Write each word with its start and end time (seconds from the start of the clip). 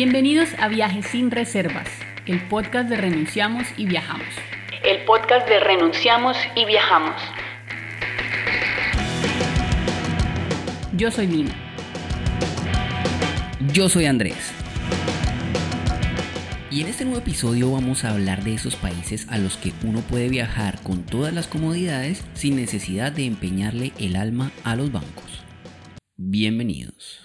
Bienvenidos 0.00 0.50
a 0.60 0.68
Viajes 0.68 1.06
sin 1.06 1.32
Reservas, 1.32 1.88
el 2.24 2.40
podcast 2.46 2.88
de 2.88 2.96
Renunciamos 2.96 3.66
y 3.76 3.84
Viajamos. 3.86 4.28
El 4.84 5.04
podcast 5.04 5.48
de 5.48 5.58
Renunciamos 5.58 6.36
y 6.54 6.66
Viajamos. 6.66 7.20
Yo 10.92 11.10
soy 11.10 11.26
Lina. 11.26 11.50
Yo 13.72 13.88
soy 13.88 14.04
Andrés. 14.04 14.52
Y 16.70 16.82
en 16.82 16.86
este 16.86 17.04
nuevo 17.04 17.18
episodio 17.18 17.72
vamos 17.72 18.04
a 18.04 18.10
hablar 18.10 18.44
de 18.44 18.54
esos 18.54 18.76
países 18.76 19.26
a 19.28 19.38
los 19.38 19.56
que 19.56 19.72
uno 19.82 19.98
puede 20.02 20.28
viajar 20.28 20.80
con 20.84 21.06
todas 21.06 21.34
las 21.34 21.48
comodidades 21.48 22.24
sin 22.34 22.54
necesidad 22.54 23.10
de 23.10 23.26
empeñarle 23.26 23.90
el 23.98 24.14
alma 24.14 24.52
a 24.62 24.76
los 24.76 24.92
bancos. 24.92 25.42
Bienvenidos. 26.16 27.20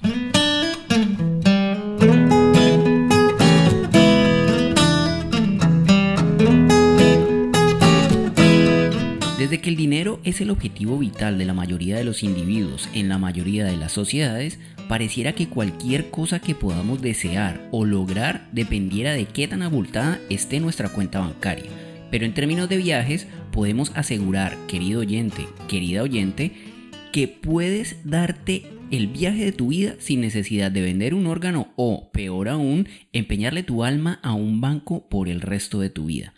Desde 9.54 9.62
que 9.62 9.70
el 9.70 9.76
dinero 9.76 10.20
es 10.24 10.42
el 10.42 10.50
objetivo 10.50 10.98
vital 10.98 11.38
de 11.38 11.46
la 11.46 11.54
mayoría 11.54 11.96
de 11.96 12.04
los 12.04 12.24
individuos 12.24 12.90
en 12.96 13.08
la 13.08 13.20
mayoría 13.20 13.66
de 13.66 13.78
las 13.78 13.92
sociedades, 13.92 14.58
pareciera 14.90 15.34
que 15.34 15.48
cualquier 15.48 16.10
cosa 16.10 16.40
que 16.40 16.56
podamos 16.56 17.04
desear 17.04 17.70
o 17.70 17.86
lograr 17.86 18.50
dependiera 18.52 19.14
de 19.14 19.26
qué 19.26 19.48
tan 19.48 19.62
abultada 19.62 20.20
esté 20.32 20.60
nuestra 20.60 20.90
cuenta 20.90 21.20
bancaria. 21.20 21.70
Pero 22.10 22.26
en 22.26 22.34
términos 22.34 22.68
de 22.68 22.78
viajes, 22.78 23.28
podemos 23.52 23.92
asegurar, 23.94 24.58
querido 24.66 25.02
oyente, 25.02 25.46
querida 25.68 26.02
oyente, 26.02 26.54
que 27.12 27.28
puedes 27.28 27.98
darte 28.04 28.64
el 28.90 29.06
viaje 29.06 29.46
de 29.46 29.52
tu 29.52 29.68
vida 29.68 29.94
sin 30.00 30.22
necesidad 30.22 30.72
de 30.72 30.82
vender 30.82 31.14
un 31.14 31.28
órgano 31.28 31.68
o, 31.76 32.10
peor 32.12 32.50
aún, 32.50 32.88
empeñarle 33.12 33.62
tu 33.62 33.84
alma 33.84 34.20
a 34.24 34.34
un 34.34 34.62
banco 34.62 35.08
por 35.10 35.30
el 35.30 35.42
resto 35.42 35.80
de 35.80 35.92
tu 35.92 36.08
vida. 36.08 36.34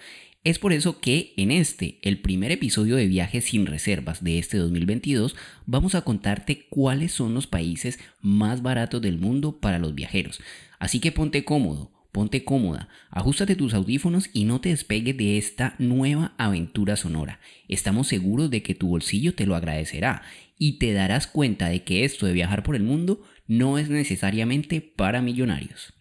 Es 0.46 0.60
por 0.60 0.74
eso 0.74 1.00
que 1.00 1.34
en 1.38 1.50
este, 1.50 1.98
el 2.04 2.20
primer 2.20 2.52
episodio 2.52 2.98
de 2.98 3.08
Viajes 3.08 3.46
sin 3.46 3.66
Reservas 3.66 4.24
de 4.24 4.38
este 4.38 4.60
2022, 4.60 5.36
vamos 5.66 5.96
a 5.96 6.04
contarte 6.04 6.68
cuáles 6.70 7.14
son 7.14 7.34
los 7.34 7.48
países 7.48 7.98
más 8.22 8.62
baratos 8.62 9.02
del 9.02 9.18
mundo 9.18 9.60
para 9.60 9.80
los 9.80 9.96
viajeros. 9.96 10.40
Así 10.78 11.00
que 11.00 11.12
ponte 11.12 11.44
cómodo, 11.44 11.92
ponte 12.12 12.44
cómoda, 12.44 12.90
ajustate 13.10 13.56
tus 13.56 13.74
audífonos 13.74 14.30
y 14.34 14.44
no 14.44 14.62
te 14.62 14.70
despegues 14.70 15.18
de 15.18 15.40
esta 15.40 15.74
nueva 15.80 16.36
aventura 16.38 16.96
sonora. 16.96 17.40
Estamos 17.68 18.08
seguros 18.08 18.52
de 18.52 18.62
que 18.62 18.76
tu 18.76 18.90
bolsillo 18.90 19.34
te 19.34 19.48
lo 19.48 19.56
agradecerá 19.56 20.22
y 20.60 20.74
te 20.78 20.94
darás 20.94 21.26
cuenta 21.26 21.70
de 21.70 21.84
que 21.84 22.06
esto 22.06 22.28
de 22.28 22.34
viajar 22.34 22.62
por 22.62 22.76
el 22.76 22.84
mundo 22.84 23.24
no 23.48 23.80
es 23.80 23.90
necesariamente 23.90 24.80
para 24.80 25.24
millonarios. 25.24 25.95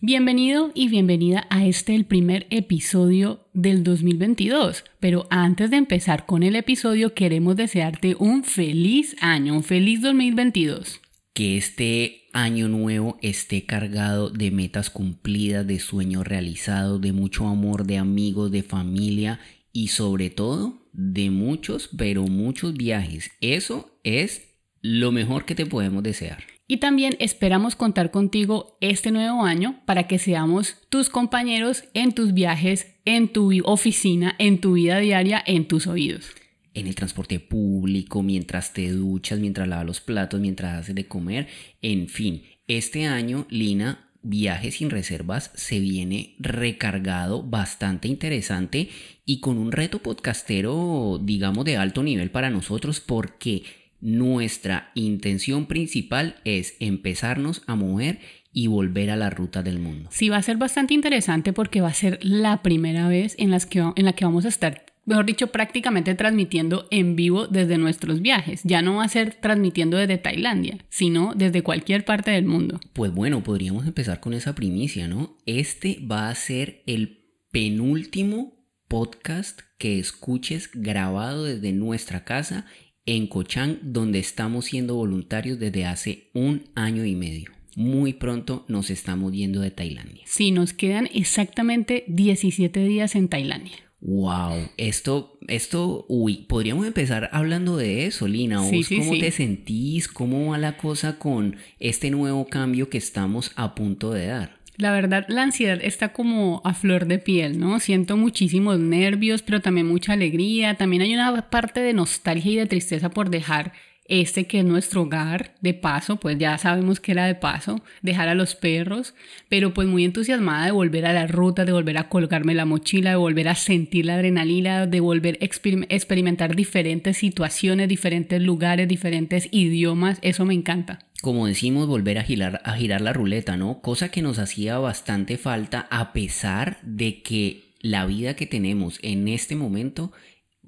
Bienvenido 0.00 0.70
y 0.76 0.88
bienvenida 0.88 1.48
a 1.50 1.66
este 1.66 1.96
el 1.96 2.04
primer 2.04 2.46
episodio 2.50 3.40
del 3.52 3.82
2022. 3.82 4.84
Pero 5.00 5.26
antes 5.28 5.72
de 5.72 5.76
empezar 5.76 6.24
con 6.24 6.44
el 6.44 6.54
episodio 6.54 7.14
queremos 7.14 7.56
desearte 7.56 8.14
un 8.16 8.44
feliz 8.44 9.16
año, 9.20 9.56
un 9.56 9.64
feliz 9.64 10.00
2022. 10.00 11.00
Que 11.34 11.56
este 11.56 12.28
año 12.32 12.68
nuevo 12.68 13.18
esté 13.22 13.66
cargado 13.66 14.30
de 14.30 14.52
metas 14.52 14.88
cumplidas, 14.88 15.66
de 15.66 15.80
sueños 15.80 16.24
realizados, 16.24 17.00
de 17.00 17.12
mucho 17.12 17.48
amor, 17.48 17.84
de 17.84 17.98
amigos, 17.98 18.52
de 18.52 18.62
familia 18.62 19.40
y 19.72 19.88
sobre 19.88 20.30
todo 20.30 20.78
de 20.92 21.30
muchos, 21.30 21.90
pero 21.98 22.22
muchos 22.22 22.74
viajes. 22.74 23.32
Eso 23.40 23.98
es 24.04 24.42
lo 24.80 25.10
mejor 25.10 25.44
que 25.44 25.56
te 25.56 25.66
podemos 25.66 26.04
desear. 26.04 26.44
Y 26.70 26.76
también 26.76 27.16
esperamos 27.18 27.76
contar 27.76 28.10
contigo 28.10 28.76
este 28.82 29.10
nuevo 29.10 29.42
año 29.42 29.80
para 29.86 30.06
que 30.06 30.18
seamos 30.18 30.76
tus 30.90 31.08
compañeros 31.08 31.84
en 31.94 32.12
tus 32.12 32.34
viajes, 32.34 32.94
en 33.06 33.32
tu 33.32 33.50
oficina, 33.64 34.36
en 34.38 34.60
tu 34.60 34.74
vida 34.74 34.98
diaria, 34.98 35.42
en 35.46 35.66
tus 35.66 35.86
oídos. 35.86 36.26
En 36.74 36.86
el 36.86 36.94
transporte 36.94 37.40
público, 37.40 38.22
mientras 38.22 38.74
te 38.74 38.90
duchas, 38.90 39.38
mientras 39.38 39.66
lavas 39.66 39.86
los 39.86 40.00
platos, 40.02 40.40
mientras 40.40 40.78
haces 40.78 40.94
de 40.94 41.08
comer, 41.08 41.48
en 41.80 42.06
fin. 42.06 42.42
Este 42.66 43.06
año, 43.06 43.46
Lina, 43.48 44.10
Viajes 44.20 44.74
sin 44.74 44.90
Reservas 44.90 45.50
se 45.54 45.80
viene 45.80 46.34
recargado, 46.38 47.42
bastante 47.42 48.08
interesante 48.08 48.90
y 49.24 49.40
con 49.40 49.56
un 49.56 49.72
reto 49.72 50.00
podcastero, 50.00 51.18
digamos, 51.22 51.64
de 51.64 51.78
alto 51.78 52.02
nivel 52.02 52.30
para 52.30 52.50
nosotros 52.50 53.00
porque 53.00 53.62
nuestra 54.00 54.90
intención 54.94 55.66
principal 55.66 56.36
es 56.44 56.76
empezarnos 56.80 57.62
a 57.66 57.74
mover 57.74 58.20
y 58.52 58.66
volver 58.66 59.10
a 59.10 59.16
la 59.16 59.30
ruta 59.30 59.62
del 59.62 59.78
mundo. 59.78 60.08
Sí, 60.12 60.28
va 60.28 60.36
a 60.36 60.42
ser 60.42 60.56
bastante 60.56 60.94
interesante 60.94 61.52
porque 61.52 61.80
va 61.80 61.88
a 61.88 61.94
ser 61.94 62.18
la 62.22 62.62
primera 62.62 63.08
vez 63.08 63.34
en, 63.38 63.50
las 63.50 63.66
que, 63.66 63.78
en 63.78 64.04
la 64.04 64.14
que 64.14 64.24
vamos 64.24 64.44
a 64.44 64.48
estar, 64.48 64.86
mejor 65.04 65.26
dicho, 65.26 65.48
prácticamente 65.48 66.14
transmitiendo 66.14 66.88
en 66.90 67.14
vivo 67.14 67.46
desde 67.46 67.78
nuestros 67.78 68.20
viajes. 68.20 68.62
Ya 68.64 68.82
no 68.82 68.96
va 68.96 69.04
a 69.04 69.08
ser 69.08 69.34
transmitiendo 69.34 69.96
desde 69.96 70.18
Tailandia, 70.18 70.78
sino 70.88 71.34
desde 71.36 71.62
cualquier 71.62 72.04
parte 72.04 72.30
del 72.30 72.46
mundo. 72.46 72.80
Pues 72.94 73.12
bueno, 73.12 73.42
podríamos 73.42 73.86
empezar 73.86 74.20
con 74.20 74.32
esa 74.32 74.54
primicia, 74.54 75.08
¿no? 75.08 75.36
Este 75.46 76.00
va 76.10 76.28
a 76.28 76.34
ser 76.34 76.82
el 76.86 77.26
penúltimo 77.50 78.58
podcast 78.88 79.60
que 79.76 79.98
escuches 79.98 80.70
grabado 80.72 81.44
desde 81.44 81.72
nuestra 81.72 82.24
casa 82.24 82.66
en 83.08 83.26
Cochán, 83.26 83.78
donde 83.82 84.18
estamos 84.18 84.66
siendo 84.66 84.94
voluntarios 84.94 85.58
desde 85.58 85.86
hace 85.86 86.28
un 86.34 86.64
año 86.74 87.06
y 87.06 87.14
medio. 87.14 87.50
Muy 87.74 88.12
pronto 88.12 88.66
nos 88.68 88.90
estamos 88.90 89.32
yendo 89.32 89.60
de 89.60 89.70
Tailandia. 89.70 90.24
Sí, 90.26 90.50
nos 90.50 90.74
quedan 90.74 91.08
exactamente 91.14 92.04
17 92.08 92.84
días 92.84 93.14
en 93.14 93.28
Tailandia. 93.28 93.76
Wow, 94.00 94.68
esto, 94.76 95.38
esto, 95.48 96.04
uy, 96.08 96.44
podríamos 96.48 96.86
empezar 96.86 97.30
hablando 97.32 97.78
de 97.78 98.04
eso, 98.04 98.28
Lina. 98.28 98.58
cómo 98.58 99.18
te 99.18 99.30
sentís? 99.30 100.06
¿Cómo 100.06 100.50
va 100.50 100.58
la 100.58 100.76
cosa 100.76 101.18
con 101.18 101.56
este 101.80 102.10
nuevo 102.10 102.46
cambio 102.46 102.90
que 102.90 102.98
estamos 102.98 103.52
a 103.56 103.74
punto 103.74 104.12
de 104.12 104.26
dar? 104.26 104.57
La 104.78 104.92
verdad, 104.92 105.26
la 105.28 105.42
ansiedad 105.42 105.80
está 105.82 106.12
como 106.12 106.62
a 106.64 106.72
flor 106.72 107.06
de 107.06 107.18
piel, 107.18 107.58
¿no? 107.58 107.80
Siento 107.80 108.16
muchísimos 108.16 108.78
nervios, 108.78 109.42
pero 109.42 109.60
también 109.60 109.88
mucha 109.88 110.12
alegría. 110.12 110.76
También 110.76 111.02
hay 111.02 111.12
una 111.14 111.50
parte 111.50 111.80
de 111.80 111.92
nostalgia 111.92 112.52
y 112.52 112.56
de 112.56 112.66
tristeza 112.66 113.10
por 113.10 113.28
dejar 113.28 113.72
este 114.08 114.46
que 114.46 114.60
es 114.60 114.64
nuestro 114.64 115.02
hogar 115.02 115.54
de 115.60 115.74
paso, 115.74 116.16
pues 116.16 116.38
ya 116.38 116.56
sabemos 116.58 116.98
que 116.98 117.12
era 117.12 117.26
de 117.26 117.34
paso, 117.34 117.82
dejar 118.02 118.28
a 118.28 118.34
los 118.34 118.54
perros, 118.54 119.14
pero 119.48 119.74
pues 119.74 119.86
muy 119.86 120.04
entusiasmada 120.04 120.64
de 120.64 120.72
volver 120.72 121.06
a 121.06 121.12
la 121.12 121.26
ruta, 121.26 121.64
de 121.64 121.72
volver 121.72 121.98
a 121.98 122.08
colgarme 122.08 122.54
la 122.54 122.64
mochila, 122.64 123.10
de 123.10 123.16
volver 123.16 123.48
a 123.48 123.54
sentir 123.54 124.06
la 124.06 124.14
adrenalina, 124.14 124.86
de 124.86 125.00
volver 125.00 125.38
a 125.40 125.44
experimentar 125.44 126.56
diferentes 126.56 127.18
situaciones, 127.18 127.88
diferentes 127.88 128.40
lugares, 128.40 128.88
diferentes 128.88 129.48
idiomas, 129.52 130.18
eso 130.22 130.44
me 130.44 130.54
encanta 130.54 131.00
como 131.20 131.48
decimos, 131.48 131.88
volver 131.88 132.16
a 132.18 132.22
girar, 132.22 132.60
a 132.64 132.74
girar 132.74 133.00
la 133.00 133.12
ruleta, 133.12 133.56
¿no? 133.56 133.80
Cosa 133.80 134.08
que 134.08 134.22
nos 134.22 134.38
hacía 134.38 134.78
bastante 134.78 135.36
falta 135.36 135.88
a 135.90 136.12
pesar 136.12 136.78
de 136.82 137.22
que 137.22 137.74
la 137.80 138.06
vida 138.06 138.36
que 138.36 138.46
tenemos 138.46 139.00
en 139.02 139.26
este 139.26 139.56
momento 139.56 140.12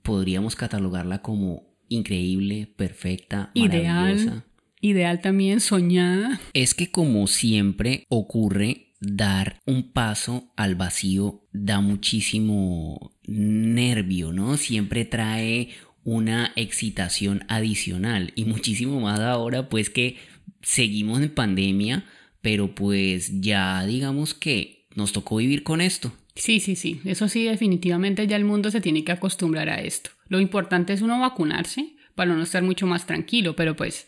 podríamos 0.03 0.57
catalogarla 0.57 1.23
como 1.23 1.70
increíble, 1.91 2.73
perfecta, 2.77 3.51
ideal, 3.53 4.45
ideal 4.81 5.21
también, 5.21 5.61
soñada. 5.61 6.41
Es 6.55 6.75
que 6.75 6.91
como 6.91 7.27
siempre 7.27 8.07
ocurre, 8.09 8.87
dar 9.01 9.61
un 9.67 9.93
paso 9.93 10.53
al 10.57 10.75
vacío 10.75 11.43
da 11.53 11.81
muchísimo 11.81 13.13
nervio, 13.27 14.33
¿no? 14.33 14.57
Siempre 14.57 15.05
trae 15.05 15.71
una 16.05 16.53
excitación 16.57 17.45
adicional 17.49 18.33
y 18.35 18.45
muchísimo 18.45 19.01
más 19.01 19.21
ahora 19.21 19.69
pues 19.69 19.91
que 19.91 20.17
seguimos 20.63 21.21
en 21.21 21.31
pandemia, 21.31 22.05
pero 22.43 22.75
pues 22.75 23.41
ya 23.41 23.85
digamos 23.87 24.35
que 24.35 24.87
nos 24.95 25.13
tocó 25.13 25.37
vivir 25.37 25.63
con 25.63 25.81
esto. 25.81 26.13
Sí, 26.35 26.61
sí, 26.61 26.77
sí, 26.77 27.01
eso 27.05 27.29
sí, 27.29 27.45
definitivamente 27.45 28.27
ya 28.27 28.37
el 28.37 28.45
mundo 28.45 28.71
se 28.71 28.81
tiene 28.81 29.05
que 29.05 29.13
acostumbrar 29.13 29.69
a 29.69 29.81
esto. 29.81 30.11
Lo 30.31 30.39
importante 30.39 30.93
es 30.93 31.03
uno 31.03 31.19
vacunarse 31.19 31.97
para 32.15 32.33
no 32.35 32.43
estar 32.43 32.63
mucho 32.63 32.87
más 32.87 33.05
tranquilo, 33.05 33.57
pero 33.57 33.75
pues 33.75 34.07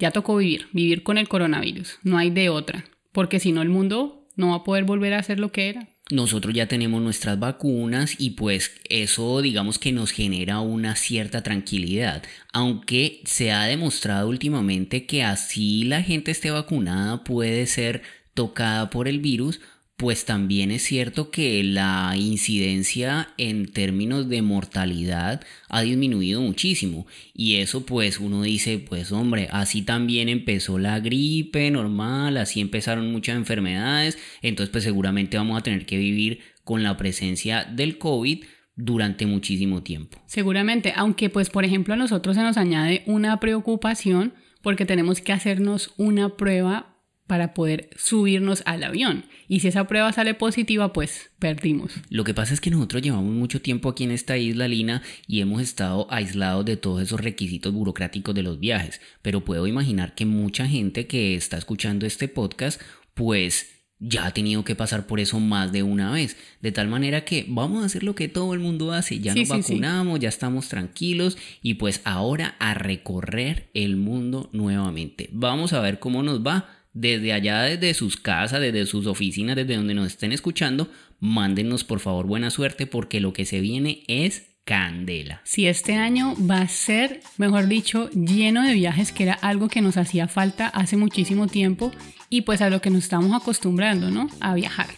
ya 0.00 0.10
tocó 0.10 0.36
vivir, 0.36 0.66
vivir 0.72 1.04
con 1.04 1.16
el 1.16 1.28
coronavirus, 1.28 2.00
no 2.02 2.18
hay 2.18 2.30
de 2.30 2.48
otra, 2.48 2.86
porque 3.12 3.38
si 3.38 3.52
no 3.52 3.62
el 3.62 3.68
mundo 3.68 4.26
no 4.34 4.48
va 4.48 4.56
a 4.56 4.64
poder 4.64 4.82
volver 4.82 5.14
a 5.14 5.22
ser 5.22 5.38
lo 5.38 5.52
que 5.52 5.68
era. 5.68 5.88
Nosotros 6.10 6.52
ya 6.54 6.66
tenemos 6.66 7.00
nuestras 7.00 7.38
vacunas 7.38 8.16
y 8.18 8.30
pues 8.30 8.80
eso 8.88 9.42
digamos 9.42 9.78
que 9.78 9.92
nos 9.92 10.10
genera 10.10 10.58
una 10.58 10.96
cierta 10.96 11.44
tranquilidad, 11.44 12.24
aunque 12.52 13.20
se 13.24 13.52
ha 13.52 13.62
demostrado 13.66 14.28
últimamente 14.28 15.06
que 15.06 15.22
así 15.22 15.84
la 15.84 16.02
gente 16.02 16.32
esté 16.32 16.50
vacunada 16.50 17.22
puede 17.22 17.64
ser 17.66 18.02
tocada 18.34 18.90
por 18.90 19.06
el 19.06 19.20
virus 19.20 19.60
pues 20.00 20.24
también 20.24 20.70
es 20.70 20.82
cierto 20.82 21.30
que 21.30 21.62
la 21.62 22.14
incidencia 22.16 23.34
en 23.36 23.70
términos 23.70 24.30
de 24.30 24.40
mortalidad 24.40 25.42
ha 25.68 25.82
disminuido 25.82 26.40
muchísimo. 26.40 27.06
Y 27.34 27.56
eso 27.56 27.84
pues 27.84 28.18
uno 28.18 28.40
dice, 28.40 28.78
pues 28.78 29.12
hombre, 29.12 29.48
así 29.52 29.82
también 29.82 30.30
empezó 30.30 30.78
la 30.78 31.00
gripe 31.00 31.70
normal, 31.70 32.38
así 32.38 32.62
empezaron 32.62 33.12
muchas 33.12 33.36
enfermedades, 33.36 34.16
entonces 34.40 34.72
pues 34.72 34.84
seguramente 34.84 35.36
vamos 35.36 35.58
a 35.58 35.62
tener 35.62 35.84
que 35.84 35.98
vivir 35.98 36.40
con 36.64 36.82
la 36.82 36.96
presencia 36.96 37.64
del 37.64 37.98
COVID 37.98 38.44
durante 38.76 39.26
muchísimo 39.26 39.82
tiempo. 39.82 40.16
Seguramente, 40.24 40.94
aunque 40.96 41.28
pues 41.28 41.50
por 41.50 41.66
ejemplo 41.66 41.92
a 41.92 41.98
nosotros 41.98 42.36
se 42.36 42.42
nos 42.42 42.56
añade 42.56 43.02
una 43.04 43.38
preocupación 43.38 44.32
porque 44.62 44.86
tenemos 44.86 45.20
que 45.20 45.34
hacernos 45.34 45.92
una 45.98 46.38
prueba 46.38 46.90
para 47.30 47.54
poder 47.54 47.90
subirnos 47.94 48.64
al 48.66 48.82
avión. 48.82 49.24
Y 49.50 49.58
si 49.58 49.66
esa 49.66 49.88
prueba 49.88 50.12
sale 50.12 50.34
positiva, 50.34 50.92
pues 50.92 51.32
perdimos. 51.40 51.90
Lo 52.08 52.22
que 52.22 52.34
pasa 52.34 52.54
es 52.54 52.60
que 52.60 52.70
nosotros 52.70 53.02
llevamos 53.02 53.34
mucho 53.34 53.60
tiempo 53.60 53.88
aquí 53.88 54.04
en 54.04 54.12
esta 54.12 54.38
isla, 54.38 54.68
Lina, 54.68 55.02
y 55.26 55.40
hemos 55.40 55.60
estado 55.60 56.06
aislados 56.08 56.64
de 56.64 56.76
todos 56.76 57.02
esos 57.02 57.20
requisitos 57.20 57.72
burocráticos 57.72 58.32
de 58.32 58.44
los 58.44 58.60
viajes. 58.60 59.00
Pero 59.22 59.44
puedo 59.44 59.66
imaginar 59.66 60.14
que 60.14 60.24
mucha 60.24 60.68
gente 60.68 61.08
que 61.08 61.34
está 61.34 61.58
escuchando 61.58 62.06
este 62.06 62.28
podcast, 62.28 62.80
pues 63.14 63.72
ya 63.98 64.26
ha 64.26 64.30
tenido 64.30 64.62
que 64.62 64.76
pasar 64.76 65.08
por 65.08 65.18
eso 65.18 65.40
más 65.40 65.72
de 65.72 65.82
una 65.82 66.12
vez. 66.12 66.36
De 66.60 66.70
tal 66.70 66.86
manera 66.86 67.24
que 67.24 67.44
vamos 67.48 67.82
a 67.82 67.86
hacer 67.86 68.04
lo 68.04 68.14
que 68.14 68.28
todo 68.28 68.54
el 68.54 68.60
mundo 68.60 68.92
hace. 68.92 69.18
Ya 69.18 69.34
nos 69.34 69.48
vacunamos, 69.48 70.20
ya 70.20 70.28
estamos 70.28 70.68
tranquilos 70.68 71.36
y 71.60 71.74
pues 71.74 72.02
ahora 72.04 72.54
a 72.60 72.74
recorrer 72.74 73.68
el 73.74 73.96
mundo 73.96 74.48
nuevamente. 74.52 75.28
Vamos 75.32 75.72
a 75.72 75.80
ver 75.80 75.98
cómo 75.98 76.22
nos 76.22 76.46
va 76.46 76.79
desde 76.92 77.32
allá, 77.32 77.62
desde 77.62 77.94
sus 77.94 78.16
casas, 78.16 78.60
desde 78.60 78.86
sus 78.86 79.06
oficinas, 79.06 79.56
desde 79.56 79.76
donde 79.76 79.94
nos 79.94 80.08
estén 80.08 80.32
escuchando, 80.32 80.90
mándenos 81.18 81.84
por 81.84 82.00
favor 82.00 82.26
buena 82.26 82.50
suerte 82.50 82.86
porque 82.86 83.20
lo 83.20 83.32
que 83.32 83.44
se 83.44 83.60
viene 83.60 84.02
es 84.08 84.50
candela. 84.64 85.40
Si 85.44 85.66
este 85.66 85.94
año 85.94 86.34
va 86.48 86.60
a 86.60 86.68
ser, 86.68 87.20
mejor 87.38 87.66
dicho, 87.66 88.08
lleno 88.10 88.62
de 88.62 88.74
viajes, 88.74 89.12
que 89.12 89.24
era 89.24 89.34
algo 89.34 89.68
que 89.68 89.80
nos 89.80 89.96
hacía 89.96 90.28
falta 90.28 90.68
hace 90.68 90.96
muchísimo 90.96 91.46
tiempo 91.46 91.90
y 92.28 92.42
pues 92.42 92.60
a 92.60 92.70
lo 92.70 92.80
que 92.80 92.90
nos 92.90 93.04
estamos 93.04 93.34
acostumbrando, 93.34 94.10
¿no? 94.10 94.28
A 94.40 94.54
viajar. 94.54 94.88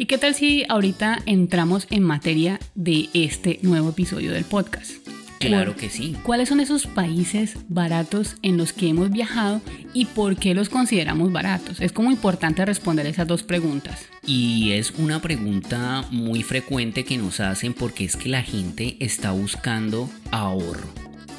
¿Y 0.00 0.06
qué 0.06 0.16
tal 0.16 0.34
si 0.34 0.64
ahorita 0.66 1.18
entramos 1.26 1.86
en 1.90 2.02
materia 2.02 2.58
de 2.74 3.10
este 3.12 3.58
nuevo 3.60 3.90
episodio 3.90 4.32
del 4.32 4.46
podcast? 4.46 4.92
Claro 5.38 5.76
que 5.76 5.90
sí. 5.90 6.16
¿Cuáles 6.22 6.48
son 6.48 6.60
esos 6.60 6.86
países 6.86 7.58
baratos 7.68 8.36
en 8.40 8.56
los 8.56 8.72
que 8.72 8.88
hemos 8.88 9.10
viajado 9.10 9.60
y 9.92 10.06
por 10.06 10.36
qué 10.36 10.54
los 10.54 10.70
consideramos 10.70 11.30
baratos? 11.32 11.82
Es 11.82 11.92
como 11.92 12.10
importante 12.10 12.64
responder 12.64 13.04
esas 13.04 13.26
dos 13.26 13.42
preguntas. 13.42 14.06
Y 14.24 14.70
es 14.70 14.90
una 14.96 15.20
pregunta 15.20 16.06
muy 16.10 16.42
frecuente 16.44 17.04
que 17.04 17.18
nos 17.18 17.38
hacen 17.40 17.74
porque 17.74 18.06
es 18.06 18.16
que 18.16 18.30
la 18.30 18.42
gente 18.42 18.96
está 19.00 19.32
buscando 19.32 20.08
ahorro. 20.30 20.88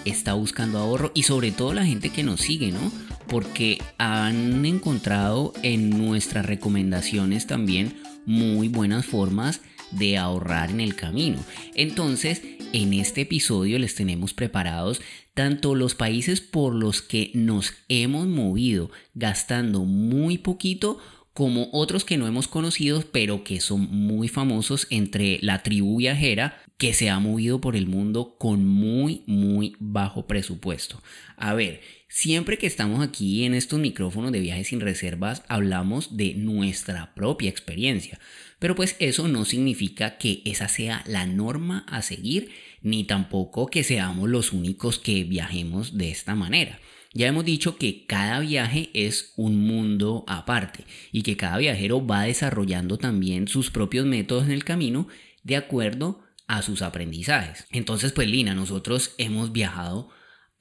Está 0.06 0.34
buscando 0.34 0.78
ahorro 0.78 1.12
y 1.16 1.24
sobre 1.24 1.50
todo 1.50 1.74
la 1.74 1.86
gente 1.86 2.12
que 2.12 2.22
nos 2.22 2.42
sigue, 2.42 2.72
¿no? 2.72 2.92
Porque 3.25 3.80
han 3.98 4.63
encontrado 4.68 5.52
en 5.63 5.90
nuestras 5.90 6.46
recomendaciones 6.46 7.48
también 7.48 7.96
muy 8.25 8.68
buenas 8.68 9.06
formas 9.06 9.62
de 9.91 10.18
ahorrar 10.18 10.71
en 10.71 10.79
el 10.79 10.95
camino. 10.95 11.38
Entonces, 11.75 12.41
en 12.73 12.94
este 12.94 13.21
episodio 13.21 13.77
les 13.79 13.95
tenemos 13.95 14.33
preparados 14.33 15.01
tanto 15.33 15.75
los 15.75 15.95
países 15.95 16.41
por 16.41 16.73
los 16.73 17.01
que 17.01 17.31
nos 17.33 17.73
hemos 17.89 18.27
movido 18.27 18.91
gastando 19.13 19.83
muy 19.83 20.38
poquito 20.38 21.00
como 21.33 21.69
otros 21.71 22.03
que 22.03 22.18
no 22.18 22.27
hemos 22.27 22.47
conocido 22.47 23.03
pero 23.12 23.44
que 23.44 23.62
son 23.62 23.81
muy 23.89 24.27
famosos 24.27 24.88
entre 24.89 25.39
la 25.41 25.63
tribu 25.63 25.97
viajera 25.97 26.62
que 26.77 26.94
se 26.94 27.09
ha 27.09 27.19
movido 27.19 27.62
por 27.62 27.75
el 27.75 27.88
mundo 27.88 28.35
con 28.38 28.65
muy 28.65 29.24
muy 29.27 29.75
bajo 29.79 30.27
presupuesto. 30.27 31.01
A 31.38 31.53
ver, 31.53 31.81
Siempre 32.13 32.58
que 32.58 32.68
estamos 32.68 33.00
aquí 33.00 33.46
en 33.46 33.54
estos 33.54 33.80
micrófonos 33.80 34.34
de 34.34 34.42
viajes 34.42 34.68
sin 34.68 34.81
reservas 34.81 35.44
hablamos 35.48 36.18
de 36.18 36.34
nuestra 36.34 37.16
propia 37.16 37.50
experiencia, 37.50 38.19
pero 38.60 38.75
pues 38.75 38.98
eso 39.00 39.30
no 39.30 39.46
significa 39.46 40.18
que 40.18 40.42
esa 40.44 40.68
sea 40.68 41.06
la 41.08 41.25
norma 41.25 41.86
a 41.88 42.02
seguir, 42.02 42.52
ni 42.81 43.06
tampoco 43.06 43.68
que 43.68 43.86
seamos 43.86 44.28
los 44.28 44.52
únicos 44.52 45.00
que 45.00 45.24
viajemos 45.24 45.98
de 45.98 46.12
esta 46.12 46.36
manera. 46.36 46.81
Ya 47.13 47.28
hemos 47.28 47.46
dicho 47.46 47.78
que 47.78 48.06
cada 48.06 48.42
viaje 48.42 48.90
es 48.94 49.31
un 49.38 49.66
mundo 49.66 50.25
aparte 50.28 50.84
y 51.13 51.22
que 51.22 51.38
cada 51.38 51.60
viajero 51.60 52.06
va 52.06 52.24
desarrollando 52.24 52.98
también 52.98 53.48
sus 53.48 53.72
propios 53.72 54.06
métodos 54.06 54.44
en 54.44 54.52
el 54.52 54.66
camino 54.66 55.08
de 55.44 55.56
acuerdo 55.56 56.22
a 56.46 56.62
sus 56.62 56.81
aprendizajes. 56.81 57.68
Entonces, 57.72 58.12
pues 58.12 58.28
Lina, 58.28 58.54
nosotros 58.54 59.16
hemos 59.18 59.54
viajado 59.54 60.10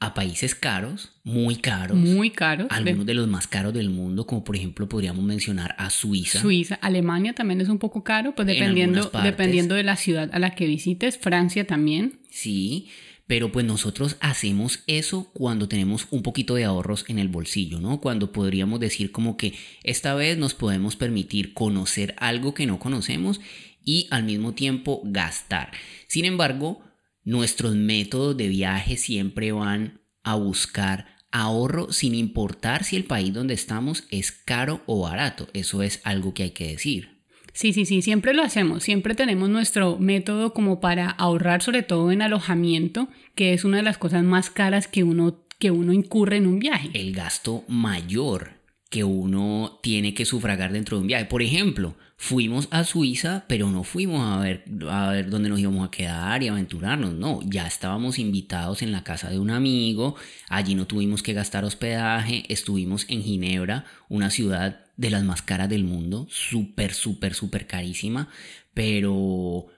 a 0.00 0.14
países 0.14 0.54
caros, 0.54 1.12
muy 1.24 1.56
caros. 1.56 1.96
Muy 1.96 2.30
caros. 2.30 2.68
Algunos 2.70 3.04
de 3.04 3.12
los 3.12 3.28
más 3.28 3.46
caros 3.46 3.74
del 3.74 3.90
mundo, 3.90 4.26
como 4.26 4.42
por 4.42 4.56
ejemplo 4.56 4.88
podríamos 4.88 5.22
mencionar 5.22 5.74
a 5.78 5.90
Suiza. 5.90 6.40
Suiza, 6.40 6.76
Alemania 6.76 7.34
también 7.34 7.60
es 7.60 7.68
un 7.68 7.78
poco 7.78 8.02
caro, 8.02 8.34
pues 8.34 8.48
dependiendo, 8.48 9.10
dependiendo 9.22 9.74
de 9.74 9.82
la 9.82 9.96
ciudad 9.96 10.30
a 10.32 10.38
la 10.38 10.54
que 10.54 10.66
visites, 10.66 11.18
Francia 11.18 11.66
también. 11.66 12.18
Sí, 12.30 12.88
pero 13.26 13.52
pues 13.52 13.66
nosotros 13.66 14.16
hacemos 14.20 14.82
eso 14.86 15.30
cuando 15.34 15.68
tenemos 15.68 16.06
un 16.10 16.22
poquito 16.22 16.54
de 16.54 16.64
ahorros 16.64 17.04
en 17.08 17.18
el 17.18 17.28
bolsillo, 17.28 17.78
¿no? 17.78 18.00
Cuando 18.00 18.32
podríamos 18.32 18.80
decir 18.80 19.12
como 19.12 19.36
que 19.36 19.52
esta 19.84 20.14
vez 20.14 20.38
nos 20.38 20.54
podemos 20.54 20.96
permitir 20.96 21.52
conocer 21.52 22.14
algo 22.18 22.54
que 22.54 22.66
no 22.66 22.78
conocemos 22.78 23.38
y 23.84 24.08
al 24.10 24.24
mismo 24.24 24.54
tiempo 24.54 25.02
gastar. 25.04 25.72
Sin 26.06 26.24
embargo, 26.24 26.80
Nuestros 27.24 27.74
métodos 27.74 28.36
de 28.36 28.48
viaje 28.48 28.96
siempre 28.96 29.52
van 29.52 30.00
a 30.22 30.36
buscar 30.36 31.06
ahorro 31.30 31.92
sin 31.92 32.14
importar 32.14 32.84
si 32.84 32.96
el 32.96 33.04
país 33.04 33.32
donde 33.32 33.54
estamos 33.54 34.04
es 34.10 34.32
caro 34.32 34.82
o 34.86 35.02
barato. 35.02 35.48
Eso 35.52 35.82
es 35.82 36.00
algo 36.04 36.34
que 36.34 36.44
hay 36.44 36.50
que 36.50 36.68
decir. 36.68 37.20
Sí, 37.52 37.72
sí, 37.72 37.84
sí, 37.84 38.00
siempre 38.00 38.32
lo 38.32 38.42
hacemos. 38.42 38.82
Siempre 38.82 39.14
tenemos 39.14 39.50
nuestro 39.50 39.98
método 39.98 40.54
como 40.54 40.80
para 40.80 41.10
ahorrar, 41.10 41.62
sobre 41.62 41.82
todo 41.82 42.12
en 42.12 42.22
alojamiento, 42.22 43.08
que 43.34 43.52
es 43.52 43.64
una 43.64 43.78
de 43.78 43.82
las 43.82 43.98
cosas 43.98 44.22
más 44.22 44.50
caras 44.50 44.88
que 44.88 45.02
uno, 45.02 45.44
que 45.58 45.70
uno 45.70 45.92
incurre 45.92 46.36
en 46.36 46.46
un 46.46 46.58
viaje. 46.58 46.90
El 46.94 47.12
gasto 47.12 47.64
mayor 47.68 48.60
que 48.88 49.04
uno 49.04 49.78
tiene 49.82 50.14
que 50.14 50.24
sufragar 50.24 50.72
dentro 50.72 50.96
de 50.96 51.02
un 51.02 51.06
viaje. 51.08 51.24
Por 51.26 51.42
ejemplo, 51.42 51.96
fuimos 52.22 52.68
a 52.70 52.84
Suiza, 52.84 53.44
pero 53.48 53.70
no 53.70 53.82
fuimos 53.82 54.20
a 54.20 54.40
ver, 54.40 54.64
a 54.90 55.08
ver 55.08 55.30
dónde 55.30 55.48
nos 55.48 55.58
íbamos 55.58 55.88
a 55.88 55.90
quedar 55.90 56.42
y 56.42 56.48
aventurarnos. 56.48 57.14
No, 57.14 57.40
ya 57.46 57.66
estábamos 57.66 58.18
invitados 58.18 58.82
en 58.82 58.92
la 58.92 59.02
casa 59.02 59.30
de 59.30 59.38
un 59.38 59.50
amigo, 59.50 60.16
allí 60.50 60.74
no 60.74 60.86
tuvimos 60.86 61.22
que 61.22 61.32
gastar 61.32 61.64
hospedaje, 61.64 62.44
estuvimos 62.50 63.06
en 63.08 63.22
Ginebra, 63.22 63.86
una 64.10 64.28
ciudad 64.28 64.84
de 64.98 65.08
las 65.08 65.24
más 65.24 65.40
caras 65.40 65.70
del 65.70 65.84
mundo, 65.84 66.26
súper, 66.30 66.92
súper, 66.92 67.32
súper 67.32 67.66
carísima, 67.66 68.28
pero 68.74 69.68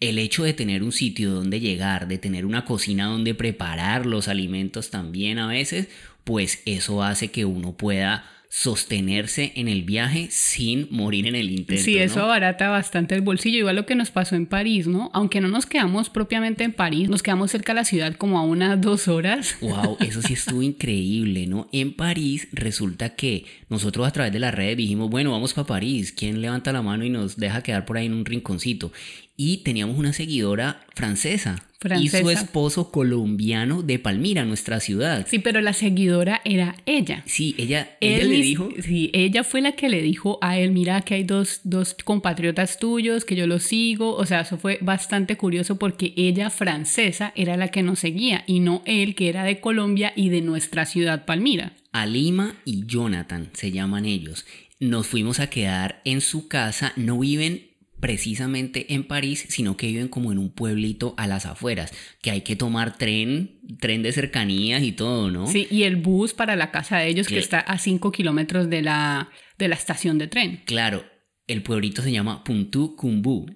el 0.00 0.18
hecho 0.18 0.42
de 0.42 0.52
tener 0.52 0.82
un 0.82 0.90
sitio 0.90 1.30
donde 1.30 1.60
llegar, 1.60 2.08
de 2.08 2.18
tener 2.18 2.44
una 2.44 2.64
cocina 2.64 3.06
donde 3.06 3.34
preparar 3.34 4.04
los 4.04 4.26
alimentos 4.26 4.90
también 4.90 5.38
a 5.38 5.46
veces, 5.46 5.86
pues 6.24 6.60
eso 6.66 7.04
hace 7.04 7.30
que 7.30 7.44
uno 7.44 7.76
pueda 7.76 8.24
sostenerse 8.56 9.52
en 9.56 9.66
el 9.66 9.82
viaje 9.82 10.28
sin 10.30 10.86
morir 10.88 11.26
en 11.26 11.34
el 11.34 11.50
intento. 11.50 11.82
Sí, 11.82 11.98
eso 11.98 12.22
abarata 12.22 12.68
bastante 12.68 13.16
el 13.16 13.20
bolsillo, 13.20 13.58
igual 13.58 13.74
lo 13.74 13.84
que 13.84 13.96
nos 13.96 14.12
pasó 14.12 14.36
en 14.36 14.46
París, 14.46 14.86
¿no? 14.86 15.10
Aunque 15.12 15.40
no 15.40 15.48
nos 15.48 15.66
quedamos 15.66 16.08
propiamente 16.08 16.62
en 16.62 16.72
París, 16.72 17.08
nos 17.08 17.24
quedamos 17.24 17.50
cerca 17.50 17.72
de 17.72 17.80
la 17.80 17.84
ciudad 17.84 18.14
como 18.14 18.38
a 18.38 18.42
unas 18.44 18.80
dos 18.80 19.08
horas. 19.08 19.56
Wow, 19.64 19.96
eso 19.98 20.22
sí 20.22 20.34
estuvo 20.34 20.62
increíble, 20.62 21.48
¿no? 21.48 21.68
En 21.72 21.94
París 21.94 22.46
resulta 22.52 23.16
que 23.16 23.44
nosotros 23.68 24.06
a 24.06 24.12
través 24.12 24.32
de 24.32 24.38
la 24.38 24.52
red 24.52 24.76
dijimos, 24.76 25.10
bueno, 25.10 25.32
vamos 25.32 25.52
para 25.52 25.66
París, 25.66 26.12
¿quién 26.12 26.40
levanta 26.40 26.70
la 26.70 26.82
mano 26.82 27.04
y 27.04 27.10
nos 27.10 27.36
deja 27.36 27.62
quedar 27.62 27.84
por 27.84 27.96
ahí 27.96 28.06
en 28.06 28.14
un 28.14 28.24
rinconcito? 28.24 28.92
Y 29.36 29.58
teníamos 29.58 29.98
una 29.98 30.12
seguidora 30.12 30.86
francesa, 30.94 31.62
y 32.00 32.08
su 32.08 32.30
esposo 32.30 32.90
colombiano 32.90 33.82
de 33.82 33.98
Palmira, 33.98 34.44
nuestra 34.44 34.80
ciudad. 34.80 35.26
Sí, 35.28 35.38
pero 35.38 35.60
la 35.60 35.72
seguidora 35.72 36.40
era 36.44 36.76
ella. 36.86 37.22
Sí, 37.26 37.54
ella, 37.58 37.96
ella 38.00 38.24
le 38.24 38.36
dijo. 38.36 38.70
Sí, 38.80 39.10
ella 39.12 39.44
fue 39.44 39.60
la 39.60 39.72
que 39.72 39.88
le 39.88 40.00
dijo 40.00 40.38
a 40.40 40.58
él, 40.58 40.72
mira 40.72 41.02
que 41.02 41.14
hay 41.14 41.24
dos, 41.24 41.60
dos 41.64 41.94
compatriotas 42.02 42.78
tuyos, 42.78 43.24
que 43.24 43.36
yo 43.36 43.46
los 43.46 43.64
sigo. 43.64 44.14
O 44.14 44.24
sea, 44.24 44.40
eso 44.40 44.56
fue 44.56 44.78
bastante 44.80 45.36
curioso 45.36 45.78
porque 45.78 46.14
ella 46.16 46.48
francesa 46.48 47.32
era 47.36 47.56
la 47.56 47.68
que 47.68 47.82
nos 47.82 47.98
seguía 47.98 48.44
y 48.46 48.60
no 48.60 48.82
él 48.86 49.14
que 49.14 49.28
era 49.28 49.44
de 49.44 49.60
Colombia 49.60 50.12
y 50.16 50.30
de 50.30 50.40
nuestra 50.40 50.86
ciudad 50.86 51.26
Palmira. 51.26 51.74
Alima 51.92 52.56
y 52.64 52.86
Jonathan 52.86 53.50
se 53.52 53.70
llaman 53.70 54.06
ellos. 54.06 54.46
Nos 54.80 55.06
fuimos 55.06 55.38
a 55.38 55.48
quedar 55.48 56.00
en 56.04 56.20
su 56.20 56.48
casa, 56.48 56.92
no 56.96 57.18
viven 57.18 57.73
precisamente 58.04 58.92
en 58.92 59.04
París, 59.04 59.46
sino 59.48 59.78
que 59.78 59.86
viven 59.86 60.08
como 60.08 60.30
en 60.30 60.36
un 60.36 60.50
pueblito 60.50 61.14
a 61.16 61.26
las 61.26 61.46
afueras, 61.46 61.90
que 62.20 62.30
hay 62.30 62.42
que 62.42 62.54
tomar 62.54 62.98
tren, 62.98 63.60
tren 63.80 64.02
de 64.02 64.12
cercanías 64.12 64.82
y 64.82 64.92
todo, 64.92 65.30
¿no? 65.30 65.46
Sí, 65.46 65.66
y 65.70 65.84
el 65.84 65.96
bus 65.96 66.34
para 66.34 66.54
la 66.54 66.70
casa 66.70 66.98
de 66.98 67.08
ellos 67.08 67.28
que 67.28 67.38
está 67.38 67.60
a 67.60 67.78
5 67.78 68.12
kilómetros 68.12 68.68
de 68.68 68.82
la, 68.82 69.30
de 69.56 69.68
la 69.68 69.74
estación 69.74 70.18
de 70.18 70.26
tren. 70.26 70.60
Claro, 70.66 71.02
el 71.46 71.62
pueblito 71.62 72.02
se 72.02 72.12
llama 72.12 72.44
Puntu 72.44 72.94
Kumbu 72.94 73.46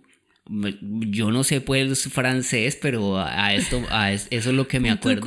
yo 0.48 1.30
no 1.30 1.44
sé 1.44 1.60
pues 1.60 2.08
francés, 2.08 2.78
pero 2.80 3.18
a 3.18 3.54
esto, 3.54 3.82
a 3.90 4.12
eso 4.12 4.28
es 4.30 4.46
lo 4.46 4.66
que 4.66 4.80
me 4.80 4.90
acuerdo. 4.90 5.26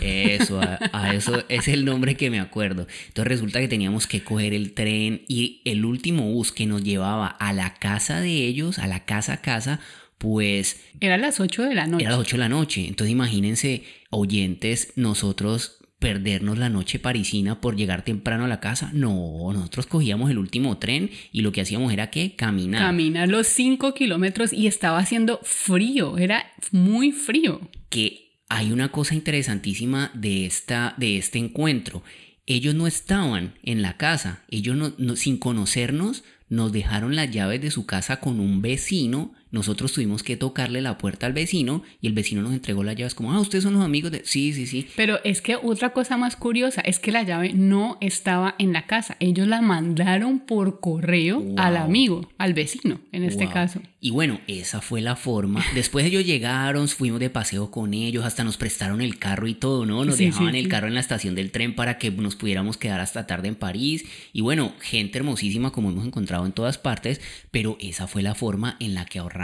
Eso, 0.00 0.60
a, 0.60 1.12
eso 1.12 1.44
es 1.48 1.68
el 1.68 1.84
nombre 1.84 2.16
que 2.16 2.30
me 2.30 2.40
acuerdo. 2.40 2.86
Entonces 3.08 3.28
resulta 3.28 3.60
que 3.60 3.68
teníamos 3.68 4.06
que 4.06 4.22
coger 4.22 4.54
el 4.54 4.72
tren 4.72 5.22
y 5.28 5.60
el 5.64 5.84
último 5.84 6.30
bus 6.30 6.52
que 6.52 6.66
nos 6.66 6.82
llevaba 6.84 7.26
a 7.26 7.52
la 7.52 7.74
casa 7.74 8.20
de 8.20 8.30
ellos, 8.30 8.78
a 8.78 8.86
la 8.86 9.04
casa 9.04 9.34
a 9.34 9.42
casa, 9.42 9.80
pues... 10.18 10.80
Era 11.00 11.16
las 11.16 11.40
8 11.40 11.64
de 11.64 11.74
la 11.74 11.86
noche. 11.86 12.04
Era 12.04 12.14
a 12.14 12.18
las 12.18 12.26
8 12.26 12.36
de 12.36 12.40
la 12.40 12.48
noche. 12.48 12.86
Entonces 12.86 13.10
imagínense, 13.10 13.82
oyentes, 14.10 14.92
nosotros 14.94 15.79
perdernos 16.00 16.58
la 16.58 16.70
noche 16.70 16.98
parisina 16.98 17.60
por 17.60 17.76
llegar 17.76 18.02
temprano 18.02 18.46
a 18.46 18.48
la 18.48 18.58
casa. 18.58 18.90
No, 18.92 19.52
nosotros 19.52 19.86
cogíamos 19.86 20.30
el 20.30 20.38
último 20.38 20.78
tren 20.78 21.10
y 21.30 21.42
lo 21.42 21.52
que 21.52 21.60
hacíamos 21.60 21.92
era 21.92 22.10
que 22.10 22.34
caminar. 22.34 22.80
Caminar 22.80 23.28
los 23.28 23.46
5 23.46 23.94
kilómetros 23.94 24.52
y 24.52 24.66
estaba 24.66 24.98
haciendo 24.98 25.40
frío, 25.44 26.18
era 26.18 26.50
muy 26.72 27.12
frío. 27.12 27.60
Que 27.90 28.40
hay 28.48 28.72
una 28.72 28.88
cosa 28.88 29.14
interesantísima 29.14 30.10
de, 30.14 30.46
esta, 30.46 30.94
de 30.96 31.18
este 31.18 31.38
encuentro. 31.38 32.02
Ellos 32.46 32.74
no 32.74 32.86
estaban 32.86 33.54
en 33.62 33.82
la 33.82 33.98
casa, 33.98 34.42
ellos 34.48 34.76
no, 34.98 35.16
sin 35.16 35.36
conocernos 35.36 36.24
nos 36.48 36.72
dejaron 36.72 37.14
las 37.14 37.30
llaves 37.30 37.60
de 37.60 37.70
su 37.70 37.86
casa 37.86 38.20
con 38.20 38.40
un 38.40 38.62
vecino 38.62 39.34
nosotros 39.50 39.92
tuvimos 39.92 40.22
que 40.22 40.36
tocarle 40.36 40.80
la 40.80 40.96
puerta 40.96 41.26
al 41.26 41.32
vecino 41.32 41.82
y 42.00 42.06
el 42.06 42.12
vecino 42.12 42.42
nos 42.42 42.52
entregó 42.52 42.84
las 42.84 42.94
llaves 42.94 43.14
como, 43.14 43.32
ah, 43.32 43.40
ustedes 43.40 43.64
son 43.64 43.74
los 43.74 43.84
amigos 43.84 44.12
de... 44.12 44.22
Sí, 44.24 44.52
sí, 44.52 44.66
sí. 44.66 44.86
Pero 44.96 45.18
es 45.24 45.42
que 45.42 45.56
otra 45.56 45.92
cosa 45.92 46.16
más 46.16 46.36
curiosa 46.36 46.80
es 46.82 47.00
que 47.00 47.10
la 47.10 47.22
llave 47.24 47.52
no 47.52 47.98
estaba 48.00 48.54
en 48.58 48.72
la 48.72 48.86
casa. 48.86 49.16
Ellos 49.18 49.48
la 49.48 49.60
mandaron 49.60 50.40
por 50.40 50.80
correo 50.80 51.44
al 51.56 51.76
amigo, 51.76 52.28
al 52.38 52.54
vecino, 52.54 53.00
en 53.10 53.24
este 53.24 53.48
caso. 53.48 53.80
Y 54.00 54.10
bueno, 54.10 54.40
esa 54.46 54.80
fue 54.80 55.00
la 55.00 55.16
forma. 55.16 55.64
Después 55.74 56.06
ellos 56.06 56.24
llegaron, 56.24 56.88
fuimos 56.88 57.20
de 57.20 57.30
paseo 57.30 57.70
con 57.70 57.92
ellos, 57.92 58.24
hasta 58.24 58.44
nos 58.44 58.56
prestaron 58.56 59.00
el 59.00 59.18
carro 59.18 59.48
y 59.48 59.54
todo, 59.54 59.84
¿no? 59.84 60.04
Nos 60.04 60.18
dejaban 60.18 60.54
el 60.54 60.68
carro 60.68 60.86
en 60.86 60.94
la 60.94 61.00
estación 61.00 61.34
del 61.34 61.50
tren 61.50 61.74
para 61.74 61.98
que 61.98 62.10
nos 62.10 62.36
pudiéramos 62.36 62.76
quedar 62.76 63.00
hasta 63.00 63.26
tarde 63.26 63.48
en 63.48 63.56
París. 63.56 64.04
Y 64.32 64.42
bueno, 64.42 64.74
gente 64.80 65.18
hermosísima 65.18 65.72
como 65.72 65.90
hemos 65.90 66.06
encontrado 66.06 66.46
en 66.46 66.52
todas 66.52 66.78
partes, 66.78 67.20
pero 67.50 67.76
esa 67.80 68.06
fue 68.06 68.22
la 68.22 68.34
forma 68.34 68.76
en 68.78 68.94
la 68.94 69.04
que 69.04 69.18
ahorramos 69.18 69.39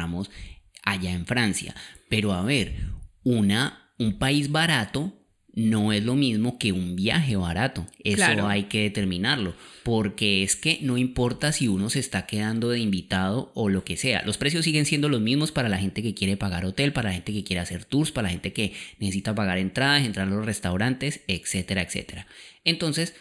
allá 0.83 1.13
en 1.13 1.27
Francia. 1.27 1.75
Pero 2.09 2.33
a 2.33 2.43
ver, 2.43 2.77
una, 3.25 3.93
un 3.99 4.19
país 4.19 4.51
barato 4.51 5.13
no 5.57 5.95
es 5.95 6.05
lo 6.05 6.17
mismo 6.17 6.59
que 6.59 6.73
un 6.73 6.97
viaje 6.97 7.35
barato. 7.35 7.87
Eso 8.05 8.47
hay 8.47 8.65
que 8.65 8.83
determinarlo. 8.83 9.55
Porque 9.85 10.43
es 10.43 10.55
que 10.55 10.81
no 10.83 10.99
importa 10.99 11.51
si 11.51 11.67
uno 11.67 11.89
se 11.89 11.99
está 11.99 12.27
quedando 12.27 12.69
de 12.69 12.79
invitado 12.79 13.53
o 13.55 13.71
lo 13.71 13.83
que 13.83 13.97
sea. 13.97 14.23
Los 14.27 14.37
precios 14.37 14.67
siguen 14.67 14.85
siendo 14.85 15.09
los 15.09 15.23
mismos 15.23 15.53
para 15.53 15.71
la 15.71 15.79
gente 15.79 16.03
que 16.03 16.13
quiere 16.13 16.37
pagar 16.37 16.67
hotel, 16.67 16.93
para 16.93 17.09
la 17.09 17.15
gente 17.15 17.33
que 17.33 17.43
quiere 17.43 17.61
hacer 17.61 17.87
tours, 17.87 18.13
para 18.13 18.29
la 18.29 18.33
gente 18.33 18.53
que 18.53 18.75
necesita 18.99 19.35
pagar 19.35 19.57
entradas, 19.57 20.05
entrar 20.05 20.29
a 20.29 20.31
los 20.31 20.45
restaurantes, 20.45 21.23
etcétera, 21.27 21.81
etcétera. 21.81 22.27
Entonces, 22.65 23.15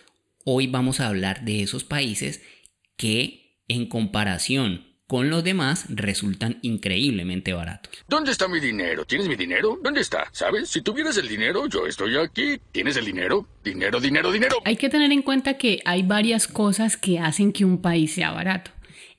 hoy 0.43 0.67
vamos 0.67 0.99
a 0.99 1.07
hablar 1.07 1.45
de 1.45 1.63
esos 1.63 1.85
países 1.85 2.41
que 2.97 3.61
en 3.69 3.87
comparación 3.87 4.94
con 5.07 5.29
los 5.29 5.43
demás 5.43 5.85
resultan 5.89 6.57
increíblemente 6.61 7.53
baratos. 7.53 7.93
¿Dónde 8.07 8.31
está 8.31 8.47
mi 8.47 8.59
dinero? 8.59 9.05
¿Tienes 9.05 9.27
mi 9.27 9.35
dinero? 9.35 9.79
¿Dónde 9.81 10.01
está? 10.01 10.27
¿Sabes? 10.31 10.69
Si 10.69 10.81
tuvieras 10.81 11.17
el 11.17 11.27
dinero, 11.27 11.67
yo 11.67 11.85
estoy 11.85 12.17
aquí. 12.17 12.59
¿Tienes 12.71 12.97
el 12.97 13.05
dinero? 13.05 13.47
Dinero, 13.63 13.99
dinero, 13.99 14.31
dinero. 14.31 14.57
Hay 14.65 14.77
que 14.77 14.89
tener 14.89 15.11
en 15.11 15.21
cuenta 15.21 15.55
que 15.57 15.81
hay 15.85 16.01
varias 16.01 16.47
cosas 16.47 16.97
que 16.97 17.19
hacen 17.19 17.51
que 17.51 17.65
un 17.65 17.81
país 17.81 18.13
sea 18.13 18.31
barato. 18.31 18.71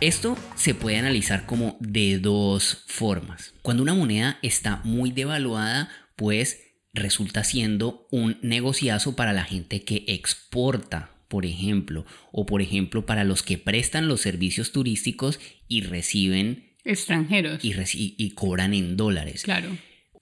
esto 0.00 0.36
se 0.54 0.74
puede 0.74 0.96
analizar 0.96 1.46
como 1.46 1.76
de 1.80 2.18
dos 2.18 2.84
formas. 2.86 3.54
Cuando 3.62 3.82
una 3.82 3.94
moneda 3.94 4.38
está 4.42 4.80
muy 4.84 5.10
devaluada, 5.10 5.90
pues 6.16 6.60
resulta 6.94 7.44
siendo 7.44 8.06
un 8.10 8.38
negociazo 8.42 9.14
para 9.14 9.32
la 9.32 9.44
gente 9.44 9.82
que 9.82 10.04
exporta, 10.08 11.10
por 11.28 11.46
ejemplo, 11.46 12.06
o 12.32 12.46
por 12.46 12.62
ejemplo 12.62 13.06
para 13.06 13.24
los 13.24 13.42
que 13.42 13.58
prestan 13.58 14.08
los 14.08 14.20
servicios 14.20 14.72
turísticos 14.72 15.38
y 15.68 15.82
reciben 15.82 16.70
extranjeros 16.84 17.62
y, 17.62 18.14
y 18.16 18.30
cobran 18.30 18.74
en 18.74 18.96
dólares. 18.96 19.42
Claro. 19.42 19.68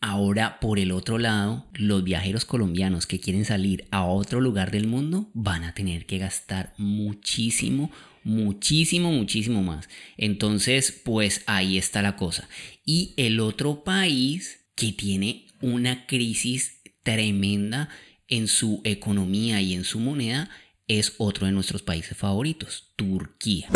Ahora, 0.00 0.60
por 0.60 0.78
el 0.78 0.92
otro 0.92 1.18
lado, 1.18 1.66
los 1.74 2.04
viajeros 2.04 2.44
colombianos 2.44 3.06
que 3.06 3.18
quieren 3.18 3.44
salir 3.44 3.88
a 3.90 4.04
otro 4.04 4.40
lugar 4.40 4.70
del 4.70 4.86
mundo 4.86 5.28
van 5.34 5.64
a 5.64 5.74
tener 5.74 6.06
que 6.06 6.18
gastar 6.18 6.72
muchísimo, 6.78 7.90
muchísimo, 8.22 9.10
muchísimo 9.10 9.64
más. 9.64 9.88
Entonces, 10.16 10.92
pues 10.92 11.42
ahí 11.46 11.78
está 11.78 12.00
la 12.00 12.14
cosa. 12.14 12.48
Y 12.84 13.12
el 13.16 13.40
otro 13.40 13.82
país 13.82 14.60
que 14.76 14.92
tiene 14.92 15.46
una 15.60 16.06
crisis 16.06 16.80
tremenda 17.02 17.88
en 18.28 18.46
su 18.46 18.80
economía 18.84 19.60
y 19.60 19.74
en 19.74 19.82
su 19.82 19.98
moneda 19.98 20.48
es 20.86 21.14
otro 21.18 21.46
de 21.46 21.52
nuestros 21.52 21.82
países 21.82 22.16
favoritos, 22.16 22.92
Turquía. 22.94 23.68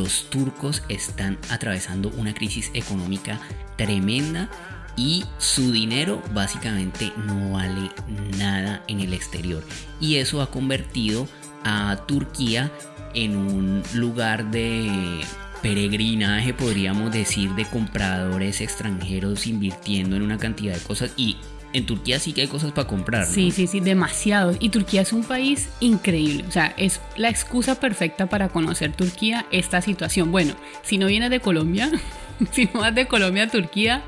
Los 0.00 0.30
turcos 0.30 0.82
están 0.88 1.36
atravesando 1.50 2.08
una 2.16 2.32
crisis 2.32 2.70
económica 2.72 3.38
tremenda 3.76 4.48
y 4.96 5.26
su 5.36 5.72
dinero 5.72 6.22
básicamente 6.32 7.12
no 7.26 7.52
vale 7.52 7.90
nada 8.38 8.82
en 8.88 9.00
el 9.00 9.12
exterior. 9.12 9.62
Y 10.00 10.16
eso 10.16 10.40
ha 10.40 10.50
convertido 10.50 11.28
a 11.64 12.04
Turquía 12.08 12.72
en 13.12 13.36
un 13.36 13.82
lugar 13.92 14.50
de 14.50 15.20
peregrinaje, 15.60 16.54
podríamos 16.54 17.12
decir, 17.12 17.50
de 17.50 17.66
compradores 17.66 18.62
extranjeros 18.62 19.46
invirtiendo 19.46 20.16
en 20.16 20.22
una 20.22 20.38
cantidad 20.38 20.72
de 20.72 20.80
cosas 20.80 21.12
y 21.18 21.36
en 21.72 21.86
Turquía 21.86 22.18
sí 22.18 22.32
que 22.32 22.42
hay 22.42 22.48
cosas 22.48 22.72
para 22.72 22.88
comprar. 22.88 23.26
Sí, 23.26 23.50
sí, 23.50 23.66
sí, 23.66 23.80
demasiado. 23.80 24.54
Y 24.58 24.70
Turquía 24.70 25.02
es 25.02 25.12
un 25.12 25.24
país 25.24 25.68
increíble. 25.80 26.44
O 26.48 26.50
sea, 26.50 26.74
es 26.76 27.00
la 27.16 27.28
excusa 27.28 27.78
perfecta 27.78 28.26
para 28.26 28.48
conocer 28.48 28.92
Turquía, 28.92 29.46
esta 29.50 29.80
situación. 29.80 30.32
Bueno, 30.32 30.54
si 30.82 30.98
no 30.98 31.06
vienes 31.06 31.30
de 31.30 31.40
Colombia, 31.40 31.90
si 32.52 32.68
no 32.72 32.80
vas 32.80 32.94
de 32.94 33.06
Colombia 33.06 33.44
a 33.44 33.48
Turquía, 33.48 34.02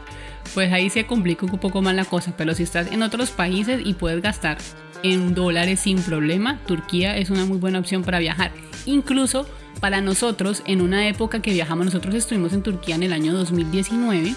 pues 0.54 0.72
ahí 0.72 0.90
se 0.90 1.06
complica 1.06 1.46
un 1.46 1.58
poco 1.58 1.82
más 1.82 1.94
la 1.94 2.04
cosa. 2.04 2.34
Pero 2.36 2.54
si 2.54 2.64
estás 2.64 2.90
en 2.90 3.02
otros 3.02 3.30
países 3.30 3.80
y 3.84 3.94
puedes 3.94 4.20
gastar 4.22 4.58
en 5.02 5.34
dólares 5.34 5.80
sin 5.80 6.00
problema, 6.02 6.58
Turquía 6.66 7.16
es 7.16 7.30
una 7.30 7.44
muy 7.44 7.58
buena 7.58 7.78
opción 7.78 8.02
para 8.02 8.18
viajar. 8.18 8.52
Incluso 8.86 9.46
para 9.80 10.00
nosotros, 10.00 10.62
en 10.66 10.80
una 10.80 11.08
época 11.08 11.42
que 11.42 11.52
viajamos, 11.52 11.86
nosotros 11.86 12.14
estuvimos 12.14 12.52
en 12.52 12.62
Turquía 12.62 12.94
en 12.94 13.04
el 13.04 13.12
año 13.12 13.32
2019 13.32 14.34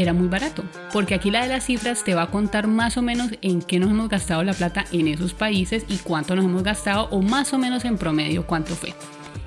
era 0.00 0.12
muy 0.12 0.28
barato, 0.28 0.62
porque 0.92 1.14
aquí 1.14 1.30
la 1.30 1.42
de 1.42 1.48
las 1.48 1.66
cifras 1.66 2.04
te 2.04 2.14
va 2.14 2.22
a 2.22 2.30
contar 2.30 2.68
más 2.68 2.96
o 2.96 3.02
menos 3.02 3.32
en 3.42 3.60
qué 3.60 3.80
nos 3.80 3.90
hemos 3.90 4.08
gastado 4.08 4.44
la 4.44 4.54
plata 4.54 4.84
en 4.92 5.08
esos 5.08 5.34
países 5.34 5.84
y 5.88 5.96
cuánto 5.96 6.36
nos 6.36 6.44
hemos 6.44 6.62
gastado 6.62 7.08
o 7.10 7.20
más 7.20 7.52
o 7.52 7.58
menos 7.58 7.84
en 7.84 7.98
promedio 7.98 8.46
cuánto 8.46 8.76
fue. 8.76 8.94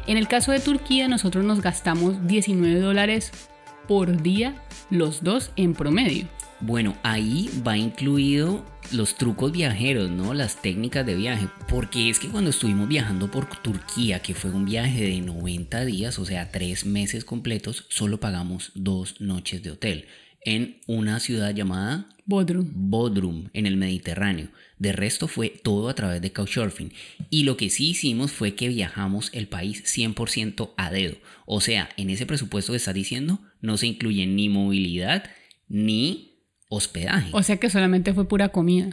En 0.08 0.18
el 0.18 0.28
caso 0.28 0.52
de 0.52 0.60
Turquía 0.60 1.08
nosotros 1.08 1.46
nos 1.46 1.62
gastamos 1.62 2.28
19 2.28 2.82
dólares 2.82 3.32
por 3.88 4.22
día 4.22 4.62
los 4.90 5.24
dos 5.24 5.52
en 5.56 5.74
promedio. 5.74 6.28
Bueno, 6.60 6.96
ahí 7.02 7.50
va 7.66 7.78
incluido 7.78 8.64
los 8.92 9.16
trucos 9.16 9.52
viajeros, 9.52 10.12
¿no? 10.12 10.34
Las 10.34 10.62
técnicas 10.62 11.06
de 11.06 11.16
viaje. 11.16 11.48
Porque 11.68 12.10
es 12.10 12.20
que 12.20 12.28
cuando 12.28 12.52
estuvimos 12.52 12.88
viajando 12.88 13.32
por 13.32 13.48
Turquía, 13.62 14.22
que 14.22 14.36
fue 14.36 14.52
un 14.52 14.66
viaje 14.66 15.02
de 15.02 15.22
90 15.22 15.86
días, 15.86 16.20
o 16.20 16.26
sea, 16.26 16.52
tres 16.52 16.86
meses 16.86 17.26
completos, 17.26 17.86
solo 17.90 18.20
pagamos 18.20 18.72
dos 18.76 19.20
noches 19.22 19.64
de 19.64 19.72
hotel 19.72 20.08
en 20.44 20.82
una 20.88 21.20
ciudad 21.20 21.54
llamada 21.54 22.10
Bodrum. 22.26 22.70
Bodrum, 22.74 23.50
en 23.54 23.66
el 23.66 23.78
Mediterráneo. 23.78 24.50
De 24.78 24.94
resto 24.94 25.28
fue 25.28 25.50
todo 25.50 25.90
a 25.90 25.96
través 25.96 26.22
de 26.22 26.32
Couchsurfing. 26.32 26.94
Y 27.30 27.44
lo 27.44 27.58
que 27.58 27.70
sí 27.70 27.90
hicimos 27.90 28.32
fue 28.32 28.56
que 28.56 28.70
viajamos 28.70 29.30
el 29.34 29.48
país 29.48 29.84
100% 29.84 30.74
a 30.78 30.92
dedo. 30.92 31.18
O 31.46 31.62
sea, 31.62 31.90
en 31.98 32.10
ese 32.10 32.26
presupuesto 32.26 32.74
que 32.74 32.78
estás 32.78 32.94
diciendo 32.94 33.40
no 33.60 33.78
se 33.78 33.88
incluye 33.88 34.26
ni 34.26 34.50
movilidad 34.50 35.24
ni 35.68 36.46
hospedaje. 36.70 37.30
O 37.34 37.44
sea 37.44 37.58
que 37.58 37.70
solamente 37.70 38.14
fue 38.14 38.28
pura 38.28 38.50
comida. 38.50 38.90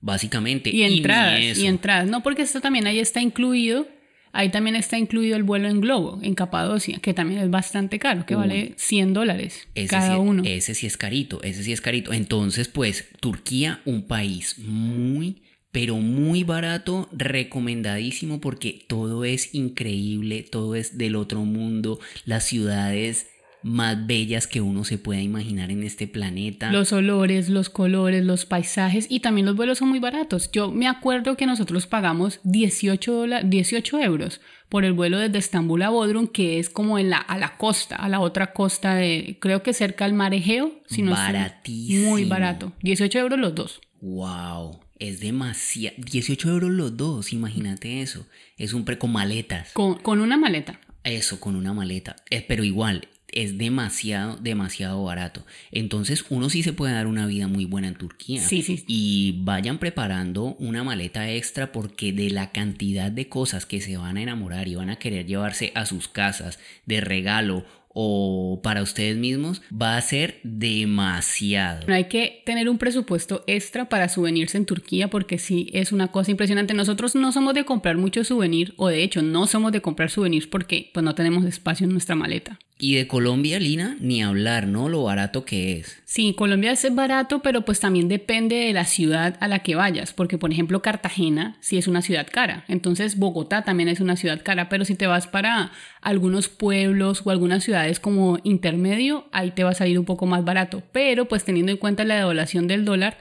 Básicamente. 0.00 0.70
Y 0.70 0.82
entradas. 0.82 1.58
Y, 1.58 1.66
entradas. 1.66 2.08
No, 2.08 2.22
porque 2.22 2.42
esto 2.42 2.60
también 2.60 2.86
ahí 2.86 2.98
está 2.98 3.20
incluido 3.20 3.86
Ahí 4.32 4.50
también 4.50 4.76
está 4.76 4.98
incluido 4.98 5.36
el 5.36 5.42
vuelo 5.42 5.68
en 5.68 5.80
globo, 5.80 6.18
en 6.22 6.34
Capadocia, 6.34 6.98
que 6.98 7.14
también 7.14 7.40
es 7.40 7.50
bastante 7.50 7.98
caro, 7.98 8.26
que 8.26 8.34
vale 8.34 8.74
100 8.76 9.14
dólares 9.14 9.68
cada 9.88 10.18
uno. 10.18 10.42
Ese 10.44 10.74
sí 10.74 10.86
es 10.86 10.96
carito, 10.96 11.42
ese 11.42 11.62
sí 11.62 11.72
es 11.72 11.80
carito. 11.80 12.12
Entonces, 12.12 12.68
pues, 12.68 13.08
Turquía, 13.20 13.80
un 13.84 14.06
país 14.06 14.58
muy, 14.58 15.42
pero 15.72 15.96
muy 15.96 16.44
barato, 16.44 17.08
recomendadísimo 17.12 18.40
porque 18.40 18.84
todo 18.88 19.24
es 19.24 19.54
increíble, 19.54 20.42
todo 20.42 20.74
es 20.74 20.98
del 20.98 21.16
otro 21.16 21.44
mundo, 21.44 22.00
las 22.24 22.44
ciudades 22.44 23.28
más 23.62 24.06
bellas 24.06 24.46
que 24.46 24.60
uno 24.60 24.84
se 24.84 24.98
pueda 24.98 25.20
imaginar 25.20 25.70
en 25.70 25.82
este 25.82 26.06
planeta. 26.06 26.70
Los 26.70 26.92
olores, 26.92 27.48
los 27.48 27.68
colores, 27.70 28.24
los 28.24 28.46
paisajes 28.46 29.06
y 29.08 29.20
también 29.20 29.46
los 29.46 29.56
vuelos 29.56 29.78
son 29.78 29.88
muy 29.88 29.98
baratos. 29.98 30.50
Yo 30.52 30.70
me 30.70 30.86
acuerdo 30.86 31.36
que 31.36 31.46
nosotros 31.46 31.86
pagamos 31.86 32.40
18, 32.44 33.26
18 33.44 34.00
euros 34.00 34.40
por 34.68 34.84
el 34.84 34.92
vuelo 34.92 35.18
desde 35.18 35.38
Estambul 35.38 35.82
a 35.82 35.90
Bodrum, 35.90 36.26
que 36.28 36.58
es 36.58 36.68
como 36.70 36.98
en 36.98 37.10
la, 37.10 37.18
a 37.18 37.38
la 37.38 37.56
costa, 37.56 37.96
a 37.96 38.08
la 38.08 38.20
otra 38.20 38.52
costa 38.52 38.94
de, 38.94 39.38
creo 39.40 39.62
que 39.62 39.72
cerca 39.72 40.04
al 40.04 40.12
mar 40.12 40.34
Egeo. 40.34 40.72
Si 40.86 41.02
no 41.02 41.12
Baratísimo. 41.12 42.10
muy 42.10 42.24
barato. 42.24 42.72
18 42.82 43.18
euros 43.18 43.38
los 43.38 43.54
dos. 43.54 43.80
Wow. 44.00 44.80
Es 44.98 45.20
demasiado. 45.20 45.96
18 45.98 46.48
euros 46.50 46.70
los 46.70 46.96
dos, 46.96 47.32
imagínate 47.32 48.02
eso. 48.02 48.26
Es 48.56 48.72
un 48.72 48.84
pre 48.84 48.98
con 48.98 49.12
maletas. 49.12 49.72
Con, 49.72 49.94
con 49.96 50.20
una 50.20 50.36
maleta. 50.36 50.80
Eso, 51.04 51.40
con 51.40 51.56
una 51.56 51.72
maleta. 51.72 52.16
Eh, 52.30 52.44
pero 52.46 52.64
igual, 52.64 53.08
es 53.32 53.58
demasiado, 53.58 54.36
demasiado 54.36 55.02
barato. 55.04 55.44
Entonces 55.70 56.24
uno 56.30 56.50
sí 56.50 56.62
se 56.62 56.72
puede 56.72 56.94
dar 56.94 57.06
una 57.06 57.26
vida 57.26 57.48
muy 57.48 57.64
buena 57.64 57.88
en 57.88 57.94
Turquía. 57.94 58.40
Sí, 58.40 58.62
sí. 58.62 58.84
Y 58.86 59.40
vayan 59.42 59.78
preparando 59.78 60.56
una 60.58 60.84
maleta 60.84 61.30
extra 61.30 61.72
porque 61.72 62.12
de 62.12 62.30
la 62.30 62.52
cantidad 62.52 63.10
de 63.10 63.28
cosas 63.28 63.66
que 63.66 63.80
se 63.80 63.96
van 63.96 64.16
a 64.16 64.22
enamorar 64.22 64.68
y 64.68 64.74
van 64.74 64.90
a 64.90 64.96
querer 64.96 65.26
llevarse 65.26 65.72
a 65.74 65.86
sus 65.86 66.08
casas 66.08 66.58
de 66.86 67.00
regalo 67.00 67.64
o 68.00 68.60
para 68.62 68.82
ustedes 68.82 69.16
mismos 69.16 69.60
va 69.70 69.96
a 69.96 70.00
ser 70.00 70.38
demasiado. 70.44 71.92
Hay 71.92 72.04
que 72.04 72.42
tener 72.46 72.68
un 72.68 72.78
presupuesto 72.78 73.42
extra 73.46 73.88
para 73.88 74.08
souvenirs 74.08 74.54
en 74.54 74.66
Turquía 74.66 75.08
porque 75.08 75.38
sí 75.38 75.68
es 75.72 75.90
una 75.90 76.08
cosa 76.08 76.30
impresionante. 76.30 76.74
Nosotros 76.74 77.14
no 77.16 77.32
somos 77.32 77.54
de 77.54 77.64
comprar 77.64 77.96
mucho 77.96 78.22
souvenir 78.22 78.72
o 78.76 78.88
de 78.88 79.02
hecho 79.02 79.22
no 79.22 79.46
somos 79.46 79.72
de 79.72 79.80
comprar 79.80 80.10
souvenirs 80.10 80.46
porque 80.46 80.90
pues 80.94 81.02
no 81.02 81.14
tenemos 81.14 81.44
espacio 81.44 81.86
en 81.86 81.92
nuestra 81.92 82.14
maleta. 82.14 82.58
Y 82.80 82.94
de 82.94 83.08
Colombia, 83.08 83.58
Lina, 83.58 83.96
ni 83.98 84.22
hablar, 84.22 84.68
¿no? 84.68 84.88
Lo 84.88 85.02
barato 85.02 85.44
que 85.44 85.78
es. 85.78 86.00
Sí, 86.04 86.32
Colombia 86.32 86.70
es 86.70 86.94
barato, 86.94 87.42
pero 87.42 87.62
pues 87.64 87.80
también 87.80 88.08
depende 88.08 88.54
de 88.54 88.72
la 88.72 88.84
ciudad 88.84 89.36
a 89.40 89.48
la 89.48 89.58
que 89.58 89.74
vayas, 89.74 90.12
porque 90.12 90.38
por 90.38 90.52
ejemplo 90.52 90.80
Cartagena 90.80 91.56
sí 91.60 91.76
es 91.76 91.88
una 91.88 92.02
ciudad 92.02 92.26
cara, 92.32 92.64
entonces 92.68 93.18
Bogotá 93.18 93.62
también 93.62 93.88
es 93.88 94.00
una 94.00 94.16
ciudad 94.16 94.40
cara, 94.42 94.68
pero 94.68 94.84
si 94.84 94.94
te 94.94 95.06
vas 95.06 95.26
para 95.26 95.72
algunos 96.00 96.48
pueblos 96.48 97.22
o 97.24 97.30
algunas 97.30 97.64
ciudades 97.64 98.00
como 98.00 98.38
intermedio, 98.44 99.26
ahí 99.32 99.50
te 99.50 99.64
va 99.64 99.70
a 99.70 99.74
salir 99.74 99.98
un 99.98 100.04
poco 100.06 100.26
más 100.26 100.44
barato, 100.44 100.82
pero 100.92 101.26
pues 101.26 101.44
teniendo 101.44 101.72
en 101.72 101.78
cuenta 101.78 102.04
la 102.04 102.16
devaluación 102.16 102.68
del 102.68 102.84
dólar, 102.84 103.18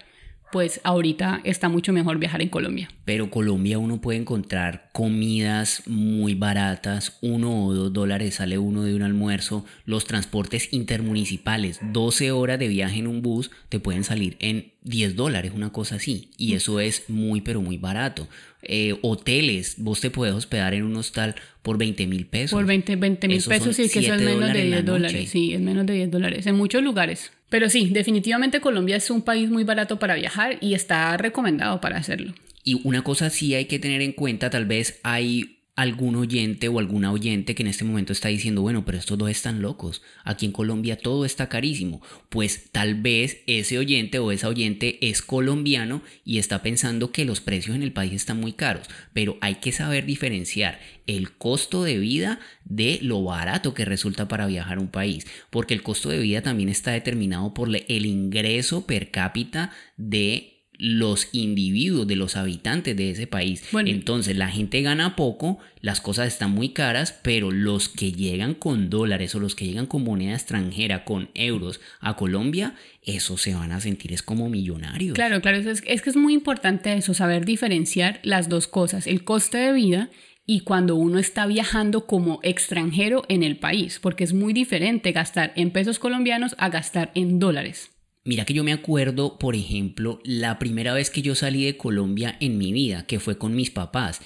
pues 0.51 0.79
ahorita 0.83 1.41
está 1.43 1.69
mucho 1.69 1.93
mejor 1.93 2.19
viajar 2.19 2.41
en 2.41 2.49
Colombia. 2.49 2.89
Pero 3.05 3.29
Colombia 3.29 3.79
uno 3.79 3.99
puede 3.99 4.19
encontrar 4.19 4.89
comidas 4.93 5.83
muy 5.85 6.35
baratas, 6.35 7.17
uno 7.21 7.65
o 7.65 7.73
dos 7.73 7.93
dólares 7.93 8.35
sale 8.35 8.57
uno 8.57 8.83
de 8.83 8.95
un 8.95 9.01
almuerzo, 9.01 9.65
los 9.85 10.05
transportes 10.05 10.73
intermunicipales, 10.73 11.79
12 11.91 12.31
horas 12.31 12.59
de 12.59 12.67
viaje 12.67 12.99
en 12.99 13.07
un 13.07 13.21
bus 13.21 13.51
te 13.69 13.79
pueden 13.79 14.03
salir 14.03 14.37
en 14.39 14.71
10 14.83 15.15
dólares, 15.15 15.51
una 15.53 15.71
cosa 15.71 15.95
así, 15.95 16.31
y 16.37 16.53
eso 16.53 16.79
es 16.79 17.09
muy 17.09 17.41
pero 17.41 17.61
muy 17.61 17.77
barato. 17.77 18.27
Eh, 18.61 18.97
hoteles, 19.01 19.75
vos 19.77 20.01
te 20.01 20.09
puedes 20.09 20.33
hospedar 20.33 20.73
en 20.73 20.83
un 20.83 20.95
hostal 20.95 21.35
por 21.61 21.77
20 21.77 22.07
mil 22.07 22.25
pesos. 22.25 22.51
Por 22.51 22.65
20 22.65 22.95
mil 22.95 23.43
pesos, 23.43 23.75
sí, 23.75 23.89
que 23.89 23.99
eso 23.99 24.13
es 24.13 24.21
menos 24.21 24.51
de 24.53 24.63
10 24.63 24.85
dólares, 24.85 25.29
sí, 25.29 25.53
es 25.53 25.61
menos 25.61 25.85
de 25.85 25.93
10 25.93 26.11
dólares, 26.11 26.47
en 26.47 26.55
muchos 26.55 26.81
lugares. 26.81 27.31
Pero 27.49 27.69
sí, 27.69 27.89
definitivamente 27.89 28.59
Colombia 28.59 28.97
es 28.97 29.09
un 29.09 29.21
país 29.21 29.49
muy 29.49 29.63
barato 29.63 29.99
para 29.99 30.15
viajar 30.15 30.57
y 30.61 30.73
está 30.73 31.15
recomendado 31.17 31.79
para 31.79 31.97
hacerlo. 31.97 32.33
Y 32.63 32.81
una 32.83 33.01
cosa 33.03 33.29
sí 33.29 33.55
hay 33.55 33.65
que 33.65 33.79
tener 33.79 34.01
en 34.01 34.11
cuenta, 34.11 34.49
tal 34.49 34.65
vez 34.65 34.99
hay 35.03 35.56
algún 35.77 36.15
oyente 36.15 36.67
o 36.69 36.79
alguna 36.79 37.11
oyente 37.11 37.53
que 37.53 37.61
en 37.61 37.67
este 37.67 37.85
momento 37.85 38.11
está 38.11 38.29
diciendo, 38.29 38.63
bueno, 38.63 38.83
pero 38.83 38.97
estos 38.97 39.15
dos 39.15 39.29
están 39.29 39.61
locos, 39.61 40.01
aquí 40.23 40.47
en 40.47 40.51
Colombia 40.51 40.97
todo 40.97 41.23
está 41.23 41.49
carísimo, 41.49 42.01
pues 42.29 42.71
tal 42.71 42.95
vez 42.95 43.43
ese 43.45 43.77
oyente 43.77 44.17
o 44.17 44.31
esa 44.31 44.49
oyente 44.49 44.97
es 45.07 45.21
colombiano 45.21 46.01
y 46.25 46.39
está 46.39 46.63
pensando 46.63 47.11
que 47.11 47.25
los 47.25 47.41
precios 47.41 47.75
en 47.75 47.83
el 47.83 47.93
país 47.93 48.11
están 48.13 48.41
muy 48.41 48.53
caros, 48.53 48.87
pero 49.13 49.37
hay 49.39 49.55
que 49.55 49.71
saber 49.71 50.07
diferenciar 50.07 50.79
el 51.05 51.31
costo 51.33 51.83
de 51.83 51.99
vida 51.99 52.39
de 52.65 52.97
lo 53.03 53.23
barato 53.23 53.75
que 53.75 53.85
resulta 53.85 54.27
para 54.27 54.47
viajar 54.47 54.79
a 54.79 54.81
un 54.81 54.89
país, 54.89 55.27
porque 55.51 55.75
el 55.75 55.83
costo 55.83 56.09
de 56.09 56.17
vida 56.17 56.41
también 56.41 56.69
está 56.69 56.91
determinado 56.91 57.53
por 57.53 57.69
el 57.69 58.05
ingreso 58.07 58.87
per 58.87 59.11
cápita 59.11 59.71
de 59.95 60.56
los 60.79 61.29
individuos, 61.31 62.07
de 62.07 62.15
los 62.15 62.35
habitantes 62.35 62.95
de 62.95 63.11
ese 63.11 63.27
país. 63.27 63.63
Entonces 63.85 64.35
la 64.35 64.49
gente 64.49 64.81
gana 64.81 65.15
poco, 65.15 65.59
las 65.81 66.01
cosas 66.01 66.27
están 66.27 66.51
muy 66.51 66.69
caras, 66.69 67.17
pero 67.23 67.51
los 67.51 67.89
que 67.89 68.11
llegan 68.11 68.53
con 68.53 68.89
dólares 68.89 69.33
o 69.35 69.39
los 69.39 69.55
que 69.55 69.65
llegan 69.65 69.87
con 69.87 70.03
moneda 70.03 70.33
extranjera, 70.33 71.03
con 71.03 71.29
euros 71.33 71.79
a 71.99 72.15
Colombia, 72.15 72.75
eso 73.03 73.37
se 73.37 73.55
van 73.55 73.71
a 73.71 73.81
sentir 73.81 74.13
es 74.13 74.21
como 74.21 74.49
millonarios. 74.49 75.15
Claro, 75.15 75.41
claro, 75.41 75.57
es, 75.57 75.83
es 75.85 76.01
que 76.01 76.09
es 76.09 76.15
muy 76.15 76.33
importante 76.33 76.93
eso, 76.93 77.13
saber 77.13 77.45
diferenciar 77.45 78.19
las 78.23 78.49
dos 78.49 78.67
cosas, 78.67 79.07
el 79.07 79.23
coste 79.23 79.57
de 79.57 79.73
vida 79.73 80.09
y 80.45 80.61
cuando 80.61 80.95
uno 80.95 81.19
está 81.19 81.45
viajando 81.45 82.07
como 82.07 82.39
extranjero 82.41 83.23
en 83.27 83.43
el 83.43 83.57
país, 83.57 83.99
porque 83.99 84.23
es 84.23 84.33
muy 84.33 84.53
diferente 84.53 85.11
gastar 85.11 85.51
en 85.55 85.71
pesos 85.71 85.99
colombianos 85.99 86.55
a 86.57 86.69
gastar 86.69 87.11
en 87.15 87.39
dólares. 87.39 87.91
Mira 88.27 88.43
que 88.43 88.53
yo 88.53 88.65
me 88.65 88.73
acuerdo, 88.73 89.39
por 89.39 89.55
ejemplo, 89.55 90.19
la 90.25 90.59
primera 90.59 90.93
vez 90.93 91.09
que 91.09 91.21
yo 91.21 91.33
salí 91.33 91.63
de 91.63 91.77
Colombia 91.77 92.35
en 92.41 92.57
mi 92.57 92.73
vida, 92.73 93.07
que 93.07 93.21
fue 93.21 93.37
con 93.37 93.55
mis 93.55 93.71
papás. 93.71 94.19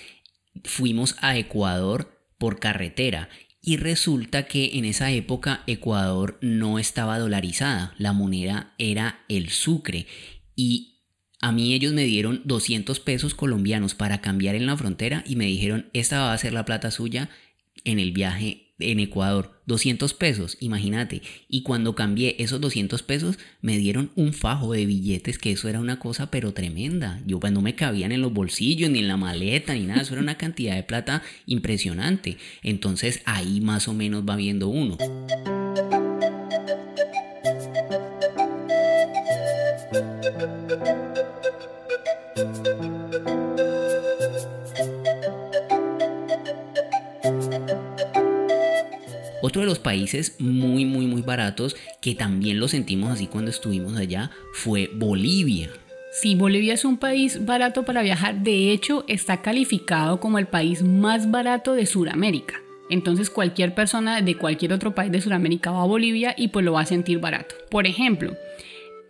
Fuimos 0.64 1.16
a 1.22 1.38
Ecuador 1.38 2.20
por 2.40 2.60
carretera 2.60 3.30
y 3.62 3.78
resulta 3.78 4.48
que 4.48 4.72
en 4.80 4.86
esa 4.86 5.12
época 5.12 5.62
Ecuador 5.68 6.40
no 6.42 6.80
estaba 6.80 7.20
dolarizada, 7.20 7.94
la 8.00 8.12
moneda 8.12 8.74
era 8.80 9.24
el 9.30 9.50
sucre 9.50 10.08
y 10.56 11.04
a 11.40 11.52
mí 11.52 11.76
ellos 11.76 11.94
me 11.94 12.06
dieron 12.06 12.42
200 12.46 13.00
pesos 13.02 13.36
colombianos 13.36 13.94
para 13.94 14.20
cambiar 14.20 14.56
en 14.56 14.66
la 14.66 14.78
frontera 14.78 15.24
y 15.28 15.36
me 15.36 15.46
dijeron, 15.46 15.92
esta 15.94 16.22
va 16.22 16.34
a 16.34 16.38
ser 16.40 16.54
la 16.54 16.66
plata 16.66 16.90
suya 16.90 17.30
en 17.84 18.00
el 18.00 18.14
viaje 18.14 18.71
en 18.84 19.00
Ecuador, 19.00 19.62
200 19.66 20.14
pesos, 20.14 20.58
imagínate. 20.60 21.22
Y 21.48 21.64
cuando 21.64 21.96
cambié 21.96 22.36
esos 22.40 22.60
200 22.62 23.04
pesos, 23.04 23.40
me 23.62 23.78
dieron 23.78 24.12
un 24.16 24.34
fajo 24.34 24.74
de 24.74 24.86
billetes, 24.86 25.38
que 25.38 25.52
eso 25.52 25.70
era 25.70 25.80
una 25.80 26.00
cosa 26.00 26.32
pero 26.32 26.54
tremenda. 26.54 27.22
Yo 27.26 27.40
pues 27.40 27.54
no 27.54 27.62
me 27.62 27.76
cabían 27.76 28.12
en 28.12 28.22
los 28.22 28.34
bolsillos, 28.34 28.90
ni 28.90 29.00
en 29.00 29.08
la 29.08 29.18
maleta, 29.18 29.74
ni 29.74 29.86
nada. 29.86 30.02
Eso 30.02 30.14
era 30.14 30.22
una 30.22 30.38
cantidad 30.38 30.76
de 30.76 30.84
plata 30.84 31.24
impresionante. 31.46 32.38
Entonces 32.64 33.22
ahí 33.26 33.62
más 33.62 33.88
o 33.88 33.94
menos 33.94 34.24
va 34.28 34.36
viendo 34.36 34.68
uno. 34.68 34.98
Países 49.92 50.38
muy, 50.40 50.86
muy, 50.86 51.06
muy 51.06 51.22
baratos, 51.22 51.76
que 52.00 52.16
también 52.16 52.62
lo 52.62 52.70
sentimos 52.70 53.12
así 53.12 53.28
cuando 53.28 53.52
estuvimos 53.52 53.98
allá, 53.98 54.32
fue 54.54 54.90
Bolivia. 54.96 55.70
Sí, 56.14 56.34
Bolivia 56.36 56.76
es 56.76 56.86
un 56.86 56.96
país 56.96 57.46
barato 57.46 57.84
para 57.84 58.02
viajar. 58.02 58.42
De 58.42 58.72
hecho, 58.72 59.04
está 59.10 59.42
calificado 59.42 60.22
como 60.22 60.40
el 60.40 60.46
país 60.46 60.82
más 60.82 61.30
barato 61.30 61.74
de 61.74 61.86
Sudamérica. 61.86 62.56
Entonces 62.90 63.30
cualquier 63.30 63.76
persona 63.76 64.22
de 64.22 64.38
cualquier 64.38 64.72
otro 64.72 64.96
país 64.96 65.12
de 65.12 65.20
Sudamérica 65.20 65.72
va 65.72 65.82
a 65.82 65.86
Bolivia 65.86 66.36
y 66.38 66.48
pues 66.48 66.64
lo 66.64 66.72
va 66.72 66.82
a 66.82 66.86
sentir 66.86 67.20
barato. 67.20 67.54
Por 67.70 67.86
ejemplo, 67.86 68.34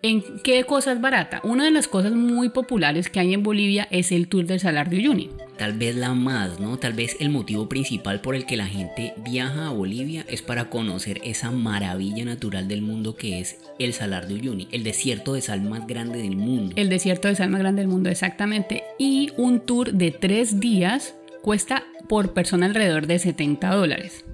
¿en 0.01 0.23
qué 0.43 0.63
cosa 0.63 0.91
es 0.91 1.01
barata? 1.01 1.41
Una 1.43 1.65
de 1.65 1.71
las 1.71 1.87
cosas 1.87 2.13
muy 2.13 2.49
populares 2.49 3.09
que 3.09 3.19
hay 3.19 3.33
en 3.33 3.43
Bolivia 3.43 3.87
es 3.91 4.11
el 4.11 4.27
Tour 4.27 4.45
del 4.45 4.59
Salar 4.59 4.89
de 4.89 4.97
Uyuni. 4.97 5.29
Tal 5.57 5.73
vez 5.73 5.95
la 5.95 6.13
más, 6.13 6.59
¿no? 6.59 6.77
Tal 6.77 6.93
vez 6.93 7.17
el 7.19 7.29
motivo 7.29 7.69
principal 7.69 8.19
por 8.21 8.35
el 8.35 8.45
que 8.45 8.57
la 8.57 8.65
gente 8.65 9.13
viaja 9.17 9.67
a 9.67 9.71
Bolivia 9.71 10.25
es 10.27 10.41
para 10.41 10.69
conocer 10.69 11.21
esa 11.23 11.51
maravilla 11.51 12.25
natural 12.25 12.67
del 12.67 12.81
mundo 12.81 13.15
que 13.15 13.39
es 13.39 13.57
el 13.77 13.93
Salar 13.93 14.27
de 14.27 14.35
Uyuni, 14.35 14.67
el 14.71 14.83
desierto 14.83 15.33
de 15.33 15.41
sal 15.41 15.61
más 15.61 15.85
grande 15.85 16.21
del 16.21 16.35
mundo. 16.35 16.73
El 16.75 16.89
desierto 16.89 17.27
de 17.27 17.35
sal 17.35 17.49
más 17.49 17.59
grande 17.59 17.81
del 17.81 17.89
mundo, 17.89 18.09
exactamente. 18.09 18.83
Y 18.97 19.31
un 19.37 19.59
tour 19.59 19.93
de 19.93 20.11
tres 20.11 20.59
días 20.59 21.15
cuesta 21.41 21.83
por 22.07 22.33
persona 22.33 22.65
alrededor 22.65 23.07
de 23.07 23.19
70 23.19 23.73
dólares. 23.73 24.25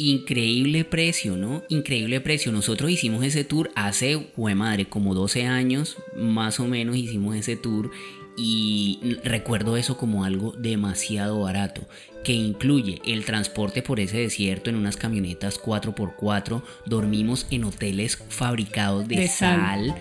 Increíble 0.00 0.84
precio, 0.84 1.36
¿no? 1.36 1.64
Increíble 1.68 2.20
precio. 2.20 2.52
Nosotros 2.52 2.88
hicimos 2.88 3.24
ese 3.24 3.42
tour 3.42 3.72
hace, 3.74 4.30
jue 4.36 4.54
madre, 4.54 4.88
como 4.88 5.12
12 5.12 5.44
años, 5.46 5.96
más 6.16 6.60
o 6.60 6.68
menos 6.68 6.96
hicimos 6.96 7.34
ese 7.34 7.56
tour 7.56 7.90
y 8.36 9.18
recuerdo 9.24 9.76
eso 9.76 9.96
como 9.96 10.22
algo 10.22 10.52
demasiado 10.52 11.40
barato, 11.40 11.82
que 12.22 12.32
incluye 12.32 13.02
el 13.04 13.24
transporte 13.24 13.82
por 13.82 13.98
ese 13.98 14.18
desierto 14.18 14.70
en 14.70 14.76
unas 14.76 14.96
camionetas 14.96 15.60
4x4, 15.60 16.62
dormimos 16.86 17.48
en 17.50 17.64
hoteles 17.64 18.22
fabricados 18.28 19.08
de, 19.08 19.26
sal. 19.26 19.96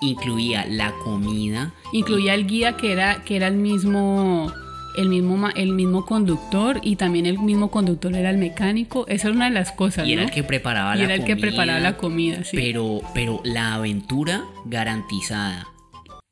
incluía 0.00 0.64
la 0.66 0.94
comida, 1.02 1.74
incluía 1.92 2.34
el 2.34 2.46
guía 2.46 2.76
que 2.76 2.92
era 2.92 3.24
que 3.24 3.34
era 3.34 3.48
el 3.48 3.56
mismo 3.56 4.52
el 4.96 5.08
mismo, 5.08 5.48
el 5.54 5.72
mismo 5.72 6.04
conductor 6.06 6.80
y 6.82 6.96
también 6.96 7.26
el 7.26 7.38
mismo 7.38 7.70
conductor 7.70 8.14
era 8.14 8.30
el 8.30 8.38
mecánico. 8.38 9.06
Esa 9.08 9.28
era 9.28 9.36
una 9.36 9.44
de 9.46 9.52
las 9.52 9.72
cosas. 9.72 10.06
Y 10.06 10.12
era 10.12 10.24
el 10.24 10.30
que 10.30 10.42
preparaba 10.42 10.94
y 10.94 10.98
la 10.98 11.04
era 11.04 11.14
el 11.14 11.24
que 11.24 11.36
preparaba 11.36 11.80
la 11.80 11.96
comida, 11.96 12.44
sí. 12.44 12.56
Pero, 12.56 13.00
pero 13.14 13.40
la 13.44 13.74
aventura 13.74 14.44
garantizada. 14.66 15.66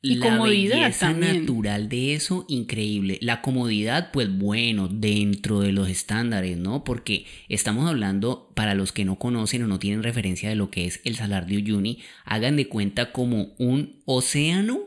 Y 0.01 0.15
la 0.15 0.29
comodidad 0.29 0.77
belleza 0.77 1.07
también. 1.07 1.41
natural 1.41 1.89
de 1.89 2.13
eso, 2.13 2.45
increíble. 2.47 3.17
La 3.21 3.41
comodidad, 3.41 4.11
pues 4.13 4.31
bueno, 4.31 4.87
dentro 4.87 5.59
de 5.59 5.73
los 5.73 5.89
estándares, 5.89 6.57
¿no? 6.57 6.85
Porque 6.85 7.25
estamos 7.49 7.89
hablando, 7.89 8.49
para 8.55 8.75
los 8.75 8.93
que 8.93 9.03
no 9.03 9.19
conocen 9.19 9.63
o 9.63 9.67
no 9.67 9.77
tienen 9.77 10.01
referencia 10.01 10.47
de 10.47 10.55
lo 10.55 10.71
que 10.71 10.85
es 10.85 11.01
el 11.03 11.17
Salar 11.17 11.47
de 11.47 11.57
Uyuni, 11.57 11.99
hagan 12.23 12.55
de 12.55 12.69
cuenta 12.69 13.11
como 13.11 13.49
un 13.57 14.01
océano, 14.05 14.79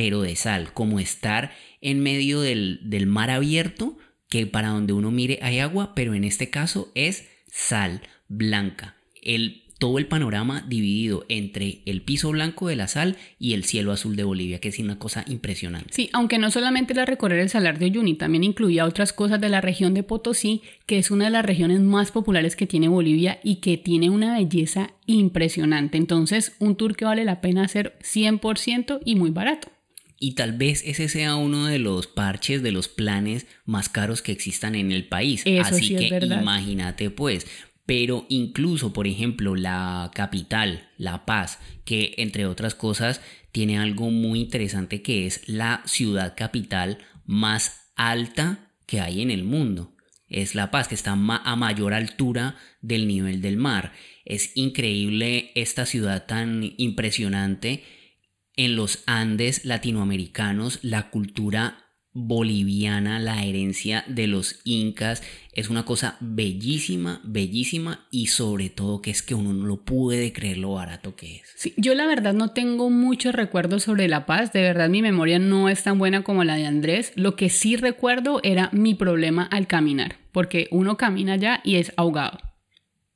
pero 0.00 0.22
de 0.22 0.34
sal, 0.34 0.72
como 0.72 0.98
estar 0.98 1.52
en 1.82 2.00
medio 2.00 2.40
del, 2.40 3.06
mar 3.06 3.28
abierto, 3.28 3.98
que 4.30 4.46
para 4.46 4.68
donde 4.68 4.94
uno 4.94 5.10
mire 5.10 5.38
hay 5.42 5.58
agua, 5.58 5.94
pero 5.94 6.14
en 6.14 6.24
este 6.24 6.48
caso 6.48 6.90
es 6.94 7.28
sal 7.52 8.00
blanca. 8.26 8.96
El, 9.20 9.64
todo 9.78 9.98
el 9.98 10.06
panorama 10.06 10.64
dividido 10.66 11.26
entre 11.28 11.82
el 11.84 12.00
piso 12.00 12.30
blanco 12.30 12.68
de 12.68 12.76
la 12.76 12.88
sal 12.88 13.18
y 13.38 13.52
el 13.52 13.64
cielo 13.64 13.92
azul 13.92 14.16
de 14.16 14.24
Bolivia, 14.24 14.58
que 14.58 14.70
es 14.70 14.78
una 14.78 14.98
cosa 14.98 15.22
impresionante. 15.28 15.92
Sí, 15.92 16.08
aunque 16.14 16.38
no 16.38 16.50
solamente 16.50 16.94
era 16.94 17.04
recorrer 17.04 17.38
el 17.38 17.50
Salar 17.50 17.78
de 17.78 17.90
Uyuni, 17.90 18.14
también 18.14 18.42
incluía 18.42 18.86
otras 18.86 19.12
cosas 19.12 19.38
de 19.38 19.50
la 19.50 19.60
región 19.60 19.92
de 19.92 20.02
Potosí, 20.02 20.62
que 20.86 20.96
es 20.96 21.10
una 21.10 21.26
de 21.26 21.32
las 21.32 21.44
regiones 21.44 21.80
más 21.80 22.10
populares 22.10 22.56
que 22.56 22.66
tiene 22.66 22.88
Bolivia 22.88 23.38
y 23.44 23.56
que 23.56 23.76
tiene 23.76 24.08
una 24.08 24.38
belleza 24.38 24.94
impresionante. 25.04 25.98
Entonces, 25.98 26.56
un 26.58 26.74
tour 26.74 26.96
que 26.96 27.04
vale 27.04 27.26
la 27.26 27.42
pena 27.42 27.64
hacer 27.64 27.98
100% 28.02 29.00
y 29.04 29.16
muy 29.16 29.28
barato. 29.28 29.68
Y 30.22 30.34
tal 30.34 30.52
vez 30.52 30.82
ese 30.84 31.08
sea 31.08 31.34
uno 31.34 31.64
de 31.66 31.78
los 31.78 32.06
parches, 32.06 32.62
de 32.62 32.72
los 32.72 32.88
planes 32.88 33.46
más 33.64 33.88
caros 33.88 34.20
que 34.20 34.32
existan 34.32 34.74
en 34.74 34.92
el 34.92 35.08
país. 35.08 35.42
Eso 35.46 35.74
Así 35.74 35.88
sí 35.88 35.96
que 35.96 36.08
imagínate 36.42 37.08
pues. 37.10 37.46
Pero 37.86 38.26
incluso, 38.28 38.92
por 38.92 39.06
ejemplo, 39.08 39.56
la 39.56 40.10
capital, 40.14 40.90
La 40.98 41.24
Paz, 41.24 41.58
que 41.86 42.14
entre 42.18 42.44
otras 42.46 42.74
cosas 42.74 43.22
tiene 43.50 43.78
algo 43.78 44.10
muy 44.10 44.40
interesante 44.40 45.00
que 45.02 45.26
es 45.26 45.48
la 45.48 45.82
ciudad 45.86 46.34
capital 46.36 46.98
más 47.24 47.90
alta 47.96 48.70
que 48.86 49.00
hay 49.00 49.22
en 49.22 49.30
el 49.30 49.42
mundo. 49.42 49.96
Es 50.28 50.54
La 50.54 50.70
Paz, 50.70 50.86
que 50.86 50.94
está 50.94 51.16
ma- 51.16 51.42
a 51.44 51.56
mayor 51.56 51.94
altura 51.94 52.56
del 52.82 53.08
nivel 53.08 53.40
del 53.40 53.56
mar. 53.56 53.92
Es 54.26 54.52
increíble 54.54 55.50
esta 55.54 55.86
ciudad 55.86 56.26
tan 56.26 56.74
impresionante 56.76 57.82
en 58.60 58.76
los 58.76 59.02
Andes 59.06 59.64
latinoamericanos, 59.64 60.80
la 60.82 61.08
cultura 61.08 61.86
boliviana, 62.12 63.18
la 63.18 63.42
herencia 63.42 64.04
de 64.06 64.26
los 64.26 64.60
incas, 64.64 65.22
es 65.54 65.70
una 65.70 65.86
cosa 65.86 66.18
bellísima, 66.20 67.22
bellísima 67.24 68.06
y 68.10 68.26
sobre 68.26 68.68
todo 68.68 69.00
que 69.00 69.10
es 69.12 69.22
que 69.22 69.34
uno 69.34 69.54
no 69.54 69.64
lo 69.64 69.82
puede 69.82 70.34
creer 70.34 70.58
lo 70.58 70.72
barato 70.72 71.16
que 71.16 71.36
es. 71.36 71.54
Sí, 71.56 71.72
yo 71.78 71.94
la 71.94 72.04
verdad 72.04 72.34
no 72.34 72.50
tengo 72.50 72.90
muchos 72.90 73.34
recuerdos 73.34 73.84
sobre 73.84 74.08
La 74.08 74.26
Paz, 74.26 74.52
de 74.52 74.60
verdad 74.60 74.90
mi 74.90 75.00
memoria 75.00 75.38
no 75.38 75.70
es 75.70 75.82
tan 75.82 75.98
buena 75.98 76.22
como 76.22 76.44
la 76.44 76.56
de 76.56 76.66
Andrés. 76.66 77.14
Lo 77.16 77.36
que 77.36 77.48
sí 77.48 77.76
recuerdo 77.76 78.40
era 78.42 78.68
mi 78.72 78.94
problema 78.94 79.44
al 79.44 79.68
caminar, 79.68 80.16
porque 80.32 80.68
uno 80.70 80.98
camina 80.98 81.32
allá 81.32 81.62
y 81.64 81.76
es 81.76 81.94
ahogado. 81.96 82.38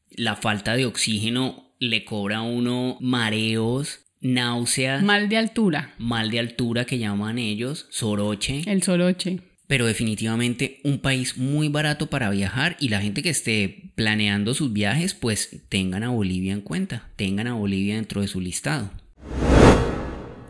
La 0.09 0.37
falta 0.37 0.75
de 0.75 0.87
oxígeno 0.87 1.75
le 1.81 2.07
cobra 2.07 2.39
a 2.39 2.43
uno 2.43 2.97
mareos, 3.01 4.04
náuseas, 4.25 5.03
Mal 5.03 5.29
de 5.29 5.37
altura, 5.37 5.95
mal 5.99 6.31
de 6.31 6.41
altura 6.41 6.85
que 6.85 6.99
llaman 6.99 7.39
ellos, 7.39 7.87
soroche. 7.91 8.63
el 8.67 8.83
soroche. 8.83 9.41
Pero 9.67 9.87
definitivamente 9.87 10.81
un 10.85 10.99
país 10.99 11.39
muy 11.39 11.69
barato 11.69 12.09
para 12.09 12.31
viajar 12.31 12.77
y 12.81 12.89
la 12.89 13.01
gente 13.01 13.23
que 13.23 13.31
esté 13.31 13.91
planeando 13.95 14.53
sus 14.55 14.73
viajes, 14.73 15.15
pues 15.15 15.63
tengan 15.69 16.03
a 16.03 16.11
Bolivia 16.11 16.53
en 16.53 16.61
cuenta, 16.61 17.09
tengan 17.17 17.47
a 17.47 17.55
Bolivia 17.55 17.97
dentro 17.97 18.21
de 18.21 18.29
su 18.29 18.41
listado. 18.41 18.91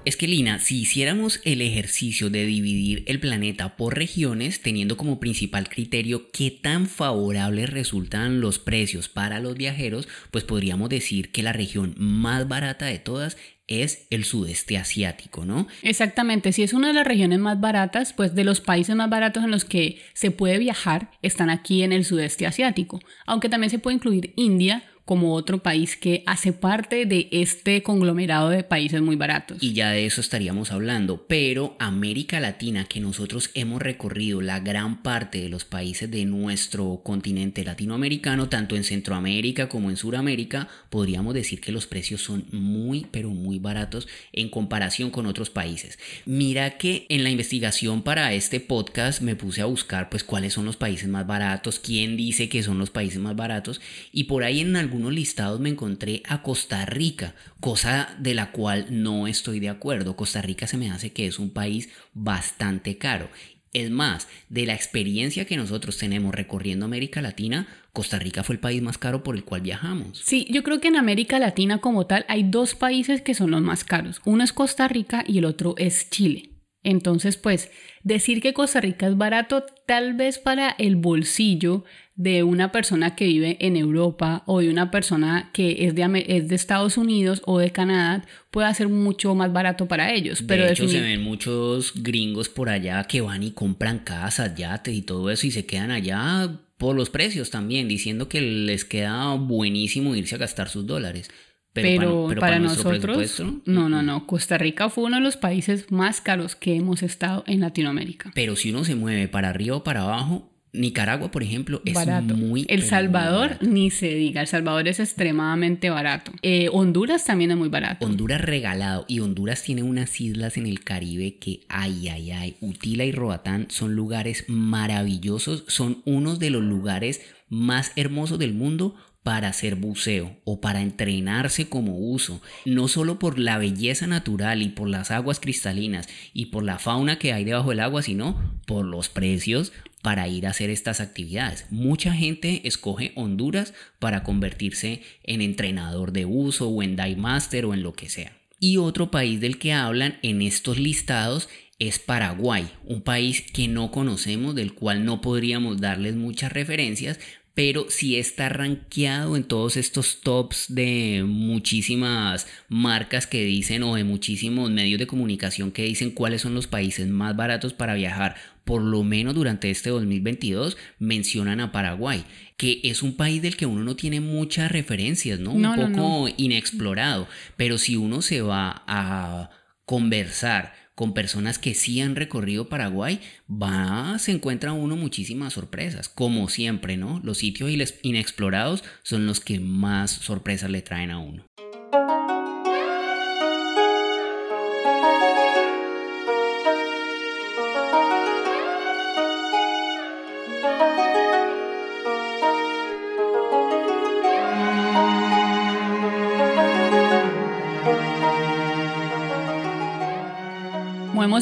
Es 0.04 0.18
que 0.18 0.28
Lina, 0.28 0.58
si 0.58 0.82
hiciéramos 0.82 1.40
el 1.44 1.62
ejercicio 1.62 2.28
de 2.28 2.44
dividir 2.44 3.04
el 3.06 3.20
planeta 3.20 3.74
por 3.74 3.96
regiones, 3.96 4.60
teniendo 4.60 4.98
como 4.98 5.18
principal 5.18 5.70
criterio 5.70 6.30
qué 6.30 6.50
tan 6.50 6.86
favorables 6.88 7.70
resultan 7.70 8.42
los 8.42 8.58
precios 8.58 9.08
para 9.08 9.40
los 9.40 9.54
viajeros, 9.54 10.06
pues 10.30 10.44
podríamos 10.44 10.90
decir 10.90 11.32
que 11.32 11.42
la 11.42 11.54
región 11.54 11.94
más 11.96 12.46
barata 12.48 12.84
de 12.84 12.98
todas 12.98 13.38
es 13.66 14.06
el 14.10 14.24
sudeste 14.24 14.76
asiático, 14.76 15.46
¿no? 15.46 15.68
Exactamente, 15.80 16.52
si 16.52 16.62
es 16.62 16.74
una 16.74 16.88
de 16.88 16.94
las 16.94 17.06
regiones 17.06 17.38
más 17.38 17.58
baratas, 17.58 18.12
pues 18.12 18.34
de 18.34 18.44
los 18.44 18.60
países 18.60 18.94
más 18.94 19.08
baratos 19.08 19.42
en 19.42 19.50
los 19.50 19.64
que 19.64 20.02
se 20.12 20.30
puede 20.30 20.58
viajar 20.58 21.12
están 21.22 21.48
aquí 21.48 21.82
en 21.82 21.94
el 21.94 22.04
sudeste 22.04 22.46
asiático, 22.46 23.00
aunque 23.24 23.48
también 23.48 23.70
se 23.70 23.78
puede 23.78 23.94
incluir 23.94 24.34
India 24.36 24.82
como 25.04 25.34
otro 25.34 25.58
país 25.58 25.96
que 25.96 26.22
hace 26.26 26.52
parte 26.52 27.04
de 27.04 27.28
este 27.30 27.82
conglomerado 27.82 28.48
de 28.48 28.64
países 28.64 29.02
muy 29.02 29.16
baratos. 29.16 29.62
Y 29.62 29.72
ya 29.74 29.90
de 29.90 30.06
eso 30.06 30.20
estaríamos 30.20 30.72
hablando, 30.72 31.26
pero 31.28 31.76
América 31.78 32.40
Latina, 32.40 32.86
que 32.86 33.00
nosotros 33.00 33.50
hemos 33.54 33.82
recorrido 33.82 34.40
la 34.40 34.60
gran 34.60 35.02
parte 35.02 35.40
de 35.40 35.48
los 35.48 35.64
países 35.64 36.10
de 36.10 36.24
nuestro 36.24 37.02
continente 37.04 37.64
latinoamericano, 37.64 38.48
tanto 38.48 38.76
en 38.76 38.84
Centroamérica 38.84 39.68
como 39.68 39.90
en 39.90 39.96
Sudamérica, 39.96 40.68
podríamos 40.88 41.34
decir 41.34 41.60
que 41.60 41.72
los 41.72 41.86
precios 41.86 42.22
son 42.22 42.46
muy, 42.50 43.06
pero 43.10 43.30
muy 43.30 43.58
baratos 43.58 44.08
en 44.32 44.48
comparación 44.48 45.10
con 45.10 45.26
otros 45.26 45.50
países. 45.50 45.98
Mira 46.24 46.78
que 46.78 47.06
en 47.10 47.24
la 47.24 47.30
investigación 47.30 48.02
para 48.02 48.32
este 48.32 48.60
podcast 48.60 49.20
me 49.20 49.36
puse 49.36 49.60
a 49.60 49.66
buscar 49.66 50.08
pues 50.08 50.24
cuáles 50.24 50.54
son 50.54 50.64
los 50.64 50.76
países 50.76 51.08
más 51.08 51.26
baratos, 51.26 51.78
quién 51.78 52.16
dice 52.16 52.48
que 52.48 52.62
son 52.62 52.78
los 52.78 52.90
países 52.90 53.18
más 53.18 53.36
baratos, 53.36 53.80
y 54.12 54.24
por 54.24 54.44
ahí 54.44 54.60
en 54.60 54.72
algunos 54.94 55.12
listados 55.12 55.58
me 55.58 55.70
encontré 55.70 56.22
a 56.28 56.42
Costa 56.42 56.86
Rica, 56.86 57.34
cosa 57.58 58.14
de 58.20 58.32
la 58.32 58.52
cual 58.52 58.86
no 58.90 59.26
estoy 59.26 59.58
de 59.58 59.68
acuerdo. 59.68 60.14
Costa 60.14 60.40
Rica 60.40 60.68
se 60.68 60.76
me 60.76 60.88
hace 60.88 61.12
que 61.12 61.26
es 61.26 61.40
un 61.40 61.50
país 61.50 61.88
bastante 62.12 62.96
caro. 62.96 63.28
Es 63.72 63.90
más, 63.90 64.28
de 64.50 64.66
la 64.66 64.74
experiencia 64.74 65.46
que 65.46 65.56
nosotros 65.56 65.98
tenemos 65.98 66.32
recorriendo 66.32 66.84
América 66.84 67.20
Latina, 67.20 67.66
Costa 67.92 68.20
Rica 68.20 68.44
fue 68.44 68.54
el 68.54 68.60
país 68.60 68.80
más 68.82 68.98
caro 68.98 69.24
por 69.24 69.34
el 69.34 69.42
cual 69.42 69.62
viajamos. 69.62 70.20
Sí, 70.24 70.46
yo 70.48 70.62
creo 70.62 70.80
que 70.80 70.86
en 70.86 70.96
América 70.96 71.40
Latina 71.40 71.78
como 71.78 72.06
tal 72.06 72.24
hay 72.28 72.44
dos 72.44 72.76
países 72.76 73.20
que 73.20 73.34
son 73.34 73.50
los 73.50 73.62
más 73.62 73.82
caros. 73.82 74.22
Uno 74.24 74.44
es 74.44 74.52
Costa 74.52 74.86
Rica 74.86 75.24
y 75.26 75.38
el 75.38 75.44
otro 75.44 75.74
es 75.76 76.08
Chile. 76.08 76.50
Entonces, 76.84 77.36
pues, 77.36 77.70
decir 78.04 78.40
que 78.40 78.52
Costa 78.52 78.80
Rica 78.80 79.08
es 79.08 79.16
barato 79.16 79.64
tal 79.86 80.14
vez 80.14 80.38
para 80.38 80.70
el 80.70 80.94
bolsillo 80.94 81.84
de 82.16 82.44
una 82.44 82.70
persona 82.70 83.16
que 83.16 83.26
vive 83.26 83.56
en 83.60 83.76
Europa 83.76 84.44
o 84.46 84.60
de 84.60 84.70
una 84.70 84.90
persona 84.90 85.50
que 85.52 85.86
es 85.86 85.94
de, 85.94 86.24
es 86.28 86.48
de 86.48 86.54
Estados 86.54 86.96
Unidos 86.96 87.42
o 87.44 87.58
de 87.58 87.72
Canadá 87.72 88.24
puede 88.50 88.72
ser 88.74 88.88
mucho 88.88 89.34
más 89.34 89.52
barato 89.52 89.88
para 89.88 90.12
ellos. 90.12 90.42
Pero 90.46 90.64
de 90.64 90.72
hecho, 90.72 90.88
se 90.88 91.00
ven 91.00 91.22
muchos 91.22 91.92
gringos 92.02 92.48
por 92.48 92.68
allá 92.68 93.02
que 93.04 93.20
van 93.20 93.42
y 93.42 93.50
compran 93.50 93.98
casas, 93.98 94.54
yates 94.54 94.94
y 94.94 95.02
todo 95.02 95.30
eso 95.30 95.46
y 95.46 95.50
se 95.50 95.66
quedan 95.66 95.90
allá 95.90 96.60
por 96.78 96.94
los 96.94 97.10
precios 97.10 97.50
también, 97.50 97.88
diciendo 97.88 98.28
que 98.28 98.40
les 98.40 98.84
queda 98.84 99.34
buenísimo 99.34 100.14
irse 100.14 100.36
a 100.36 100.38
gastar 100.38 100.68
sus 100.68 100.86
dólares. 100.86 101.30
Pero, 101.72 102.28
para, 102.38 102.60
nosotros, 102.60 103.42
no, 103.66 103.88
no, 103.88 104.00
no. 104.00 104.28
Costa 104.28 104.58
Rica 104.58 104.88
fue 104.90 105.04
uno 105.04 105.16
de 105.16 105.22
los 105.22 105.36
países 105.36 105.90
más 105.90 106.20
caros 106.20 106.54
que 106.54 106.76
hemos 106.76 107.02
estado 107.02 107.42
en 107.48 107.58
Latinoamérica. 107.58 108.30
Pero 108.32 108.54
si 108.54 108.70
uno 108.70 108.84
se 108.84 108.94
mueve 108.94 109.26
para 109.26 109.48
arriba 109.48 109.76
o 109.76 109.82
para 109.82 110.02
abajo, 110.02 110.53
Nicaragua, 110.74 111.30
por 111.30 111.42
ejemplo, 111.42 111.80
es 111.84 111.94
barato. 111.94 112.36
muy 112.36 112.66
El 112.68 112.82
Salvador, 112.82 113.56
ni 113.62 113.90
se 113.90 114.14
diga, 114.14 114.40
El 114.40 114.46
Salvador 114.46 114.88
es 114.88 115.00
extremadamente 115.00 115.88
barato. 115.88 116.32
Eh, 116.42 116.68
Honduras 116.72 117.24
también 117.24 117.52
es 117.52 117.56
muy 117.56 117.68
barato. 117.68 118.04
Honduras 118.04 118.40
regalado 118.40 119.04
y 119.08 119.20
Honduras 119.20 119.62
tiene 119.62 119.82
unas 119.82 120.20
islas 120.20 120.56
en 120.56 120.66
el 120.66 120.82
Caribe 120.82 121.36
que, 121.36 121.60
ay, 121.68 122.08
ay, 122.08 122.32
ay, 122.32 122.56
Utila 122.60 123.04
y 123.04 123.12
Roatán 123.12 123.68
son 123.70 123.94
lugares 123.94 124.44
maravillosos, 124.48 125.64
son 125.68 126.02
unos 126.04 126.38
de 126.38 126.50
los 126.50 126.62
lugares 126.62 127.22
más 127.48 127.92
hermosos 127.96 128.38
del 128.38 128.54
mundo 128.54 128.96
para 129.22 129.48
hacer 129.48 129.74
buceo 129.74 130.36
o 130.44 130.60
para 130.60 130.82
entrenarse 130.82 131.68
como 131.68 131.96
uso, 131.96 132.42
no 132.66 132.88
solo 132.88 133.18
por 133.18 133.38
la 133.38 133.56
belleza 133.56 134.06
natural 134.06 134.60
y 134.60 134.68
por 134.68 134.88
las 134.88 135.10
aguas 135.10 135.40
cristalinas 135.40 136.08
y 136.34 136.46
por 136.46 136.62
la 136.62 136.78
fauna 136.78 137.18
que 137.18 137.32
hay 137.32 137.44
debajo 137.44 137.70
del 137.70 137.80
agua, 137.80 138.02
sino 138.02 138.38
por 138.66 138.84
los 138.84 139.08
precios 139.08 139.72
para 140.04 140.28
ir 140.28 140.46
a 140.46 140.50
hacer 140.50 140.68
estas 140.68 141.00
actividades. 141.00 141.64
Mucha 141.70 142.12
gente 142.12 142.60
escoge 142.68 143.12
Honduras 143.16 143.72
para 143.98 144.22
convertirse 144.22 145.00
en 145.22 145.40
entrenador 145.40 146.12
de 146.12 146.26
uso 146.26 146.68
o 146.68 146.82
en 146.82 146.94
dive 146.94 147.16
master 147.16 147.64
o 147.64 147.72
en 147.72 147.82
lo 147.82 147.94
que 147.94 148.10
sea. 148.10 148.36
Y 148.60 148.76
otro 148.76 149.10
país 149.10 149.40
del 149.40 149.58
que 149.58 149.72
hablan 149.72 150.18
en 150.20 150.42
estos 150.42 150.78
listados 150.78 151.48
es 151.78 151.98
Paraguay, 151.98 152.68
un 152.84 153.00
país 153.00 153.40
que 153.50 153.66
no 153.66 153.90
conocemos, 153.90 154.54
del 154.54 154.74
cual 154.74 155.06
no 155.06 155.22
podríamos 155.22 155.80
darles 155.80 156.14
muchas 156.16 156.52
referencias, 156.52 157.18
pero 157.54 157.86
sí 157.88 158.16
está 158.16 158.50
rankeado 158.50 159.36
en 159.36 159.44
todos 159.44 159.76
estos 159.78 160.20
tops 160.20 160.66
de 160.68 161.24
muchísimas 161.26 162.46
marcas 162.68 163.26
que 163.26 163.44
dicen 163.44 163.84
o 163.84 163.94
de 163.94 164.04
muchísimos 164.04 164.70
medios 164.70 164.98
de 164.98 165.06
comunicación 165.06 165.70
que 165.70 165.84
dicen 165.84 166.10
cuáles 166.10 166.42
son 166.42 166.54
los 166.54 166.66
países 166.66 167.06
más 167.06 167.36
baratos 167.36 167.72
para 167.72 167.94
viajar. 167.94 168.36
Por 168.64 168.82
lo 168.82 169.02
menos 169.02 169.34
durante 169.34 169.70
este 169.70 169.90
2022 169.90 170.76
mencionan 170.98 171.60
a 171.60 171.72
Paraguay, 171.72 172.24
que 172.56 172.80
es 172.84 173.02
un 173.02 173.16
país 173.16 173.42
del 173.42 173.56
que 173.56 173.66
uno 173.66 173.84
no 173.84 173.96
tiene 173.96 174.20
muchas 174.20 174.72
referencias, 174.72 175.38
¿no? 175.38 175.52
un 175.52 175.92
poco 175.92 176.28
inexplorado, 176.36 177.28
pero 177.56 177.78
si 177.78 177.96
uno 177.96 178.22
se 178.22 178.40
va 178.40 178.84
a 178.86 179.50
conversar 179.84 180.72
con 180.94 181.12
personas 181.12 181.58
que 181.58 181.74
sí 181.74 182.00
han 182.00 182.14
recorrido 182.14 182.68
Paraguay, 182.68 183.20
va, 183.50 184.18
se 184.18 184.32
encuentra 184.32 184.72
uno 184.72 184.96
muchísimas 184.96 185.52
sorpresas. 185.52 186.08
Como 186.08 186.48
siempre, 186.48 186.96
¿no? 186.96 187.20
Los 187.24 187.38
sitios 187.38 187.70
inexplorados 188.02 188.84
son 189.02 189.26
los 189.26 189.40
que 189.40 189.58
más 189.58 190.10
sorpresas 190.12 190.70
le 190.70 190.82
traen 190.82 191.10
a 191.10 191.18
uno. 191.18 191.46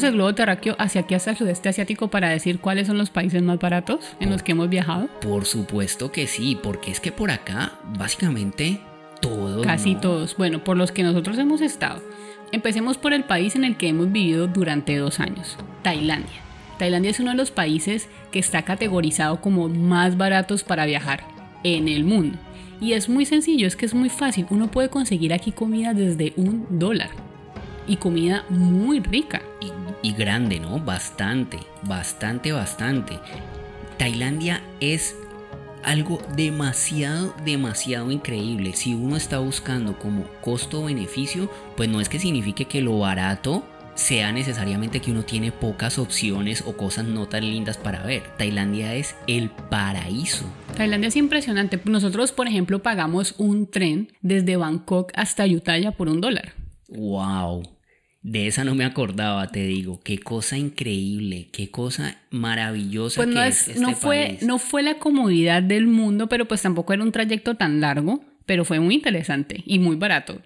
El 0.03 0.13
globo 0.13 0.35
terráqueo 0.35 0.75
hacia 0.77 1.01
aquí, 1.01 1.15
hasta 1.15 1.31
el 1.31 1.37
sudeste 1.37 1.69
asiático, 1.69 2.09
para 2.09 2.29
decir 2.29 2.59
cuáles 2.59 2.87
son 2.87 2.97
los 2.97 3.09
países 3.09 3.41
más 3.41 3.59
baratos 3.59 4.15
en 4.19 4.29
los 4.29 4.43
que 4.43 4.51
hemos 4.51 4.69
viajado? 4.69 5.07
Por 5.21 5.45
supuesto 5.45 6.11
que 6.11 6.27
sí, 6.27 6.57
porque 6.61 6.91
es 6.91 6.99
que 6.99 7.11
por 7.11 7.31
acá, 7.31 7.73
básicamente, 7.97 8.79
todos. 9.21 9.65
Casi 9.65 9.95
todos. 9.95 10.35
Bueno, 10.37 10.63
por 10.63 10.77
los 10.77 10.91
que 10.91 11.03
nosotros 11.03 11.37
hemos 11.37 11.61
estado. 11.61 12.01
Empecemos 12.51 12.97
por 12.97 13.13
el 13.13 13.23
país 13.23 13.55
en 13.55 13.63
el 13.63 13.77
que 13.77 13.87
hemos 13.87 14.11
vivido 14.11 14.47
durante 14.47 14.95
dos 14.97 15.19
años, 15.19 15.57
Tailandia. 15.81 16.41
Tailandia 16.77 17.11
es 17.11 17.19
uno 17.19 17.31
de 17.31 17.37
los 17.37 17.51
países 17.51 18.09
que 18.31 18.39
está 18.39 18.63
categorizado 18.63 19.41
como 19.41 19.69
más 19.69 20.17
baratos 20.17 20.63
para 20.63 20.85
viajar 20.85 21.23
en 21.63 21.87
el 21.87 22.03
mundo. 22.03 22.37
Y 22.81 22.93
es 22.93 23.07
muy 23.07 23.25
sencillo, 23.25 23.65
es 23.65 23.75
que 23.75 23.85
es 23.85 23.93
muy 23.93 24.09
fácil. 24.09 24.45
Uno 24.49 24.69
puede 24.69 24.89
conseguir 24.89 25.33
aquí 25.33 25.51
comida 25.51 25.93
desde 25.93 26.33
un 26.35 26.67
dólar. 26.69 27.09
Y 27.87 27.97
comida 27.97 28.45
muy 28.49 28.99
rica 28.99 29.41
y 29.61 29.71
grande, 30.11 30.59
¿no? 30.59 30.79
Bastante, 30.79 31.59
bastante, 31.83 32.51
bastante. 32.51 33.19
Tailandia 33.97 34.61
es 34.81 35.15
algo 35.83 36.21
demasiado, 36.35 37.33
demasiado 37.45 38.11
increíble. 38.11 38.73
Si 38.73 38.93
uno 38.93 39.15
está 39.15 39.39
buscando 39.39 39.97
como 39.97 40.25
costo-beneficio, 40.41 41.49
pues 41.77 41.89
no 41.89 42.01
es 42.01 42.09
que 42.09 42.19
signifique 42.19 42.65
que 42.65 42.81
lo 42.81 42.99
barato 42.99 43.63
sea 43.95 44.31
necesariamente 44.31 44.99
que 45.01 45.11
uno 45.11 45.23
tiene 45.23 45.51
pocas 45.51 45.99
opciones 45.99 46.63
o 46.65 46.75
cosas 46.75 47.05
no 47.05 47.27
tan 47.27 47.43
lindas 47.43 47.77
para 47.77 48.03
ver. 48.03 48.23
Tailandia 48.37 48.95
es 48.95 49.15
el 49.27 49.49
paraíso. 49.49 50.45
Tailandia 50.75 51.09
es 51.09 51.15
impresionante. 51.15 51.79
Nosotros, 51.85 52.31
por 52.31 52.47
ejemplo, 52.47 52.81
pagamos 52.81 53.35
un 53.37 53.67
tren 53.67 54.11
desde 54.21 54.57
Bangkok 54.57 55.11
hasta 55.15 55.43
Ayutthaya 55.43 55.91
por 55.91 56.09
un 56.09 56.21
dólar. 56.21 56.53
¡Wow! 56.87 57.63
De 58.23 58.47
esa 58.47 58.63
no 58.63 58.73
me 58.73 58.85
acordaba, 58.85 59.51
te 59.51 59.65
digo. 59.65 59.99
Qué 60.01 60.17
cosa 60.17 60.57
increíble, 60.57 61.49
qué 61.51 61.69
cosa 61.69 62.21
maravillosa. 62.31 63.17
Pues 63.21 63.27
no, 63.27 63.43
es, 63.43 63.79
no, 63.79 63.89
este 63.89 64.01
fue, 64.01 64.37
no 64.41 64.59
fue 64.59 64.81
la 64.81 64.97
comodidad 64.97 65.61
del 65.61 65.87
mundo, 65.87 66.29
pero 66.29 66.47
pues 66.47 66.61
tampoco 66.61 66.93
era 66.93 67.03
un 67.03 67.11
trayecto 67.11 67.55
tan 67.55 67.81
largo, 67.81 68.23
pero 68.45 68.63
fue 68.63 68.79
muy 68.79 68.95
interesante 68.95 69.61
y 69.65 69.79
muy 69.79 69.97
barato. 69.97 70.41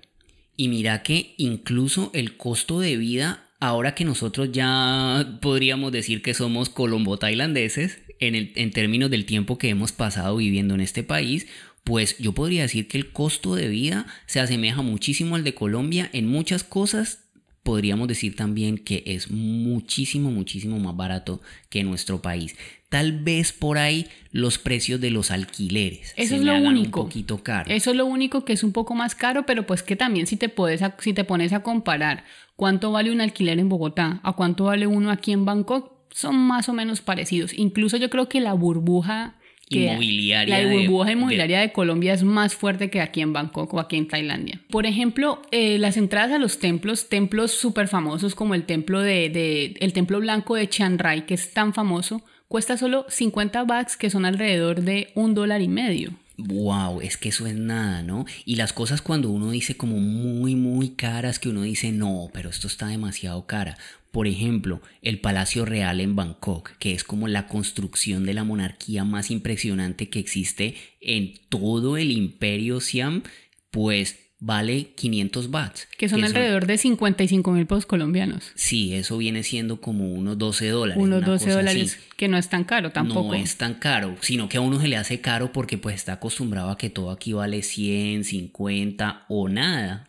Y 0.56 0.70
mira 0.70 1.04
que 1.04 1.36
incluso 1.38 2.10
el 2.16 2.36
costo 2.36 2.80
de 2.80 2.98
vida, 2.98 3.44
ahora 3.60 3.94
que 3.94 4.06
nosotros 4.06 4.52
ya 4.52 5.38
podríamos 5.40 5.92
decir 5.92 6.24
que 6.24 6.34
somos 6.34 6.70
colombo-tailandeses, 6.70 8.00
en, 8.20 8.52
en 8.56 8.72
términos 8.72 9.12
del 9.12 9.26
tiempo 9.26 9.60
que 9.60 9.70
hemos 9.70 9.92
pasado 9.92 10.38
viviendo 10.38 10.74
en 10.74 10.82
este 10.82 11.04
país, 11.04 11.46
pues 11.84 12.18
yo 12.18 12.34
podría 12.34 12.64
decir 12.64 12.88
que 12.88 12.98
el 12.98 13.12
costo 13.12 13.54
de 13.54 13.68
vida 13.68 14.08
se 14.26 14.40
asemeja 14.40 14.82
muchísimo 14.82 15.36
al 15.36 15.44
de 15.44 15.54
Colombia 15.54 16.10
en 16.12 16.28
muchas 16.28 16.64
cosas 16.64 17.27
podríamos 17.68 18.08
decir 18.08 18.34
también 18.34 18.78
que 18.78 19.04
es 19.06 19.30
muchísimo, 19.30 20.32
muchísimo 20.32 20.80
más 20.80 20.96
barato 20.96 21.42
que 21.70 21.84
nuestro 21.84 22.22
país. 22.22 22.56
Tal 22.88 23.12
vez 23.12 23.52
por 23.52 23.78
ahí 23.78 24.08
los 24.32 24.58
precios 24.58 25.02
de 25.02 25.12
los 25.12 25.32
alquileres. 25.32 26.14
Eso 26.16 26.36
es 26.36 26.44
lo 26.44 26.56
único. 26.56 27.02
Un 27.02 27.08
poquito 27.08 27.44
caro. 27.44 27.70
Eso 27.70 27.92
es 27.92 27.98
lo 27.98 28.06
único 28.06 28.46
que 28.46 28.54
es 28.54 28.64
un 28.64 28.72
poco 28.72 28.96
más 28.96 29.16
caro, 29.16 29.46
pero 29.46 29.68
pues 29.68 29.84
que 29.84 29.98
también 29.98 30.28
si 30.28 30.38
te, 30.38 30.48
puedes, 30.48 30.82
si 31.00 31.12
te 31.12 31.26
pones 31.26 31.52
a 31.52 31.62
comparar 31.62 32.24
cuánto 32.56 32.94
vale 32.94 33.12
un 33.12 33.20
alquiler 33.20 33.60
en 33.60 33.68
Bogotá 33.68 34.22
a 34.24 34.32
cuánto 34.32 34.64
vale 34.64 34.88
uno 34.88 35.12
aquí 35.12 35.34
en 35.34 35.44
Bangkok, 35.44 35.92
son 36.12 36.38
más 36.38 36.70
o 36.70 36.74
menos 36.74 37.02
parecidos. 37.02 37.54
Incluso 37.54 37.98
yo 37.98 38.10
creo 38.10 38.30
que 38.30 38.40
la 38.40 38.54
burbuja 38.54 39.36
inmobiliaria. 39.70 40.62
La 40.62 40.72
burbuja 40.72 41.12
inmobiliaria 41.12 41.60
de, 41.62 41.72
Colombia 41.72 42.14
es 42.14 42.24
más 42.24 42.56
fuerte 42.56 42.90
que 42.90 43.02
aquí 43.02 43.22
en 43.22 43.34
Bangkok 43.34 43.74
o 43.74 43.80
aquí 43.80 43.98
en 43.98 44.08
Tailandia. 44.08 44.62
Por 44.70 44.86
ejemplo, 44.86 45.42
eh, 45.52 45.78
las 45.78 45.98
entradas 45.98 46.32
a 46.32 46.40
los 46.40 46.60
templos, 46.60 47.10
templos 47.10 47.52
súper 47.52 47.88
famosos 47.88 48.36
como 48.36 48.56
el 48.56 48.64
templo 48.64 49.02
de, 49.02 49.76
el 49.80 49.94
templo 49.94 50.20
blanco 50.20 50.56
de 50.56 50.70
Chiang 50.70 50.98
Rai, 50.98 51.26
que 51.26 51.34
es 51.34 51.52
tan 51.54 51.74
famoso, 51.74 52.22
cuesta 52.48 52.78
solo 52.78 53.06
50 53.10 53.64
bahts, 53.66 53.98
que 53.98 54.10
son 54.10 54.26
alrededor 54.26 54.82
de 54.82 55.10
un 55.16 55.34
dólar 55.34 55.62
y 55.62 55.68
medio. 55.68 56.12
Wow, 56.38 57.02
es 57.02 57.18
que 57.18 57.30
eso 57.30 57.48
es 57.48 57.56
nada, 57.56 58.04
¿no? 58.04 58.26
Y 58.46 58.58
las 58.58 58.72
cosas 58.72 59.02
cuando 59.02 59.32
uno 59.32 59.50
dice 59.50 59.76
como 59.76 59.98
muy, 59.98 60.56
muy 60.56 60.90
caras, 60.90 61.40
que 61.40 61.50
uno 61.50 61.64
dice, 61.64 61.92
no, 61.92 62.30
pero 62.32 62.52
esto 62.52 62.68
está 62.68 62.88
demasiado 62.88 63.48
cara. 63.48 63.76
Por 64.18 64.26
ejemplo, 64.26 64.82
el 65.04 65.20
Palacio 65.20 65.64
Real 65.64 66.02
en 66.02 66.16
Bangkok, 66.16 66.72
que 66.80 66.92
es 66.92 67.04
como 67.04 67.28
la 67.28 67.48
construcción 67.48 68.26
de 68.26 68.34
la 68.34 68.44
monarquía 68.44 69.04
más 69.04 69.30
impresionante 69.30 70.10
que 70.10 70.18
existe 70.18 70.74
en 71.02 71.34
todo 71.50 71.98
el 71.98 72.10
imperio 72.10 72.80
Siam, 72.80 73.22
pues 73.70 74.18
vale 74.40 74.88
500 74.96 75.52
bahts. 75.52 75.88
Que 76.00 76.10
son 76.10 76.24
alrededor 76.24 76.66
de 76.66 76.80
55 76.80 77.52
mil 77.52 77.68
pesos 77.68 77.86
colombianos. 77.86 78.54
Sí, 78.56 78.96
eso 78.96 79.20
viene 79.20 79.44
siendo 79.44 79.82
como 79.82 80.12
unos 80.12 80.36
12 80.40 80.68
dólares. 80.70 81.04
Unos 81.04 81.24
12 81.24 81.52
dólares, 81.52 82.00
que 82.18 82.28
no 82.28 82.40
es 82.40 82.50
tan 82.50 82.64
caro 82.64 82.92
tampoco. 82.92 83.28
No 83.28 83.34
es 83.36 83.58
tan 83.58 83.76
caro, 83.76 84.16
sino 84.22 84.50
que 84.50 84.58
a 84.58 84.62
uno 84.62 84.82
se 84.82 84.88
le 84.88 84.98
hace 84.98 85.22
caro 85.22 85.52
porque 85.52 85.78
pues 85.78 85.94
está 85.94 86.14
acostumbrado 86.14 86.72
a 86.72 86.78
que 86.80 86.90
todo 86.90 87.12
aquí 87.12 87.34
vale 87.34 87.62
100, 87.62 88.24
50 88.24 89.26
o 89.30 89.48
nada. 89.48 90.08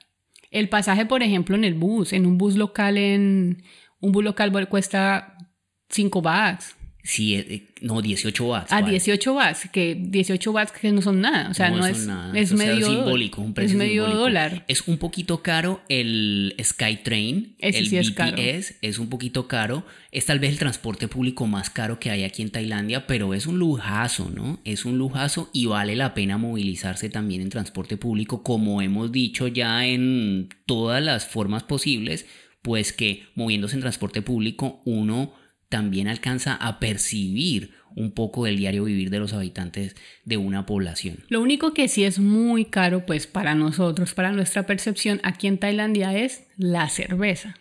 El 0.51 0.71
pasaje, 0.71 1.05
por 1.05 1.23
ejemplo, 1.23 1.57
en 1.57 1.65
el 1.65 1.75
bus, 1.75 2.15
en 2.15 2.25
un 2.25 2.39
bus 2.39 2.57
local 2.57 2.97
en 2.97 3.65
un 4.01 4.13
bus 4.13 4.25
local 4.25 4.69
cuesta 4.69 5.37
5 5.91 6.23
bahts. 6.23 6.75
Sí, 7.05 7.37
eh, 7.37 7.69
no, 7.81 8.03
18 8.03 8.45
watts. 8.45 8.71
A 8.71 8.83
¿vale? 8.83 8.91
18 8.93 9.33
watts, 9.33 9.69
que 9.73 9.95
18 9.99 10.51
watts 10.51 10.73
que 10.73 10.93
no 10.93 11.01
son 11.01 11.23
nada, 11.23 11.49
o 11.49 11.55
sea, 11.55 11.71
no, 11.71 11.79
son 11.79 11.91
es, 11.91 12.07
nada. 12.07 12.39
es 12.39 12.53
O 12.53 12.57
sea, 12.59 12.67
medio 12.67 12.87
simbólico, 12.87 13.41
un 13.41 13.55
precio 13.55 13.73
es 13.73 13.79
medio 13.79 14.03
simbólico. 14.03 14.21
dólar. 14.25 14.65
Es 14.69 14.87
un 14.89 14.99
poquito 14.99 15.43
caro 15.43 15.81
el 15.89 16.55
Skytrain, 16.63 17.57
Ese 17.61 17.79
el 17.79 17.89
sí 17.89 17.97
es 17.97 18.11
BTS 18.11 18.15
caro. 18.15 18.37
es 18.83 18.99
un 18.99 19.09
poquito 19.09 19.49
caro. 19.49 19.87
Es 20.13 20.27
tal 20.27 20.39
vez 20.39 20.51
el 20.51 20.59
transporte 20.59 21.09
público 21.09 21.47
más 21.47 21.71
caro 21.71 21.99
que 21.99 22.11
hay 22.11 22.25
aquí 22.25 22.43
en 22.43 22.51
Tailandia, 22.51 23.07
pero 23.07 23.33
es 23.33 23.47
un 23.47 23.59
lujazo, 23.59 24.29
¿no? 24.29 24.61
Es 24.65 24.85
un 24.85 24.99
lujazo 24.99 25.49
y 25.55 25.65
vale 25.65 25.97
la 25.97 26.13
pena 26.13 26.37
movilizarse 26.37 27.09
también 27.09 27.41
en 27.41 27.49
transporte 27.49 27.97
público, 27.97 28.43
como 28.43 28.83
hemos 28.83 29.13
dicho 29.13 29.49
ya 29.49 29.87
en 29.87 30.51
todas 30.67 31.03
las 31.03 31.27
formas 31.27 31.63
posibles, 31.63 32.27
pues 32.63 32.93
que 32.93 33.25
moviéndose 33.35 33.75
en 33.75 33.81
transporte 33.81 34.23
público 34.23 34.83
uno 34.85 35.35
también 35.69 36.09
alcanza 36.09 36.55
a 36.55 36.79
percibir 36.81 37.73
un 37.95 38.13
poco 38.13 38.45
del 38.45 38.57
diario 38.57 38.85
vivir 38.85 39.11
de 39.11 39.19
los 39.19 39.33
habitantes 39.33 39.97
de 40.25 40.37
una 40.37 40.67
población. 40.67 41.25
Lo 41.29 41.41
único 41.41 41.75
que 41.75 41.89
sí 41.89 42.05
es 42.05 42.19
muy 42.19 42.65
caro, 42.65 43.05
pues 43.07 43.27
para 43.27 43.55
nosotros, 43.55 44.15
para 44.15 44.33
nuestra 44.33 44.67
percepción 44.67 45.21
aquí 45.25 45.47
en 45.47 45.59
Tailandia 45.59 46.17
es 46.17 46.47
la 46.57 46.89
cerveza. 46.89 47.57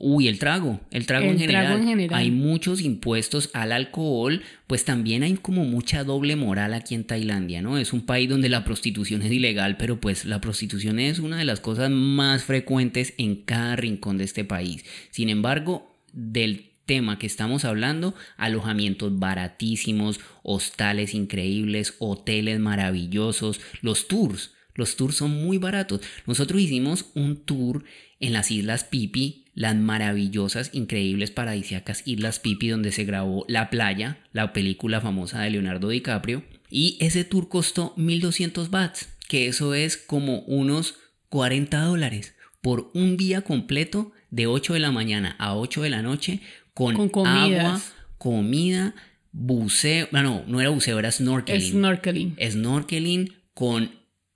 Uy, 0.00 0.26
el 0.26 0.38
trago, 0.38 0.80
el 0.90 1.06
trago, 1.06 1.26
El 1.26 1.32
en, 1.32 1.38
general. 1.38 1.66
trago 1.66 1.80
en 1.80 1.88
general. 1.88 2.18
Hay 2.18 2.30
muchos 2.30 2.80
impuestos 2.80 3.50
al 3.52 3.70
alcohol, 3.70 4.42
pues 4.66 4.84
también 4.84 5.22
hay 5.22 5.34
como 5.34 5.64
mucha 5.64 6.02
doble 6.02 6.34
moral 6.36 6.74
aquí 6.74 6.94
en 6.94 7.04
Tailandia, 7.04 7.62
¿no? 7.62 7.78
Es 7.78 7.92
un 7.92 8.04
país 8.04 8.28
donde 8.28 8.48
la 8.48 8.64
prostitución 8.64 9.22
es 9.22 9.30
ilegal, 9.30 9.76
pero 9.76 10.00
pues 10.00 10.24
la 10.24 10.40
prostitución 10.40 10.98
es 10.98 11.20
una 11.20 11.38
de 11.38 11.44
las 11.44 11.60
cosas 11.60 11.90
más 11.90 12.42
frecuentes 12.42 13.14
en 13.18 13.36
cada 13.36 13.76
rincón 13.76 14.18
de 14.18 14.24
este 14.24 14.44
país. 14.44 14.84
Sin 15.10 15.28
embargo, 15.28 15.96
del 16.12 16.70
tema 16.86 17.18
que 17.18 17.26
estamos 17.26 17.64
hablando, 17.64 18.14
alojamientos 18.36 19.18
baratísimos, 19.18 20.20
hostales 20.42 21.14
increíbles, 21.14 21.94
hoteles 21.98 22.58
maravillosos, 22.58 23.60
los 23.80 24.08
tours. 24.08 24.52
Los 24.74 24.96
tours 24.96 25.14
son 25.14 25.30
muy 25.30 25.58
baratos. 25.58 26.00
Nosotros 26.26 26.60
hicimos 26.60 27.06
un 27.14 27.36
tour 27.36 27.84
en 28.18 28.32
las 28.32 28.50
Islas 28.50 28.84
Pipi, 28.84 29.43
las 29.54 29.76
maravillosas, 29.76 30.70
increíbles, 30.72 31.30
paradisíacas 31.30 32.02
Islas 32.06 32.40
Pipi, 32.40 32.68
donde 32.68 32.92
se 32.92 33.04
grabó 33.04 33.44
La 33.48 33.70
Playa, 33.70 34.18
la 34.32 34.52
película 34.52 35.00
famosa 35.00 35.40
de 35.42 35.50
Leonardo 35.50 35.88
DiCaprio. 35.88 36.42
Y 36.70 36.96
ese 37.00 37.24
tour 37.24 37.48
costó 37.48 37.92
1200 37.96 38.70
bahts, 38.70 39.08
que 39.28 39.46
eso 39.46 39.74
es 39.74 39.96
como 39.96 40.40
unos 40.40 40.96
40 41.28 41.80
dólares 41.82 42.34
por 42.60 42.90
un 42.94 43.16
día 43.16 43.42
completo 43.42 44.12
de 44.30 44.46
8 44.46 44.74
de 44.74 44.80
la 44.80 44.90
mañana 44.90 45.36
a 45.38 45.54
8 45.56 45.82
de 45.82 45.90
la 45.90 46.02
noche 46.02 46.40
con, 46.72 47.08
Con 47.08 47.26
agua, 47.26 47.80
comida, 48.18 48.94
buceo. 49.30 50.08
No, 50.10 50.22
no, 50.22 50.44
no 50.46 50.60
era 50.60 50.70
buceo, 50.70 50.98
era 50.98 51.12
snorkeling 51.12 51.70
Snorkeling. 51.70 52.36
snorkeling 52.40 53.32
con 53.54 53.90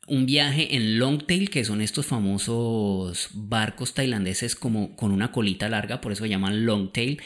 un 0.08 0.26
viaje 0.26 0.76
en 0.76 0.98
longtail, 0.98 1.50
que 1.50 1.64
son 1.64 1.80
estos 1.80 2.06
famosos 2.06 3.30
barcos 3.34 3.94
tailandeses 3.94 4.54
como 4.54 4.96
con 4.96 5.12
una 5.12 5.32
colita 5.32 5.68
larga, 5.68 6.00
por 6.00 6.12
eso 6.12 6.24
se 6.24 6.30
llaman 6.30 6.66
longtail. 6.66 7.20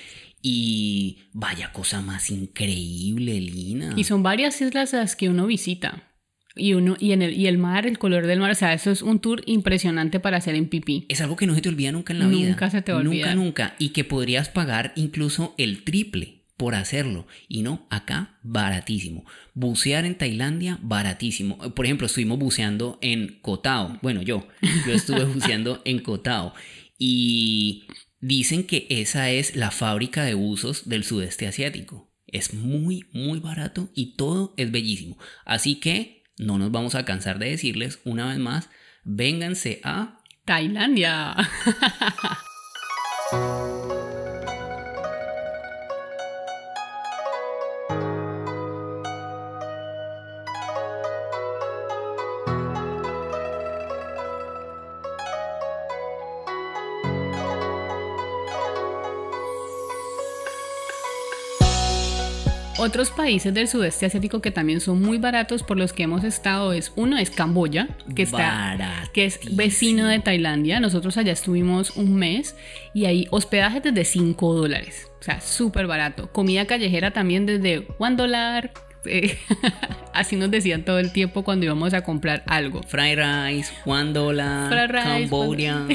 Y 0.44 1.18
vaya 1.32 1.72
cosa 1.72 2.00
más 2.00 2.30
increíble, 2.30 3.40
Lina. 3.40 3.94
Y 3.96 4.04
son 4.04 4.24
varias 4.24 4.60
islas 4.60 4.92
las 4.92 5.14
que 5.14 5.28
uno 5.28 5.46
visita. 5.46 6.08
Y, 6.56 6.74
uno, 6.74 6.96
y, 6.98 7.12
en 7.12 7.22
el, 7.22 7.32
y 7.34 7.46
el 7.46 7.58
mar, 7.58 7.86
el 7.86 7.98
color 7.98 8.26
del 8.26 8.40
mar, 8.40 8.50
o 8.50 8.54
sea, 8.54 8.74
eso 8.74 8.90
es 8.90 9.02
un 9.02 9.20
tour 9.20 9.42
impresionante 9.46 10.20
para 10.20 10.36
hacer 10.36 10.54
en 10.54 10.68
pipí. 10.68 11.06
Es 11.08 11.20
algo 11.20 11.36
que 11.36 11.46
no 11.46 11.54
se 11.54 11.62
te 11.62 11.68
olvida 11.68 11.92
nunca 11.92 12.12
en 12.12 12.18
la 12.18 12.26
vida. 12.26 12.48
Nunca 12.48 12.70
se 12.70 12.82
te 12.82 12.92
va 12.92 13.00
a 13.00 13.02
Nunca, 13.04 13.34
nunca. 13.34 13.74
Y 13.78 13.90
que 13.90 14.04
podrías 14.04 14.48
pagar 14.48 14.92
incluso 14.96 15.54
el 15.58 15.84
triple 15.84 16.41
por 16.56 16.74
hacerlo. 16.74 17.26
Y 17.48 17.62
no, 17.62 17.86
acá 17.90 18.38
baratísimo. 18.42 19.24
Bucear 19.54 20.04
en 20.04 20.16
Tailandia, 20.16 20.78
baratísimo. 20.82 21.58
Por 21.74 21.84
ejemplo, 21.84 22.06
estuvimos 22.06 22.38
buceando 22.38 22.98
en 23.02 23.38
Koh 23.42 23.58
Tao. 23.58 23.98
Bueno, 24.02 24.22
yo. 24.22 24.46
Yo 24.86 24.92
estuve 24.92 25.24
buceando 25.32 25.82
en 25.84 26.00
Koh 26.00 26.18
Tao. 26.18 26.54
Y 26.98 27.84
dicen 28.20 28.64
que 28.64 28.86
esa 28.90 29.30
es 29.30 29.56
la 29.56 29.70
fábrica 29.70 30.24
de 30.24 30.34
buzos 30.34 30.88
del 30.88 31.04
sudeste 31.04 31.46
asiático. 31.46 32.10
Es 32.26 32.54
muy, 32.54 33.06
muy 33.12 33.40
barato 33.40 33.90
y 33.94 34.16
todo 34.16 34.54
es 34.56 34.70
bellísimo. 34.70 35.18
Así 35.44 35.80
que 35.80 36.22
no 36.38 36.58
nos 36.58 36.70
vamos 36.70 36.94
a 36.94 37.04
cansar 37.04 37.38
de 37.38 37.50
decirles 37.50 38.00
una 38.04 38.28
vez 38.28 38.38
más, 38.38 38.70
vénganse 39.04 39.80
a 39.84 40.18
Tailandia. 40.44 41.36
Otros 62.82 63.12
países 63.12 63.54
del 63.54 63.68
sudeste 63.68 64.06
asiático 64.06 64.40
que 64.40 64.50
también 64.50 64.80
son 64.80 65.00
muy 65.00 65.16
baratos 65.16 65.62
por 65.62 65.78
los 65.78 65.92
que 65.92 66.02
hemos 66.02 66.24
estado 66.24 66.72
es 66.72 66.92
uno 66.96 67.16
es 67.16 67.30
Camboya, 67.30 67.86
que 68.16 68.22
está 68.22 69.08
que 69.14 69.24
es 69.24 69.38
vecino 69.54 70.08
de 70.08 70.18
Tailandia. 70.18 70.80
Nosotros 70.80 71.16
allá 71.16 71.30
estuvimos 71.30 71.96
un 71.96 72.16
mes 72.16 72.56
y 72.92 73.04
hay 73.04 73.28
hospedaje 73.30 73.80
desde 73.80 74.04
5 74.04 74.54
dólares. 74.54 75.12
O 75.20 75.22
sea, 75.22 75.40
súper 75.40 75.86
barato. 75.86 76.32
Comida 76.32 76.66
callejera 76.66 77.12
también 77.12 77.46
desde 77.46 77.86
1 78.00 78.16
dólar. 78.16 78.72
Eh, 79.04 79.38
así 80.14 80.36
nos 80.36 80.50
decían 80.50 80.84
todo 80.84 80.98
el 80.98 81.12
tiempo 81.12 81.44
cuando 81.44 81.66
íbamos 81.66 81.94
a 81.94 82.02
comprar 82.02 82.42
algo. 82.46 82.82
Fried 82.82 83.18
rice, 83.18 83.72
one 83.84 84.12
dollar, 84.12 84.90
Cambodia. 84.90 85.86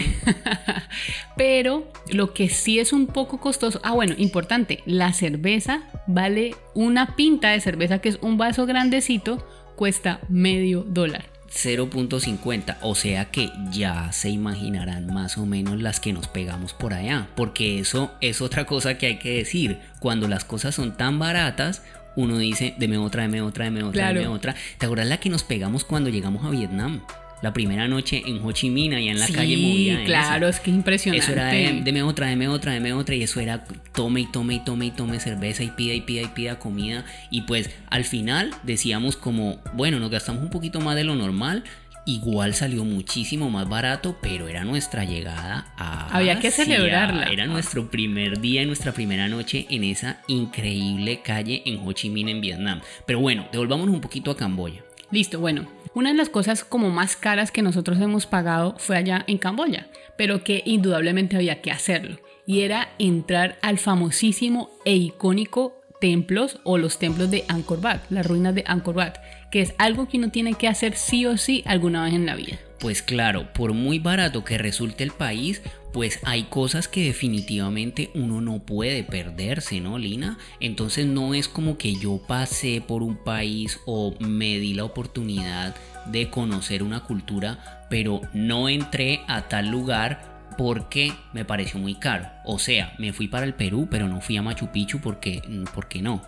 Pero 1.37 1.91
lo 2.11 2.33
que 2.33 2.49
sí 2.49 2.79
es 2.79 2.93
un 2.93 3.07
poco 3.07 3.39
costoso. 3.39 3.79
Ah, 3.83 3.93
bueno, 3.93 4.15
importante. 4.17 4.81
La 4.85 5.13
cerveza 5.13 5.83
vale 6.07 6.55
una 6.73 7.15
pinta 7.15 7.51
de 7.51 7.61
cerveza, 7.61 7.99
que 7.99 8.09
es 8.09 8.19
un 8.21 8.37
vaso 8.37 8.65
grandecito, 8.65 9.45
cuesta 9.75 10.19
medio 10.29 10.83
dólar. 10.83 11.25
0.50, 11.49 12.77
o 12.81 12.95
sea 12.95 13.25
que 13.25 13.49
ya 13.71 14.11
se 14.11 14.29
imaginarán 14.29 15.07
más 15.13 15.37
o 15.37 15.45
menos 15.45 15.81
las 15.81 15.99
que 15.99 16.13
nos 16.13 16.27
pegamos 16.27 16.73
por 16.73 16.93
allá, 16.93 17.29
porque 17.35 17.79
eso 17.79 18.11
es 18.21 18.41
otra 18.41 18.65
cosa 18.65 18.97
que 18.97 19.07
hay 19.07 19.19
que 19.19 19.37
decir, 19.37 19.79
cuando 19.99 20.27
las 20.27 20.43
cosas 20.43 20.75
son 20.75 20.97
tan 20.97 21.19
baratas, 21.19 21.83
uno 22.17 22.37
dice, 22.37 22.73
deme 22.77 22.97
otra, 22.97 23.21
deme 23.21 23.41
otra, 23.41 23.63
deme 23.65 23.83
otra, 23.83 23.93
Claro. 23.93 24.19
deme 24.19 24.33
otra. 24.33 24.55
¿Te 24.77 24.85
acuerdas 24.85 25.07
la 25.07 25.17
que 25.21 25.29
nos 25.29 25.43
pegamos 25.43 25.85
cuando 25.85 26.09
llegamos 26.09 26.43
a 26.43 26.49
Vietnam? 26.49 26.99
La 27.43 27.53
primera 27.53 27.87
noche 27.87 28.23
en 28.25 28.43
Ho 28.43 28.51
Chi 28.51 28.71
Minh, 28.71 28.95
allá 28.95 29.11
en 29.11 29.19
la 29.19 29.27
sí, 29.27 29.33
calle 29.33 29.57
movida. 29.57 30.03
claro, 30.05 30.47
es 30.47 30.59
que 30.59 30.71
es 30.71 30.75
impresionante. 30.75 31.23
Eso 31.23 31.33
era 31.33 31.45
de, 31.49 31.81
deme 31.83 32.01
otra, 32.01 32.25
deme 32.25 32.47
otra, 32.47 32.71
deme 32.71 32.93
otra. 32.93 33.13
Y 33.13 33.21
eso 33.21 33.39
era 33.39 33.63
tome 33.93 34.21
y 34.21 34.25
tome 34.25 34.55
y 34.55 34.59
tome 34.61 34.87
y 34.87 34.91
tome 34.91 35.19
cerveza 35.19 35.63
y 35.63 35.67
pida 35.69 35.93
y 35.93 36.01
pida 36.01 36.23
y 36.23 36.27
pida 36.29 36.57
comida. 36.57 37.05
Y 37.29 37.41
pues 37.41 37.69
al 37.91 38.05
final 38.05 38.49
decíamos 38.63 39.17
como, 39.17 39.59
bueno, 39.73 39.99
nos 39.99 40.09
gastamos 40.09 40.41
un 40.41 40.49
poquito 40.49 40.81
más 40.81 40.95
de 40.95 41.03
lo 41.03 41.13
normal. 41.15 41.63
Igual 42.07 42.53
salió 42.53 42.85
muchísimo 42.85 43.49
más 43.49 43.67
barato, 43.67 44.15
pero 44.21 44.47
era 44.47 44.63
nuestra 44.63 45.03
llegada 45.03 45.73
a. 45.75 46.07
Había 46.15 46.39
que 46.39 46.47
Asia. 46.47 46.63
celebrarla. 46.63 47.25
Era 47.25 47.47
nuestro 47.47 47.91
primer 47.91 48.39
día 48.39 48.61
y 48.61 48.65
nuestra 48.65 48.93
primera 48.93 49.27
noche 49.27 49.67
en 49.69 49.83
esa 49.83 50.21
increíble 50.27 51.21
calle 51.21 51.63
en 51.65 51.85
Ho 51.85 51.91
Chi 51.91 52.09
Minh, 52.09 52.29
en 52.29 52.39
Vietnam. 52.39 52.79
Pero 53.05 53.19
bueno, 53.19 53.49
devolvámonos 53.51 53.93
un 53.93 53.99
poquito 53.99 54.31
a 54.31 54.37
Camboya. 54.37 54.85
Listo, 55.11 55.41
bueno, 55.41 55.67
una 55.95 56.11
de 56.11 56.15
las 56.15 56.29
cosas 56.29 56.63
como 56.63 56.89
más 56.91 57.17
caras 57.17 57.51
que 57.51 57.61
nosotros 57.61 57.99
hemos 57.99 58.25
pagado 58.25 58.75
fue 58.77 58.95
allá 58.95 59.25
en 59.27 59.37
Camboya, 59.37 59.87
pero 60.17 60.45
que 60.45 60.63
indudablemente 60.65 61.35
había 61.35 61.61
que 61.61 61.71
hacerlo. 61.71 62.19
Y 62.45 62.61
era 62.61 62.87
entrar 62.99 63.57
al 63.61 63.79
famosísimo 63.79 64.69
e 64.85 64.95
icónico 64.95 65.81
templos 65.99 66.59
o 66.63 66.77
los 66.77 66.99
templos 66.99 67.29
de 67.31 67.43
Angkor 67.47 67.79
Wat, 67.83 67.99
las 68.09 68.25
ruinas 68.25 68.55
de 68.55 68.63
Angkor 68.65 68.95
Wat, 68.95 69.17
que 69.51 69.61
es 69.61 69.73
algo 69.77 70.07
que 70.07 70.17
uno 70.17 70.29
tiene 70.29 70.53
que 70.53 70.67
hacer 70.67 70.95
sí 70.95 71.25
o 71.25 71.37
sí 71.37 71.63
alguna 71.65 72.03
vez 72.03 72.13
en 72.13 72.25
la 72.25 72.35
vida. 72.35 72.57
Pues 72.79 73.01
claro, 73.01 73.51
por 73.53 73.73
muy 73.73 73.97
barato 73.97 74.43
que 74.43 74.57
resulte 74.57 75.03
el 75.03 75.11
país, 75.11 75.63
pues 75.93 76.19
hay 76.23 76.43
cosas 76.43 76.87
que 76.87 77.05
definitivamente 77.05 78.11
uno 78.13 78.39
no 78.39 78.59
puede 78.59 79.03
perderse, 79.03 79.79
¿no, 79.79 79.97
Lina? 79.97 80.37
Entonces 80.59 81.07
no 81.07 81.33
es 81.33 81.47
como 81.47 81.77
que 81.77 81.95
yo 81.95 82.21
pasé 82.27 82.83
por 82.85 83.01
un 83.01 83.17
país 83.17 83.79
o 83.87 84.13
me 84.19 84.59
di 84.59 84.75
la 84.75 84.83
oportunidad 84.83 85.75
de 86.05 86.29
conocer 86.29 86.83
una 86.83 87.03
cultura, 87.03 87.87
pero 87.89 88.21
no 88.33 88.69
entré 88.69 89.21
a 89.27 89.47
tal 89.47 89.69
lugar 89.69 90.37
porque 90.57 91.13
me 91.33 91.45
pareció 91.45 91.79
muy 91.79 91.95
caro. 91.95 92.27
O 92.45 92.59
sea, 92.59 92.93
me 92.97 93.13
fui 93.13 93.27
para 93.27 93.45
el 93.45 93.53
Perú, 93.53 93.87
pero 93.89 94.07
no 94.07 94.21
fui 94.21 94.37
a 94.37 94.41
Machu 94.41 94.71
Picchu 94.71 94.99
porque, 94.99 95.41
porque 95.73 96.01
no. 96.01 96.21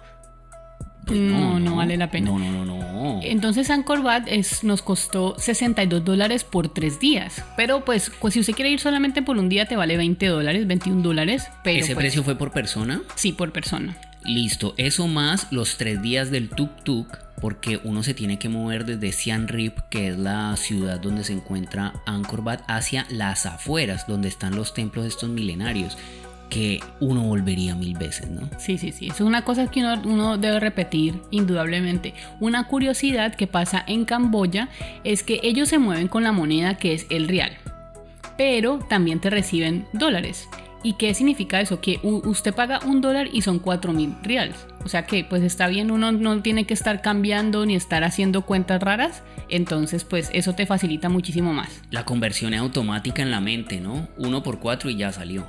Pues 1.09 1.19
No, 1.19 1.59
no 1.59 1.75
vale 1.77 1.97
la 1.97 2.11
pena. 2.11 2.29
No, 2.29 2.37
no, 2.39 2.51
no, 2.51 2.63
no. 2.65 3.19
Entonces 3.23 3.69
Angkor 3.69 3.99
Wat 3.99 4.27
es, 4.27 4.63
nos 4.63 4.81
costó 4.81 5.35
62 5.37 6.05
dólares 6.05 6.43
por 6.43 6.69
tres 6.69 6.99
días. 6.99 7.43
Pero 7.57 7.83
pues, 7.83 8.11
pues 8.19 8.35
si 8.35 8.39
usted 8.39 8.53
quiere 8.53 8.69
ir 8.69 8.79
solamente 8.79 9.21
por 9.21 9.37
un 9.37 9.49
día 9.49 9.65
te 9.65 9.75
vale 9.75 9.97
20 9.97 10.27
dólares, 10.27 10.67
21 10.67 11.01
dólares. 11.01 11.47
Pero 11.63 11.79
¿Ese 11.79 11.93
pues, 11.95 12.03
precio 12.03 12.23
fue 12.23 12.35
por 12.35 12.51
persona? 12.51 13.01
Sí, 13.15 13.33
por 13.33 13.51
persona. 13.51 13.97
Listo, 14.25 14.73
eso 14.77 15.07
más 15.07 15.47
los 15.51 15.77
tres 15.77 16.01
días 16.01 16.29
del 16.29 16.49
tuk-tuk, 16.49 17.07
porque 17.39 17.79
uno 17.85 18.03
se 18.03 18.13
tiene 18.13 18.37
que 18.37 18.49
mover 18.49 18.85
desde 18.85 19.13
Siem 19.13 19.47
Reap, 19.47 19.87
que 19.89 20.09
es 20.09 20.17
la 20.17 20.55
ciudad 20.57 20.99
donde 20.99 21.23
se 21.23 21.33
encuentra 21.33 21.93
Angkor 22.05 22.41
Wat, 22.41 22.59
hacia 22.67 23.07
las 23.09 23.45
afueras, 23.45 24.07
donde 24.07 24.27
están 24.27 24.55
los 24.55 24.73
templos 24.73 25.05
estos 25.05 25.29
milenarios 25.29 25.97
que 26.49 26.79
uno 26.99 27.23
volvería 27.23 27.75
mil 27.75 27.97
veces, 27.97 28.29
¿no? 28.29 28.49
Sí, 28.57 28.77
sí, 28.77 28.91
sí. 28.91 29.07
Es 29.07 29.21
una 29.21 29.43
cosa 29.43 29.69
que 29.69 29.81
uno, 29.81 30.01
uno, 30.05 30.37
debe 30.37 30.59
repetir 30.59 31.21
indudablemente. 31.31 32.13
Una 32.39 32.65
curiosidad 32.67 33.35
que 33.35 33.47
pasa 33.47 33.83
en 33.87 34.05
Camboya 34.05 34.69
es 35.03 35.23
que 35.23 35.39
ellos 35.43 35.69
se 35.69 35.79
mueven 35.79 36.07
con 36.07 36.23
la 36.23 36.31
moneda 36.31 36.75
que 36.75 36.93
es 36.93 37.05
el 37.09 37.27
real, 37.27 37.57
pero 38.37 38.79
también 38.89 39.19
te 39.19 39.29
reciben 39.29 39.85
dólares. 39.93 40.47
¿Y 40.81 40.93
qué 40.93 41.13
significa 41.13 41.59
eso? 41.59 41.81
Que 41.81 41.99
usted 42.03 42.53
paga 42.53 42.79
un 42.85 43.01
dólar 43.01 43.27
y 43.33 43.41
son 43.41 43.59
cuatro 43.59 43.91
mil 43.91 44.15
reales. 44.23 44.55
O 44.85 44.87
sea 44.87 45.05
que 45.05 45.25
pues 45.25 45.43
está 45.43 45.67
bien, 45.67 45.91
uno 45.91 46.13
no 46.13 46.41
tiene 46.41 46.65
que 46.65 46.73
estar 46.73 47.01
cambiando 47.01 47.65
ni 47.65 47.75
estar 47.75 48.05
haciendo 48.05 48.43
cuentas 48.43 48.81
raras. 48.81 49.21
Entonces 49.49 50.05
pues 50.05 50.29
eso 50.31 50.53
te 50.53 50.65
facilita 50.65 51.09
muchísimo 51.09 51.53
más. 51.53 51.81
La 51.91 52.05
conversión 52.05 52.53
es 52.53 52.61
automática 52.61 53.21
en 53.21 53.31
la 53.31 53.41
mente, 53.41 53.81
¿no? 53.81 54.07
Uno 54.17 54.41
por 54.41 54.59
cuatro 54.59 54.89
y 54.89 54.95
ya 54.95 55.11
salió. 55.11 55.45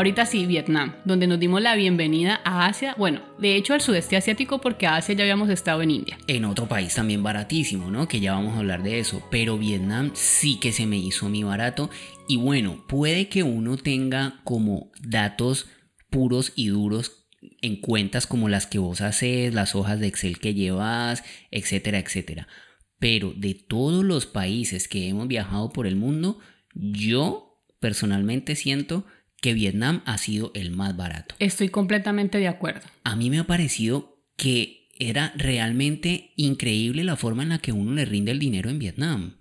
Ahorita 0.00 0.24
sí, 0.24 0.46
Vietnam, 0.46 0.94
donde 1.04 1.26
nos 1.26 1.38
dimos 1.38 1.60
la 1.60 1.74
bienvenida 1.74 2.40
a 2.42 2.64
Asia, 2.64 2.94
bueno, 2.96 3.20
de 3.38 3.56
hecho 3.56 3.74
al 3.74 3.82
sudeste 3.82 4.16
asiático 4.16 4.58
porque 4.58 4.86
a 4.86 4.96
Asia 4.96 5.14
ya 5.14 5.24
habíamos 5.24 5.50
estado 5.50 5.82
en 5.82 5.90
India. 5.90 6.16
En 6.26 6.46
otro 6.46 6.66
país 6.66 6.94
también 6.94 7.22
baratísimo, 7.22 7.90
¿no? 7.90 8.08
Que 8.08 8.18
ya 8.18 8.32
vamos 8.32 8.54
a 8.54 8.60
hablar 8.60 8.82
de 8.82 8.98
eso, 8.98 9.22
pero 9.30 9.58
Vietnam 9.58 10.12
sí 10.14 10.58
que 10.58 10.72
se 10.72 10.86
me 10.86 10.96
hizo 10.96 11.28
muy 11.28 11.42
barato 11.42 11.90
y 12.26 12.36
bueno, 12.36 12.82
puede 12.88 13.28
que 13.28 13.42
uno 13.42 13.76
tenga 13.76 14.40
como 14.42 14.90
datos 15.02 15.68
puros 16.08 16.54
y 16.56 16.68
duros 16.68 17.26
en 17.60 17.76
cuentas 17.76 18.26
como 18.26 18.48
las 18.48 18.66
que 18.66 18.78
vos 18.78 19.02
haces, 19.02 19.52
las 19.52 19.74
hojas 19.74 20.00
de 20.00 20.06
Excel 20.06 20.38
que 20.38 20.54
llevas, 20.54 21.24
etcétera, 21.50 21.98
etcétera. 21.98 22.48
Pero 22.98 23.34
de 23.36 23.52
todos 23.52 24.02
los 24.02 24.24
países 24.24 24.88
que 24.88 25.08
hemos 25.08 25.28
viajado 25.28 25.68
por 25.68 25.86
el 25.86 25.96
mundo, 25.96 26.38
yo 26.72 27.58
personalmente 27.80 28.56
siento 28.56 29.04
que 29.40 29.54
Vietnam 29.54 30.02
ha 30.06 30.18
sido 30.18 30.52
el 30.54 30.70
más 30.70 30.96
barato. 30.96 31.34
Estoy 31.38 31.68
completamente 31.68 32.38
de 32.38 32.48
acuerdo. 32.48 32.82
A 33.04 33.16
mí 33.16 33.30
me 33.30 33.38
ha 33.38 33.44
parecido 33.44 34.18
que 34.36 34.88
era 34.98 35.32
realmente 35.36 36.32
increíble 36.36 37.04
la 37.04 37.16
forma 37.16 37.42
en 37.42 37.48
la 37.50 37.58
que 37.58 37.72
uno 37.72 37.92
le 37.92 38.04
rinde 38.04 38.32
el 38.32 38.38
dinero 38.38 38.70
en 38.70 38.78
Vietnam. 38.78 39.36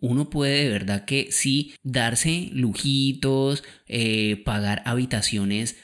Uno 0.00 0.30
puede 0.30 0.64
de 0.64 0.68
verdad 0.68 1.04
que 1.04 1.28
sí 1.30 1.74
darse 1.82 2.50
lujitos, 2.52 3.62
eh, 3.86 4.42
pagar 4.44 4.82
habitaciones 4.84 5.76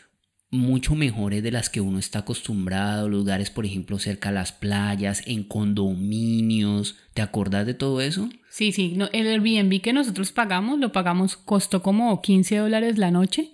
mucho 0.50 0.94
mejores 0.94 1.42
de 1.42 1.50
las 1.50 1.68
que 1.68 1.80
uno 1.80 1.98
está 1.98 2.20
acostumbrado, 2.20 3.08
lugares 3.08 3.50
por 3.50 3.66
ejemplo 3.66 3.98
cerca 3.98 4.30
a 4.30 4.32
las 4.32 4.52
playas, 4.52 5.22
en 5.26 5.44
condominios, 5.44 6.96
¿te 7.14 7.22
acordás 7.22 7.66
de 7.66 7.74
todo 7.74 8.00
eso? 8.00 8.28
Sí, 8.48 8.72
sí, 8.72 8.94
no, 8.96 9.08
el 9.12 9.26
Airbnb 9.26 9.80
que 9.80 9.92
nosotros 9.92 10.32
pagamos, 10.32 10.78
lo 10.78 10.90
pagamos, 10.90 11.36
costó 11.36 11.82
como 11.82 12.20
15 12.22 12.56
dólares 12.56 12.98
la 12.98 13.10
noche 13.10 13.50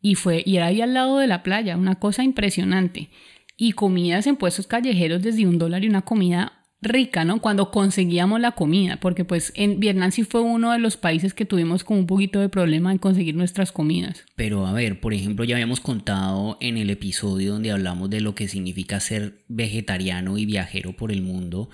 y 0.00 0.14
fue, 0.14 0.42
y 0.46 0.56
era 0.56 0.66
ahí 0.66 0.80
al 0.80 0.94
lado 0.94 1.18
de 1.18 1.26
la 1.26 1.42
playa, 1.42 1.76
una 1.76 1.96
cosa 1.96 2.22
impresionante. 2.22 3.10
Y 3.56 3.72
comidas 3.72 4.26
en 4.26 4.36
puestos 4.36 4.66
callejeros 4.66 5.22
desde 5.22 5.46
un 5.46 5.58
dólar 5.58 5.82
y 5.82 5.88
una 5.88 6.02
comida 6.02 6.55
rica, 6.82 7.24
¿no? 7.24 7.40
Cuando 7.40 7.70
conseguíamos 7.70 8.40
la 8.40 8.52
comida, 8.52 8.98
porque 9.00 9.24
pues 9.24 9.52
en 9.56 9.80
Vietnam 9.80 10.12
sí 10.12 10.24
fue 10.24 10.40
uno 10.42 10.72
de 10.72 10.78
los 10.78 10.96
países 10.96 11.34
que 11.34 11.44
tuvimos 11.44 11.84
con 11.84 11.98
un 11.98 12.06
poquito 12.06 12.40
de 12.40 12.48
problema 12.48 12.92
en 12.92 12.98
conseguir 12.98 13.34
nuestras 13.34 13.72
comidas. 13.72 14.24
Pero 14.36 14.66
a 14.66 14.72
ver, 14.72 15.00
por 15.00 15.14
ejemplo, 15.14 15.44
ya 15.44 15.56
habíamos 15.56 15.80
contado 15.80 16.58
en 16.60 16.76
el 16.76 16.90
episodio 16.90 17.54
donde 17.54 17.70
hablamos 17.70 18.10
de 18.10 18.20
lo 18.20 18.34
que 18.34 18.48
significa 18.48 19.00
ser 19.00 19.44
vegetariano 19.48 20.38
y 20.38 20.46
viajero 20.46 20.94
por 20.94 21.12
el 21.12 21.22
mundo. 21.22 21.70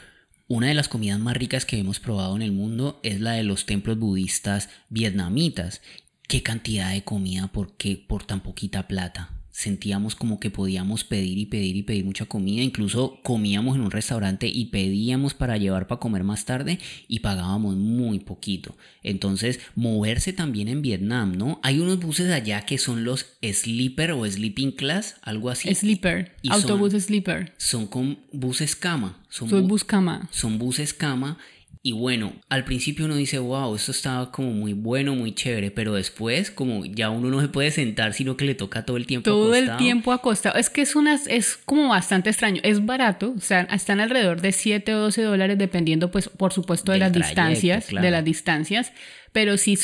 Una 0.48 0.68
de 0.68 0.74
las 0.74 0.88
comidas 0.88 1.18
más 1.18 1.36
ricas 1.36 1.64
que 1.64 1.78
hemos 1.78 1.98
probado 1.98 2.36
en 2.36 2.42
el 2.42 2.52
mundo 2.52 3.00
es 3.02 3.20
la 3.20 3.32
de 3.32 3.42
los 3.42 3.66
templos 3.66 3.98
budistas 3.98 4.70
vietnamitas. 4.88 5.82
¿Qué 6.28 6.42
cantidad 6.42 6.92
de 6.92 7.02
comida 7.02 7.48
por 7.48 7.76
qué 7.76 7.96
por 7.96 8.24
tan 8.24 8.40
poquita 8.40 8.86
plata? 8.86 9.41
Sentíamos 9.52 10.16
como 10.16 10.40
que 10.40 10.50
podíamos 10.50 11.04
pedir 11.04 11.38
y 11.38 11.46
pedir 11.46 11.76
y 11.76 11.82
pedir 11.82 12.04
mucha 12.04 12.24
comida. 12.24 12.62
Incluso 12.62 13.20
comíamos 13.22 13.76
en 13.76 13.82
un 13.82 13.90
restaurante 13.90 14.48
y 14.48 14.66
pedíamos 14.66 15.34
para 15.34 15.58
llevar 15.58 15.86
para 15.86 16.00
comer 16.00 16.24
más 16.24 16.46
tarde 16.46 16.78
y 17.06 17.20
pagábamos 17.20 17.76
muy 17.76 18.18
poquito. 18.18 18.74
Entonces, 19.02 19.60
moverse 19.76 20.32
también 20.32 20.68
en 20.68 20.82
Vietnam, 20.82 21.36
¿no? 21.36 21.60
Hay 21.62 21.78
unos 21.78 22.00
buses 22.00 22.32
allá 22.32 22.62
que 22.62 22.78
son 22.78 23.04
los 23.04 23.26
sleeper 23.42 24.12
o 24.12 24.26
sleeping 24.26 24.72
class, 24.72 25.16
algo 25.22 25.50
así. 25.50 25.72
Sleeper, 25.74 26.34
autobús 26.48 26.92
sleeper. 26.94 27.52
Son 27.58 27.86
con 27.86 28.18
buses 28.32 28.74
cama. 28.74 29.18
Son, 29.28 29.48
son 29.48 29.68
bus 29.68 29.84
cama. 29.84 30.28
Son 30.30 30.58
buses 30.58 30.94
cama 30.94 31.38
y 31.84 31.90
bueno, 31.90 32.32
al 32.48 32.64
principio 32.64 33.06
uno 33.06 33.16
dice, 33.16 33.40
wow, 33.40 33.74
esto 33.74 33.90
estaba 33.90 34.30
como 34.30 34.52
muy 34.52 34.72
bueno, 34.72 35.16
muy 35.16 35.34
chévere, 35.34 35.72
pero 35.72 35.94
después 35.94 36.52
como 36.52 36.84
ya 36.84 37.10
uno 37.10 37.28
no 37.28 37.40
se 37.40 37.48
puede 37.48 37.72
sentar, 37.72 38.14
sino 38.14 38.36
que 38.36 38.44
le 38.44 38.54
toca 38.54 38.84
todo 38.84 38.96
el 38.96 39.04
tiempo 39.04 39.28
todo 39.28 39.52
el 39.56 39.76
tiempo 39.78 40.12
acostado. 40.12 40.56
Es 40.56 40.70
que 40.70 40.82
es, 40.82 40.94
una, 40.94 41.18
es 41.26 41.56
como 41.56 41.88
bastante 41.88 42.30
extraño. 42.30 42.60
Es 42.62 42.86
barato, 42.86 43.34
o 43.36 43.40
sea, 43.40 43.62
están 43.62 43.98
alrededor 43.98 44.40
de 44.40 44.52
7 44.52 44.94
o 44.94 45.00
12 45.00 45.22
dólares 45.22 45.58
dependiendo, 45.58 46.12
pues, 46.12 46.28
por 46.28 46.52
supuesto, 46.52 46.92
de 46.92 46.98
las 46.98 47.12
distancias, 47.12 47.88
de 47.88 48.10
las 48.12 48.24
distancias. 48.24 48.92
Pero 49.32 49.56
sí, 49.56 49.76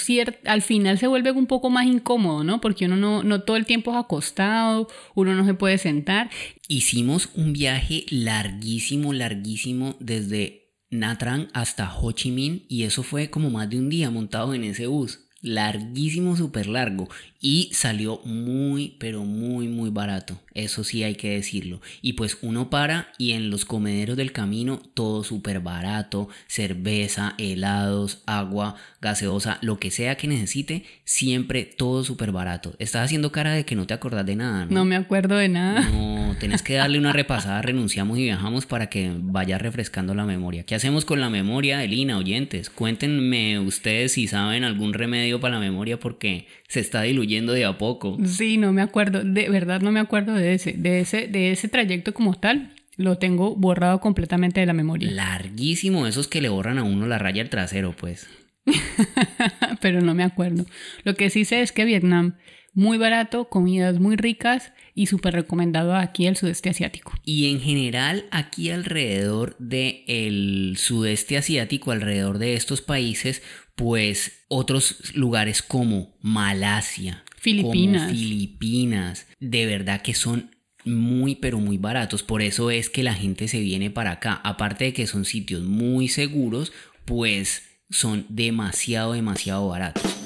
al 0.45 0.63
final 0.63 0.99
se 0.99 1.09
vuelve 1.09 1.33
un 1.33 1.47
poco 1.47 1.69
más 1.69 1.87
incómodo, 1.87 2.45
¿no? 2.45 2.61
Porque 2.61 2.85
uno 2.85 2.97
no, 2.97 3.25
no 3.25 3.43
todo 3.43 3.57
el 3.57 3.67
tiempo 3.67 3.91
es 3.91 3.97
acostado, 3.97 4.87
uno 5.17 5.35
no 5.35 5.45
se 5.45 5.55
puede 5.55 5.79
sentar. 5.79 6.31
Hicimos 6.69 7.31
un 7.35 7.55
viaje 7.55 8.05
larguísimo, 8.11 9.13
larguísimo 9.13 9.97
desde 9.99 10.68
Natran 10.91 11.49
hasta 11.53 11.95
Ho 11.95 12.13
Chi 12.13 12.31
Minh 12.31 12.65
y 12.69 12.85
eso 12.85 13.03
fue 13.03 13.29
como 13.29 13.51
más 13.51 13.69
de 13.69 13.79
un 13.79 13.91
día 13.91 14.11
montado 14.11 14.55
en 14.55 14.65
ese 14.65 14.87
bus. 14.87 15.21
Larguísimo, 15.43 16.37
súper 16.37 16.67
largo. 16.67 17.09
Y 17.41 17.71
salió 17.73 18.21
muy, 18.25 18.97
pero 18.99 19.23
muy, 19.23 19.69
muy 19.69 19.91
barato. 19.91 20.41
Eso 20.55 20.83
sí 20.83 21.05
hay 21.05 21.15
que 21.15 21.31
decirlo. 21.31 21.81
Y 22.03 22.15
pues 22.15 22.39
uno 22.43 22.69
para 22.69 23.13
y 23.17 23.31
en 23.33 23.49
los 23.49 23.65
comederos 23.65 24.17
del 24.17 24.33
camino 24.33 24.83
todo 24.95 25.23
súper 25.23 25.61
barato. 25.61 26.29
Cerveza, 26.49 27.35
helados, 27.39 28.23
agua, 28.27 28.75
gaseosa, 29.01 29.59
lo 29.63 29.79
que 29.79 29.93
sea 29.93 30.17
que 30.17 30.27
necesite. 30.27 30.85
Siempre 31.05 31.65
todo 31.65 32.03
súper 32.03 32.33
barato. 32.33 32.75
Estás 32.81 33.05
haciendo 33.05 33.31
cara 33.31 33.53
de 33.53 33.65
que 33.65 33.77
no 33.77 33.87
te 33.87 33.95
acordás 33.95 34.27
de 34.27 34.35
nada, 34.35 34.65
¿no? 34.65 34.73
No 34.73 34.85
me 34.85 34.97
acuerdo 34.97 35.37
de 35.37 35.49
nada. 35.49 35.89
No, 35.91 36.35
tenés 36.41 36.63
que 36.63 36.75
darle 36.75 36.99
una 36.99 37.13
repasada. 37.19 37.63
renunciamos 37.63 38.19
y 38.19 38.25
viajamos 38.25 38.67
para 38.67 38.89
que 38.89 39.13
vaya 39.17 39.59
refrescando 39.59 40.13
la 40.13 40.25
memoria. 40.25 40.65
¿Qué 40.65 40.75
hacemos 40.75 41.05
con 41.05 41.21
la 41.21 41.31
memoria, 41.31 41.85
Elina, 41.85 42.19
oyentes? 42.19 42.69
Cuéntenme 42.69 43.61
ustedes 43.61 44.13
si 44.13 44.27
saben 44.27 44.65
algún 44.65 44.93
remedio 44.93 45.39
para 45.39 45.55
la 45.55 45.61
memoria 45.61 46.01
porque 46.01 46.49
se 46.67 46.81
está 46.81 47.03
diluyendo 47.03 47.28
de 47.29 47.65
a 47.65 47.79
poco. 47.79 48.19
Sí, 48.25 48.57
no 48.57 48.73
me 48.73 48.83
acuerdo, 48.83 49.23
de 49.23 49.49
verdad 49.49 49.81
no 49.81 49.93
me 49.93 50.01
acuerdo 50.01 50.35
de 50.35 50.55
ese, 50.55 50.73
de 50.73 51.01
ese, 51.01 51.27
de 51.27 51.53
ese 51.53 51.69
trayecto 51.69 52.15
como 52.15 52.35
tal. 52.35 52.75
Lo 52.97 53.17
tengo 53.19 53.55
borrado 53.55 54.01
completamente 54.01 54.61
de 54.61 54.67
la 54.67 54.73
memoria. 54.73 55.11
Larguísimo, 55.11 56.07
esos 56.07 56.27
que 56.27 56.41
le 56.41 56.49
borran 56.49 56.79
a 56.79 56.83
uno 56.83 57.07
la 57.07 57.19
raya 57.19 57.43
al 57.43 57.51
trasero, 57.51 57.95
pues. 57.97 58.29
Pero 59.81 60.01
no 60.01 60.15
me 60.15 60.25
acuerdo. 60.25 60.65
Lo 61.05 61.15
que 61.15 61.31
sí 61.31 61.45
sé 61.45 61.63
es 61.63 61.71
que 61.71 61.85
Vietnam, 61.85 62.35
muy 62.75 62.99
barato, 62.99 63.49
comidas 63.49 64.01
muy 64.01 64.17
ricas 64.17 64.73
y 64.95 65.07
súper 65.07 65.35
recomendado 65.35 65.95
aquí 65.95 66.27
el 66.27 66.37
sudeste 66.37 66.71
asiático. 66.71 67.13
Y 67.25 67.53
en 67.53 67.61
general 67.61 68.25
aquí 68.33 68.71
alrededor 68.71 69.57
del 69.59 70.75
sudeste 70.77 71.37
asiático, 71.37 71.93
alrededor 71.93 72.39
de 72.39 72.55
estos 72.55 72.83
países, 72.83 73.43
pues 73.79 74.33
otros 74.49 75.15
lugares 75.15 75.63
como 75.63 76.13
Malasia, 76.21 77.23
Filipinas, 77.37 78.11
Filipinas, 78.11 79.27
de 79.39 79.67
verdad 79.67 80.03
que 80.03 80.15
son 80.15 80.51
muy 80.85 81.37
pero 81.37 81.61
muy 81.61 81.79
baratos, 81.79 82.25
por 82.25 82.43
eso 82.43 82.73
es 82.73 82.91
que 82.91 83.05
la 83.05 83.15
gente 83.15 83.47
se 83.47 83.61
viene 83.61 83.89
para 83.89 84.11
acá, 84.11 84.41
aparte 84.43 84.87
de 84.87 84.93
que 84.93 85.07
son 85.07 85.25
sitios 85.25 85.63
muy 85.63 86.09
seguros, 86.09 86.73
pues 87.05 87.63
son 87.89 88.27
demasiado 88.29 89.13
demasiado 89.13 89.69
baratos. 89.69 90.18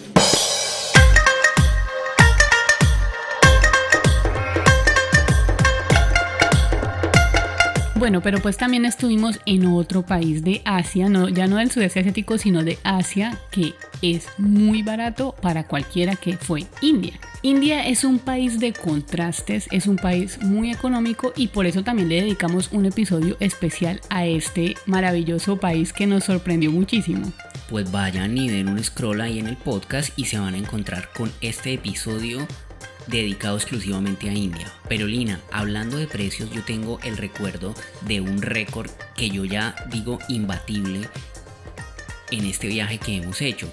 Bueno, 8.02 8.20
pero 8.20 8.40
pues 8.40 8.56
también 8.56 8.84
estuvimos 8.84 9.38
en 9.46 9.64
otro 9.64 10.02
país 10.02 10.42
de 10.42 10.60
Asia, 10.64 11.08
no, 11.08 11.28
ya 11.28 11.46
no 11.46 11.58
del 11.58 11.70
sudeste 11.70 12.00
asiático, 12.00 12.36
sino 12.36 12.64
de 12.64 12.76
Asia, 12.82 13.38
que 13.52 13.74
es 14.02 14.26
muy 14.38 14.82
barato 14.82 15.36
para 15.40 15.68
cualquiera 15.68 16.16
que 16.16 16.36
fue 16.36 16.66
India. 16.80 17.12
India 17.42 17.86
es 17.86 18.02
un 18.02 18.18
país 18.18 18.58
de 18.58 18.72
contrastes, 18.72 19.68
es 19.70 19.86
un 19.86 19.94
país 19.94 20.42
muy 20.42 20.72
económico 20.72 21.32
y 21.36 21.46
por 21.46 21.64
eso 21.64 21.84
también 21.84 22.08
le 22.08 22.22
dedicamos 22.22 22.72
un 22.72 22.86
episodio 22.86 23.36
especial 23.38 24.00
a 24.08 24.26
este 24.26 24.74
maravilloso 24.86 25.58
país 25.58 25.92
que 25.92 26.08
nos 26.08 26.24
sorprendió 26.24 26.72
muchísimo. 26.72 27.32
Pues 27.70 27.92
vayan 27.92 28.36
y 28.36 28.50
den 28.50 28.68
un 28.68 28.82
scroll 28.82 29.20
ahí 29.20 29.38
en 29.38 29.46
el 29.46 29.56
podcast 29.56 30.18
y 30.18 30.24
se 30.24 30.40
van 30.40 30.54
a 30.54 30.58
encontrar 30.58 31.10
con 31.12 31.30
este 31.40 31.72
episodio 31.72 32.48
dedicado 33.06 33.56
exclusivamente 33.56 34.28
a 34.28 34.34
India. 34.34 34.72
Pero 34.88 35.06
Lina, 35.06 35.40
hablando 35.50 35.96
de 35.96 36.06
precios, 36.06 36.50
yo 36.50 36.62
tengo 36.62 37.00
el 37.04 37.16
recuerdo 37.16 37.74
de 38.06 38.20
un 38.20 38.42
récord 38.42 38.90
que 39.16 39.30
yo 39.30 39.44
ya 39.44 39.74
digo 39.90 40.18
imbatible 40.28 41.08
en 42.30 42.46
este 42.46 42.68
viaje 42.68 42.98
que 42.98 43.16
hemos 43.16 43.40
hecho. 43.42 43.72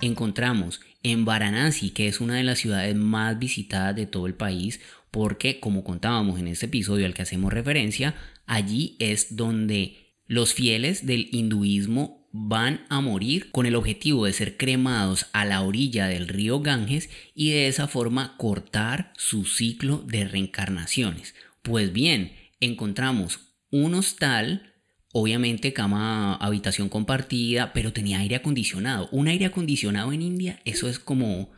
Encontramos 0.00 0.80
en 1.02 1.24
Varanasi, 1.24 1.90
que 1.90 2.08
es 2.08 2.20
una 2.20 2.34
de 2.34 2.44
las 2.44 2.58
ciudades 2.58 2.94
más 2.96 3.38
visitadas 3.38 3.94
de 3.96 4.06
todo 4.06 4.26
el 4.26 4.34
país, 4.34 4.80
porque 5.10 5.60
como 5.60 5.84
contábamos 5.84 6.38
en 6.38 6.48
este 6.48 6.66
episodio 6.66 7.06
al 7.06 7.14
que 7.14 7.22
hacemos 7.22 7.52
referencia, 7.52 8.14
allí 8.46 8.96
es 8.98 9.36
donde 9.36 10.14
los 10.26 10.54
fieles 10.54 11.06
del 11.06 11.28
hinduismo 11.32 12.25
van 12.38 12.84
a 12.88 13.00
morir 13.00 13.50
con 13.50 13.66
el 13.66 13.74
objetivo 13.74 14.26
de 14.26 14.32
ser 14.32 14.56
cremados 14.56 15.26
a 15.32 15.44
la 15.44 15.62
orilla 15.62 16.06
del 16.06 16.28
río 16.28 16.60
Ganges 16.60 17.08
y 17.34 17.50
de 17.50 17.68
esa 17.68 17.88
forma 17.88 18.36
cortar 18.36 19.12
su 19.16 19.44
ciclo 19.44 19.98
de 20.06 20.26
reencarnaciones. 20.26 21.34
Pues 21.62 21.92
bien, 21.92 22.32
encontramos 22.60 23.40
un 23.70 23.94
hostal 23.94 24.74
Obviamente 25.18 25.72
cama, 25.72 26.34
habitación 26.34 26.90
compartida, 26.90 27.72
pero 27.72 27.90
tenía 27.90 28.18
aire 28.18 28.36
acondicionado. 28.36 29.08
Un 29.12 29.28
aire 29.28 29.46
acondicionado 29.46 30.12
en 30.12 30.20
India, 30.20 30.60
eso 30.66 30.90
es 30.90 30.98
como... 30.98 31.55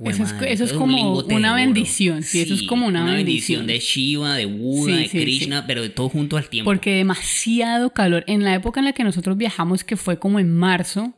Eso 0.00 0.64
es, 0.64 0.72
como 0.72 1.18
una 1.18 1.54
bendición, 1.54 2.22
sí, 2.22 2.40
eso 2.40 2.54
es 2.54 2.62
como 2.62 2.86
una, 2.86 3.04
bendición. 3.04 3.66
de 3.66 3.78
Shiva, 3.78 4.34
de 4.36 4.46
Buda, 4.46 4.96
de 4.96 5.08
Krishna, 5.08 5.66
pero 5.66 5.82
de 5.82 5.90
todo 5.90 6.08
junto 6.08 6.36
al 6.36 6.48
tiempo. 6.48 6.68
Porque 6.68 6.94
demasiado 6.94 7.90
calor. 7.90 8.24
En 8.26 8.42
la 8.42 8.54
época 8.54 8.80
en 8.80 8.86
la 8.86 8.94
que 8.94 9.04
nosotros 9.04 9.36
viajamos, 9.36 9.84
que 9.84 9.96
fue 9.96 10.18
como 10.18 10.40
en 10.40 10.52
marzo, 10.52 11.14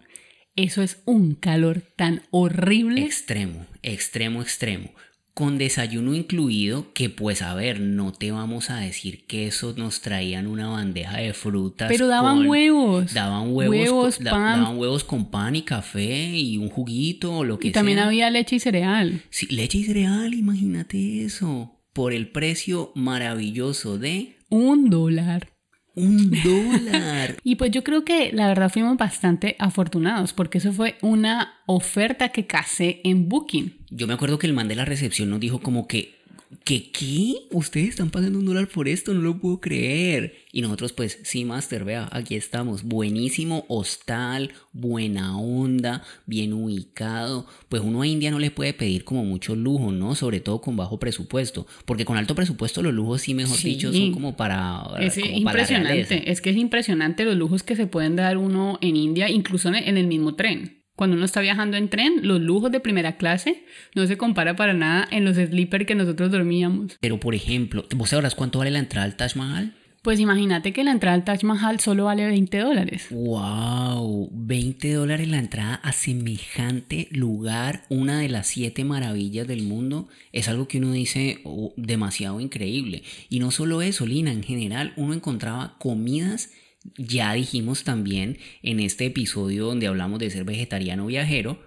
eso 0.57 0.83
es 0.83 1.03
un 1.07 1.35
calor 1.35 1.83
tan 1.97 2.23
horrible. 2.31 3.03
Extremo, 3.03 3.67
extremo, 3.83 4.43
extremo 4.43 4.91
con 5.35 5.59
desayuno 5.59 6.15
incluido, 6.15 6.93
que 6.95 7.11
pues 7.11 7.43
a 7.43 7.55
ver, 7.55 7.81
no 7.81 8.13
te 8.13 8.31
vamos 8.31 8.71
a 8.71 8.79
decir 8.79 9.27
que 9.27 9.49
eso 9.49 9.75
nos 9.77 10.01
traían 10.01 10.47
una 10.47 10.69
bandeja 10.69 11.17
de 11.19 11.35
frutas. 11.35 11.89
Pero 11.91 12.07
daban 12.07 12.47
huevos. 12.47 13.13
Daban 13.13 13.53
huevos, 13.53 14.17
con, 14.17 14.25
daban 14.25 14.79
huevos 14.79 15.03
con 15.03 15.31
pan 15.33 15.57
y 15.57 15.63
café 15.63 16.29
y 16.29 16.57
un 16.57 16.69
juguito 16.69 17.39
o 17.39 17.45
lo 17.45 17.59
que 17.59 17.69
y 17.69 17.73
también 17.73 17.99
había 17.99 18.31
leche 18.31 18.57
y 18.57 18.61
cereal. 18.61 19.23
Sí, 19.31 19.47
leche 19.49 19.79
y 19.79 19.85
cereal, 19.85 20.35
imagínate 20.35 21.25
eso. 21.25 21.81
Por 21.93 22.13
el 22.13 22.29
precio 22.29 22.93
maravilloso 22.95 23.99
de... 23.99 24.37
Un 24.51 24.89
dólar. 24.89 25.54
Un 25.97 26.31
dólar. 26.31 27.37
y 27.45 27.57
pues 27.57 27.71
yo 27.71 27.85
creo 27.85 28.05
que 28.05 28.33
la 28.33 28.49
verdad 28.49 28.71
fuimos 28.71 28.97
bastante 28.97 29.57
afortunados 29.59 30.33
porque 30.33 30.59
eso 30.59 30.73
fue 30.73 30.97
una 31.03 31.61
oferta 31.67 32.31
que 32.31 32.47
casé 32.47 33.01
en 33.05 33.29
Booking. 33.29 33.79
Yo 33.91 34.07
me 34.07 34.15
acuerdo 34.15 34.39
que 34.39 34.47
el 34.47 34.53
man 34.53 34.69
de 34.69 34.75
la 34.75 34.85
recepción 34.85 35.31
nos 35.31 35.41
dijo 35.41 35.61
como 35.61 35.87
que 35.87 36.24
¿Qué 36.63 36.91
qué? 36.91 37.35
¿Ustedes 37.51 37.91
están 37.91 38.11
pagando 38.11 38.39
un 38.39 38.45
dólar 38.45 38.69
por 38.69 38.89
esto? 38.89 39.13
No 39.15 39.21
lo 39.21 39.39
puedo 39.39 39.61
creer. 39.61 40.35
Y 40.53 40.63
nosotros 40.63 40.93
pues, 40.93 41.19
sí, 41.25 41.45
Master, 41.45 41.85
vea, 41.85 42.09
aquí 42.13 42.37
estamos. 42.37 42.85
Buenísimo 42.85 43.65
hostal, 43.69 44.53
buena 44.73 45.37
onda, 45.39 46.03
bien 46.27 46.53
ubicado. 46.53 47.47
Pues 47.69 47.83
uno 47.83 48.03
a 48.03 48.07
India 48.07 48.31
no 48.31 48.39
le 48.39 48.51
puede 48.51 48.75
pedir 48.75 49.05
como 49.05 49.25
mucho 49.25 49.57
lujo, 49.57 49.91
¿no? 49.91 50.15
Sobre 50.15 50.41
todo 50.41 50.61
con 50.61 50.77
bajo 50.77 50.99
presupuesto. 50.99 51.67
Porque 51.85 52.05
con 52.05 52.17
alto 52.17 52.35
presupuesto 52.35 52.83
los 52.83 52.95
lujos 52.95 53.23
sí, 53.23 53.35
mejor 53.35 53.59
dicho, 53.59 53.93
son 53.93 54.13
como 54.13 54.37
para... 54.37 54.85
Es 55.01 55.19
impresionante. 55.19 56.31
es 56.31 56.41
que 56.41 56.51
es 56.51 56.57
impresionante 56.57 57.25
los 57.25 57.37
lujos 57.37 57.63
que 57.63 57.77
se 57.77 57.87
pueden 57.87 58.17
dar 58.17 58.37
uno 58.37 58.79
en 58.81 58.97
India, 58.97 59.29
incluso 59.29 59.69
en 59.69 59.97
el 59.97 60.07
mismo 60.07 60.35
tren. 60.35 60.84
Cuando 60.97 61.17
uno 61.17 61.25
está 61.25 61.41
viajando 61.41 61.77
en 61.77 61.89
tren, 61.89 62.21
los 62.23 62.41
lujos 62.41 62.71
de 62.71 62.79
primera 62.79 63.17
clase 63.17 63.65
no 63.97 64.07
se 64.07 64.17
compara 64.17 64.55
para 64.55 64.75
nada 64.75 65.09
en 65.11 65.25
los 65.25 65.37
sleepers 65.37 65.87
que 65.87 65.97
nosotros 65.97 66.31
dormíamos. 66.31 66.97
Pero 67.01 67.19
por 67.19 67.35
ejemplo, 67.35 67.85
¿vos 67.97 68.11
sabrás 68.11 68.37
cuánto 68.37 68.61
vale 68.61 68.71
la 68.71 68.79
entrada 68.79 69.05
al 69.05 69.17
Taj 69.17 69.35
Mahal? 69.35 69.75
Pues 70.03 70.21
imagínate 70.21 70.75
que 70.75 70.85
la 70.85 70.93
entrada 70.93 71.15
al 71.15 71.25
Taj 71.25 71.43
Mahal 71.45 71.81
solo 71.81 72.05
vale 72.05 72.27
20 72.27 72.59
dólares. 72.59 73.07
¡Wow! 73.11 74.29
20 74.33 74.93
dólares 74.93 75.27
la 75.29 75.39
entrada 75.39 75.77
a 75.77 75.93
semejante 75.93 77.09
lugar, 77.11 77.85
una 77.89 78.21
de 78.21 78.29
las 78.29 78.47
siete 78.47 78.85
maravillas 78.85 79.49
del 79.49 79.63
mundo. 79.63 80.09
Es 80.31 80.47
algo 80.47 80.69
que 80.69 80.77
uno 80.77 80.93
dice 80.93 81.41
oh, 81.45 81.73
demasiado 81.79 82.39
increíble. 82.39 83.03
Y 83.31 83.41
no 83.41 83.51
solo 83.51 83.81
eso, 83.81 84.05
Lina, 84.05 84.31
en 84.31 84.43
general 84.43 84.93
uno 84.97 85.15
encontraba 85.15 85.77
comidas 85.79 86.51
ya 86.97 87.33
dijimos 87.33 87.85
también 87.85 88.39
en 88.63 88.81
este 88.81 89.07
episodio 89.07 89.67
donde 89.67 89.87
hablamos 89.87 90.19
de 90.19 90.31
ser 90.31 90.45
vegetariano 90.45 91.07
viajero, 91.07 91.59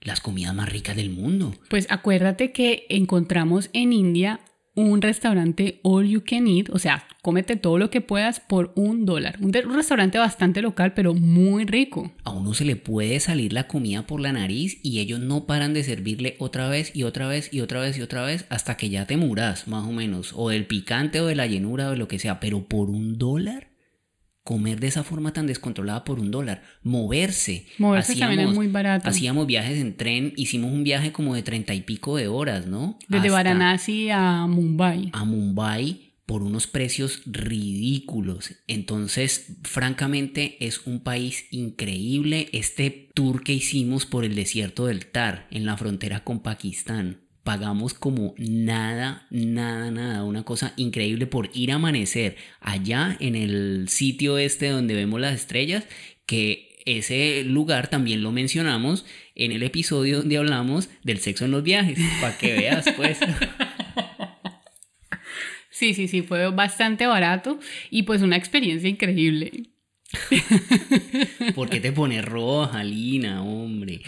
las 0.00 0.20
comidas 0.20 0.54
más 0.54 0.68
ricas 0.68 0.96
del 0.96 1.10
mundo. 1.10 1.54
Pues 1.68 1.86
acuérdate 1.90 2.52
que 2.52 2.86
encontramos 2.88 3.70
en 3.72 3.92
India 3.92 4.40
un 4.74 5.02
restaurante 5.02 5.80
all 5.82 6.08
you 6.08 6.22
can 6.24 6.46
eat, 6.46 6.70
o 6.70 6.78
sea, 6.78 7.06
cómete 7.20 7.56
todo 7.56 7.76
lo 7.76 7.90
que 7.90 8.00
puedas 8.00 8.40
por 8.40 8.72
un 8.74 9.04
dólar. 9.04 9.36
Un, 9.40 9.52
restaurante 9.52 10.18
bastante 10.18 10.62
local, 10.62 10.94
pero 10.94 11.14
muy 11.14 11.66
rico. 11.66 12.10
A 12.24 12.30
uno 12.30 12.54
se 12.54 12.64
le 12.64 12.76
puede 12.76 13.20
salir 13.20 13.52
la 13.52 13.68
comida 13.68 14.06
por 14.06 14.20
la 14.20 14.32
nariz 14.32 14.78
y 14.82 15.00
ellos 15.00 15.20
no 15.20 15.46
paran 15.46 15.74
de 15.74 15.84
servirle 15.84 16.36
otra 16.38 16.68
vez 16.68 16.90
y 16.94 17.02
otra 17.02 17.28
vez 17.28 17.52
y 17.52 17.60
otra 17.60 17.80
vez 17.80 17.98
y 17.98 18.02
otra 18.02 18.24
vez 18.24 18.46
hasta 18.48 18.76
que 18.76 18.88
ya 18.88 19.06
te 19.06 19.18
muras, 19.18 19.68
más 19.68 19.86
o 19.86 19.92
menos, 19.92 20.32
o 20.34 20.48
del 20.48 20.66
picante 20.66 21.20
o 21.20 21.26
de 21.26 21.34
la 21.34 21.46
llenura 21.46 21.88
o 21.88 21.90
de 21.90 21.98
lo 21.98 22.08
que 22.08 22.18
sea, 22.18 22.40
pero 22.40 22.64
por 22.66 22.88
un 22.88 23.18
dólar 23.18 23.71
comer 24.44 24.80
de 24.80 24.88
esa 24.88 25.04
forma 25.04 25.32
tan 25.32 25.46
descontrolada 25.46 26.04
por 26.04 26.18
un 26.18 26.30
dólar, 26.30 26.62
moverse. 26.82 27.66
Moverse 27.78 28.16
también 28.16 28.48
es 28.48 28.54
muy 28.54 28.66
barato. 28.66 29.08
Hacíamos 29.08 29.46
viajes 29.46 29.78
en 29.78 29.96
tren, 29.96 30.32
hicimos 30.36 30.72
un 30.72 30.84
viaje 30.84 31.12
como 31.12 31.34
de 31.34 31.42
treinta 31.42 31.74
y 31.74 31.82
pico 31.82 32.16
de 32.16 32.28
horas, 32.28 32.66
¿no? 32.66 32.98
Desde 33.08 33.30
Varanasi 33.30 34.10
a 34.10 34.46
Mumbai. 34.46 35.10
A 35.12 35.24
Mumbai 35.24 36.12
por 36.26 36.42
unos 36.42 36.66
precios 36.66 37.22
ridículos. 37.26 38.54
Entonces, 38.66 39.58
francamente, 39.64 40.64
es 40.64 40.86
un 40.86 41.00
país 41.00 41.46
increíble. 41.50 42.48
Este 42.52 43.10
tour 43.14 43.42
que 43.42 43.52
hicimos 43.52 44.06
por 44.06 44.24
el 44.24 44.34
desierto 44.34 44.86
del 44.86 45.06
Tar, 45.06 45.46
en 45.50 45.66
la 45.66 45.76
frontera 45.76 46.24
con 46.24 46.40
Pakistán 46.40 47.22
pagamos 47.44 47.94
como 47.94 48.34
nada, 48.38 49.26
nada, 49.30 49.90
nada, 49.90 50.24
una 50.24 50.44
cosa 50.44 50.72
increíble 50.76 51.26
por 51.26 51.50
ir 51.54 51.72
a 51.72 51.76
amanecer 51.76 52.36
allá 52.60 53.16
en 53.20 53.34
el 53.34 53.88
sitio 53.88 54.38
este 54.38 54.68
donde 54.68 54.94
vemos 54.94 55.20
las 55.20 55.34
estrellas, 55.34 55.86
que 56.26 56.80
ese 56.84 57.44
lugar 57.44 57.88
también 57.88 58.22
lo 58.22 58.32
mencionamos 58.32 59.04
en 59.34 59.52
el 59.52 59.62
episodio 59.62 60.18
donde 60.18 60.36
hablamos 60.36 60.88
del 61.02 61.18
sexo 61.18 61.44
en 61.44 61.52
los 61.52 61.62
viajes, 61.62 61.98
para 62.20 62.36
que 62.36 62.52
veas 62.54 62.86
pues. 62.96 63.18
Sí, 65.74 65.94
sí, 65.94 66.06
sí, 66.06 66.22
fue 66.22 66.48
bastante 66.50 67.06
barato 67.06 67.58
y 67.90 68.04
pues 68.04 68.22
una 68.22 68.36
experiencia 68.36 68.88
increíble. 68.88 69.70
¿Por 71.56 71.70
qué 71.70 71.80
te 71.80 71.90
pones 71.90 72.24
roja, 72.24 72.84
Lina, 72.84 73.42
hombre? 73.42 74.02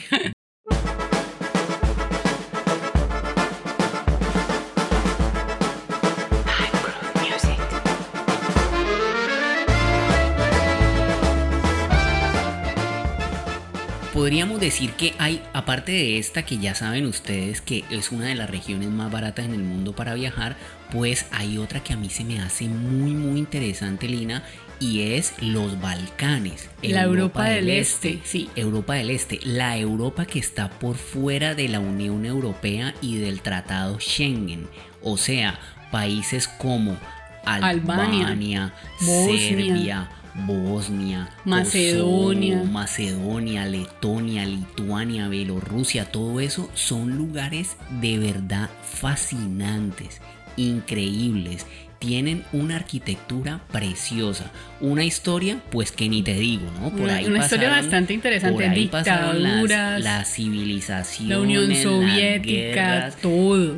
Podríamos 14.25 14.59
decir 14.59 14.93
que 14.93 15.13
hay, 15.19 15.43
aparte 15.53 15.93
de 15.93 16.17
esta 16.17 16.47
que 16.47 16.57
ya 16.57 16.75
saben 16.75 17.05
ustedes 17.05 17.61
que 17.61 17.85
es 17.91 18.11
una 18.11 18.29
de 18.29 18.35
las 18.35 18.49
regiones 18.49 18.89
más 18.89 19.13
baratas 19.13 19.45
en 19.45 19.53
el 19.53 19.63
mundo 19.63 19.95
para 19.95 20.15
viajar, 20.15 20.57
pues 20.91 21.27
hay 21.31 21.59
otra 21.59 21.85
que 21.85 21.93
a 21.93 21.99
mí 21.99 22.09
se 22.09 22.25
me 22.25 22.41
hace 22.41 22.67
muy 22.67 23.13
muy 23.13 23.39
interesante, 23.39 24.09
Lina, 24.09 24.43
y 24.81 25.13
es 25.13 25.35
los 25.43 25.79
Balcanes. 25.79 26.71
La 26.81 27.03
Europa, 27.03 27.45
del, 27.45 27.69
este, 27.69 28.13
este, 28.13 28.27
sí. 28.27 28.49
Europa 28.57 28.95
del 28.95 29.11
Este, 29.11 29.41
la 29.45 29.77
Europa 29.77 30.25
que 30.25 30.39
está 30.39 30.71
por 30.71 30.97
fuera 30.97 31.55
de 31.55 31.69
la 31.69 31.81
Unión 31.81 32.25
Europea 32.25 32.95
y 33.03 33.19
del 33.19 33.43
Tratado 33.43 34.01
Schengen. 34.01 34.69
O 35.03 35.19
sea, 35.19 35.61
países 35.91 36.49
como 36.49 36.97
Albania, 37.45 38.73
Serbia, 38.99 40.09
Bosnia, 40.35 41.29
Macedonia. 41.45 42.57
Kosovo, 42.59 42.73
Macedonia, 42.73 43.67
Letonia, 43.67 44.45
Lituania, 44.45 45.29
Bielorrusia, 45.29 46.07
todo 46.07 46.41
eso 46.41 46.69
son 46.75 47.17
lugares 47.17 47.77
de 48.01 48.19
verdad 48.19 48.69
fascinantes, 48.83 50.21
increíbles. 50.57 51.67
Tienen 52.01 52.45
una 52.53 52.77
arquitectura 52.77 53.61
preciosa, 53.73 54.51
una 54.81 55.05
historia, 55.05 55.61
pues 55.71 55.91
que 55.91 56.09
ni 56.09 56.23
te 56.23 56.35
digo, 56.35 56.65
¿no? 56.81 56.91
Por 56.91 57.01
Una- 57.03 57.17
ahí 57.17 57.25
una 57.27 57.39
historia 57.39 57.69
pasaron- 57.71 57.85
bastante 57.87 58.13
interesante, 58.13 58.55
por 58.55 58.65
ahí 58.65 58.87
pasaron 58.89 59.43
las- 59.43 59.53
dictaduras, 59.63 60.03
las, 60.03 60.29
civilizaciones, 60.35 61.31
La 61.31 61.41
Unión 61.41 61.69
las 61.71 61.83
Soviética, 61.83 62.51
guerras. 62.53 63.17
todo, 63.23 63.77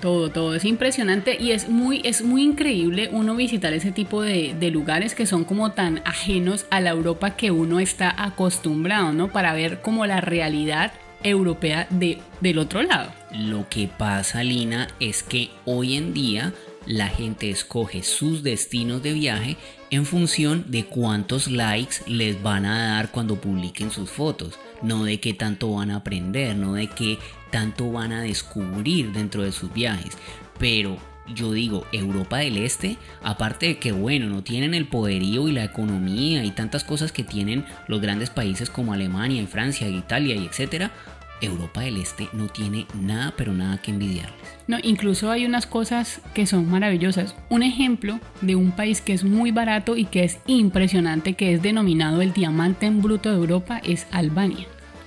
todo, 0.00 0.30
todo. 0.30 0.54
Es 0.54 0.64
impresionante 0.64 1.36
y 1.40 1.52
es 1.52 1.68
muy, 1.68 2.00
es 2.04 2.22
muy 2.22 2.42
increíble 2.42 3.08
uno 3.12 3.34
visitar 3.34 3.72
ese 3.72 3.92
tipo 3.92 4.22
de, 4.22 4.54
lugares 4.70 5.14
que 5.14 5.26
son 5.26 5.44
como 5.44 5.72
tan 5.72 6.02
ajenos 6.04 6.66
a 6.70 6.80
la 6.80 6.90
Europa 6.90 7.36
que 7.36 7.50
uno 7.50 7.80
está 7.80 8.14
acostumbrado, 8.22 9.12
¿no? 9.12 9.28
Para 9.28 9.54
ver 9.54 9.80
como 9.80 10.04
la 10.04 10.20
realidad 10.20 10.92
europea 11.22 11.86
de, 11.90 12.18
del 12.40 12.58
otro 12.58 12.82
lado. 12.82 13.10
Lo 13.32 13.68
que 13.68 13.88
pasa, 13.88 14.44
Lina, 14.44 14.88
es 15.00 15.22
que 15.22 15.50
hoy 15.64 15.96
en 15.96 16.12
día 16.12 16.52
la 16.88 17.08
gente 17.08 17.50
escoge 17.50 18.02
sus 18.02 18.42
destinos 18.42 19.02
de 19.02 19.12
viaje 19.12 19.56
en 19.90 20.06
función 20.06 20.64
de 20.70 20.86
cuántos 20.86 21.48
likes 21.48 21.96
les 22.06 22.42
van 22.42 22.64
a 22.64 22.94
dar 22.94 23.10
cuando 23.10 23.38
publiquen 23.38 23.90
sus 23.90 24.10
fotos, 24.10 24.58
no 24.82 25.04
de 25.04 25.20
qué 25.20 25.34
tanto 25.34 25.70
van 25.74 25.90
a 25.90 25.96
aprender, 25.96 26.56
no 26.56 26.74
de 26.74 26.86
qué 26.86 27.18
tanto 27.50 27.92
van 27.92 28.12
a 28.12 28.22
descubrir 28.22 29.12
dentro 29.12 29.42
de 29.42 29.52
sus 29.52 29.70
viajes. 29.72 30.16
Pero 30.58 30.96
yo 31.34 31.52
digo, 31.52 31.86
Europa 31.92 32.38
del 32.38 32.56
Este, 32.56 32.96
aparte 33.22 33.66
de 33.66 33.78
que 33.78 33.92
bueno, 33.92 34.30
no 34.30 34.42
tienen 34.42 34.72
el 34.72 34.88
poderío 34.88 35.46
y 35.46 35.52
la 35.52 35.64
economía 35.64 36.42
y 36.42 36.52
tantas 36.52 36.84
cosas 36.84 37.12
que 37.12 37.22
tienen 37.22 37.66
los 37.86 38.00
grandes 38.00 38.30
países 38.30 38.70
como 38.70 38.94
Alemania 38.94 39.42
y 39.42 39.46
Francia 39.46 39.88
Italia 39.88 40.36
y 40.36 40.46
etcétera, 40.46 40.90
Europa 41.40 41.80
del 41.80 41.96
Este 41.96 42.28
no 42.32 42.48
tiene 42.48 42.86
nada 43.00 43.34
pero 43.36 43.52
nada 43.52 43.78
que 43.78 43.90
envidiarles. 43.90 44.36
No, 44.66 44.78
incluso 44.82 45.30
hay 45.30 45.46
unas 45.46 45.66
cosas 45.66 46.20
que 46.34 46.46
son 46.46 46.70
maravillosas. 46.70 47.34
Un 47.48 47.62
ejemplo 47.62 48.20
de 48.40 48.54
un 48.54 48.72
país 48.72 49.00
que 49.00 49.12
es 49.12 49.24
muy 49.24 49.50
barato 49.50 49.96
y 49.96 50.04
que 50.04 50.24
es 50.24 50.38
impresionante, 50.46 51.34
que 51.34 51.54
es 51.54 51.62
denominado 51.62 52.22
el 52.22 52.32
diamante 52.32 52.86
en 52.86 53.00
bruto 53.02 53.30
de 53.30 53.36
Europa, 53.36 53.80
es 53.84 54.06
Albania. 54.10 54.66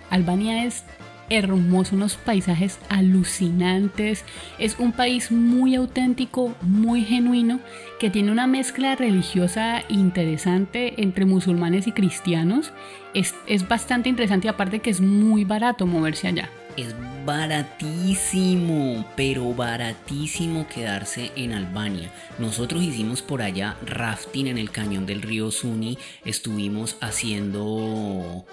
Albania 0.09 0.65
es 0.65 0.83
hermoso, 1.31 1.95
unos 1.95 2.15
paisajes 2.15 2.77
alucinantes. 2.89 4.25
Es 4.59 4.77
un 4.77 4.91
país 4.91 5.31
muy 5.31 5.75
auténtico, 5.75 6.53
muy 6.61 7.03
genuino, 7.03 7.59
que 7.99 8.09
tiene 8.09 8.31
una 8.31 8.47
mezcla 8.47 8.95
religiosa 8.95 9.81
interesante 9.89 11.01
entre 11.01 11.25
musulmanes 11.25 11.87
y 11.87 11.93
cristianos. 11.93 12.73
Es, 13.13 13.33
es 13.47 13.67
bastante 13.67 14.09
interesante 14.09 14.47
y 14.47 14.49
aparte 14.49 14.79
que 14.79 14.89
es 14.89 15.01
muy 15.01 15.45
barato 15.45 15.87
moverse 15.87 16.27
allá. 16.27 16.49
Es 16.77 16.95
baratísimo, 17.25 19.05
pero 19.15 19.53
baratísimo 19.53 20.67
quedarse 20.67 21.31
en 21.35 21.51
Albania. 21.51 22.09
Nosotros 22.39 22.81
hicimos 22.81 23.21
por 23.21 23.41
allá 23.41 23.75
rafting 23.85 24.47
en 24.47 24.57
el 24.57 24.71
cañón 24.71 25.05
del 25.05 25.21
río 25.21 25.51
Suni, 25.51 25.97
estuvimos 26.23 26.97
haciendo 27.01 28.45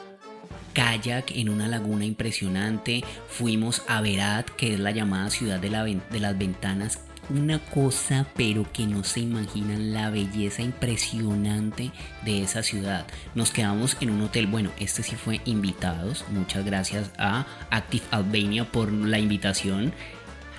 kayak 0.83 1.33
en 1.37 1.49
una 1.49 1.67
laguna 1.67 2.05
impresionante, 2.05 3.03
fuimos 3.27 3.83
a 3.89 4.01
Berat, 4.01 4.49
que 4.51 4.75
es 4.75 4.79
la 4.79 4.93
llamada 4.93 5.29
ciudad 5.29 5.59
de, 5.59 5.71
la 5.71 5.83
ven- 5.83 6.03
de 6.13 6.21
las 6.21 6.39
ventanas. 6.39 7.01
Una 7.31 7.59
cosa, 7.59 8.27
pero 8.37 8.65
que 8.73 8.87
no 8.87 9.03
se 9.03 9.19
imaginan 9.21 9.93
la 9.93 10.09
belleza 10.09 10.63
impresionante 10.63 11.91
de 12.25 12.43
esa 12.43 12.63
ciudad. 12.63 13.07
Nos 13.35 13.51
quedamos 13.51 13.97
en 14.01 14.11
un 14.11 14.23
hotel, 14.23 14.47
bueno, 14.47 14.71
este 14.79 15.03
sí 15.03 15.17
fue 15.17 15.41
invitados. 15.47 16.25
Muchas 16.31 16.65
gracias 16.65 17.11
a 17.19 17.45
Active 17.71 18.05
Albania 18.13 18.65
por 18.71 18.93
la 18.93 19.19
invitación. 19.19 19.93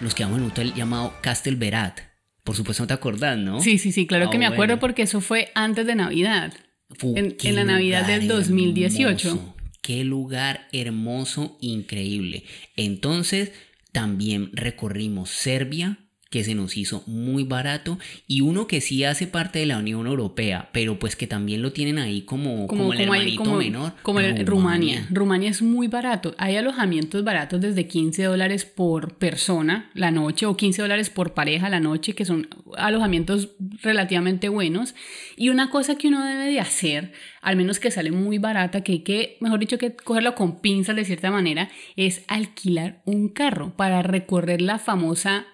Nos 0.02 0.14
quedamos 0.16 0.38
en 0.40 0.44
un 0.44 0.52
hotel 0.52 0.74
llamado 0.74 1.14
Castel 1.22 1.56
Berat. 1.56 2.02
Por 2.44 2.56
supuesto, 2.58 2.84
no 2.84 2.88
te 2.88 2.94
acordás, 2.94 3.38
¿no? 3.38 3.62
Sí, 3.62 3.78
sí, 3.78 3.92
sí, 3.94 4.06
claro 4.06 4.26
Ah, 4.28 4.30
que 4.30 4.38
me 4.38 4.46
acuerdo 4.46 4.74
bueno. 4.74 4.80
porque 4.82 5.04
eso 5.04 5.22
fue 5.22 5.52
antes 5.56 5.88
de 5.88 5.96
Navidad. 5.96 6.54
En- 7.02 7.36
en 7.42 7.56
la 7.56 7.64
Navidad 7.64 8.06
del 8.06 8.24
lugar 8.28 8.38
2018. 8.40 9.28
hermoso, 9.30 9.56
Qué 9.82 10.04
lugar 10.04 10.68
hermoso, 10.72 11.58
increíble. 11.62 12.44
Entonces, 12.76 13.52
también 13.92 14.52
recorrimos 14.54 15.30
Serbia, 15.30 16.00
que 16.30 16.44
se 16.44 16.54
nos 16.54 16.78
hizo 16.78 17.04
muy 17.08 17.44
barato, 17.44 17.98
y 18.28 18.42
uno 18.42 18.68
que 18.68 18.82
sí 18.82 19.04
hace 19.04 19.26
parte 19.26 19.60
de 19.60 19.66
la 19.66 19.80
Unión 19.80 20.06
Europea, 20.06 20.70
pero 20.74 21.00
pues 21.00 21.16
que 21.16 21.26
también 21.26 21.62
lo 21.64 21.72
tienen 21.74 21.98
ahí 21.98 22.22
como, 22.22 22.68
como, 22.68 22.94
el 22.94 23.00
ahí- 23.00 23.04
hermanito 23.06 23.44
como- 23.44 23.58
menor. 23.58 23.94
como 24.04 24.20
el- 24.20 24.46
Rumania. 24.46 25.08
Rumania 25.10 25.50
es 25.50 25.62
muy 25.64 25.88
barato. 25.88 26.36
Hay 26.38 26.56
alojamientos 26.56 27.24
baratos 27.24 27.62
desde 27.62 27.88
15 27.88 28.24
dólares 28.24 28.66
por 28.66 29.16
persona 29.18 29.90
la 29.96 30.12
noche 30.12 30.46
o 30.46 30.56
15 30.56 30.82
dólares 30.84 31.10
por 31.10 31.34
pareja 31.34 31.68
la 31.70 31.80
noche, 31.80 32.14
que 32.14 32.26
son 32.26 32.48
alojamientos 32.78 33.50
relativamente 33.82 34.50
buenos. 34.50 34.94
Y 35.36 35.50
una 35.50 35.70
cosa 35.72 35.96
que 35.98 36.10
uno 36.10 36.24
debe 36.26 36.46
de 36.46 36.60
hacer, 36.60 37.12
al 37.42 37.56
menos 37.56 37.80
que 37.80 37.90
sale 37.92 38.12
muy 38.12 38.38
barata, 38.38 38.82
que 38.82 38.92
hay 38.94 39.00
que, 39.00 39.38
mejor 39.42 39.60
dicho, 39.60 39.78
que 39.80 39.96
cogerlo 39.96 40.36
con 40.36 40.62
pinzas 40.62 40.96
de 40.96 41.06
cierta 41.06 41.32
manera, 41.32 41.70
es 41.96 42.22
alquilar 42.28 43.02
un 43.06 43.30
carro 43.30 43.74
para 43.76 44.02
recorrer 44.04 44.62
la 44.62 44.78
famosa 44.80 45.48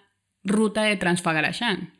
ruta 0.46 0.84
de 0.84 0.96
Transfagarashan. 0.96 1.94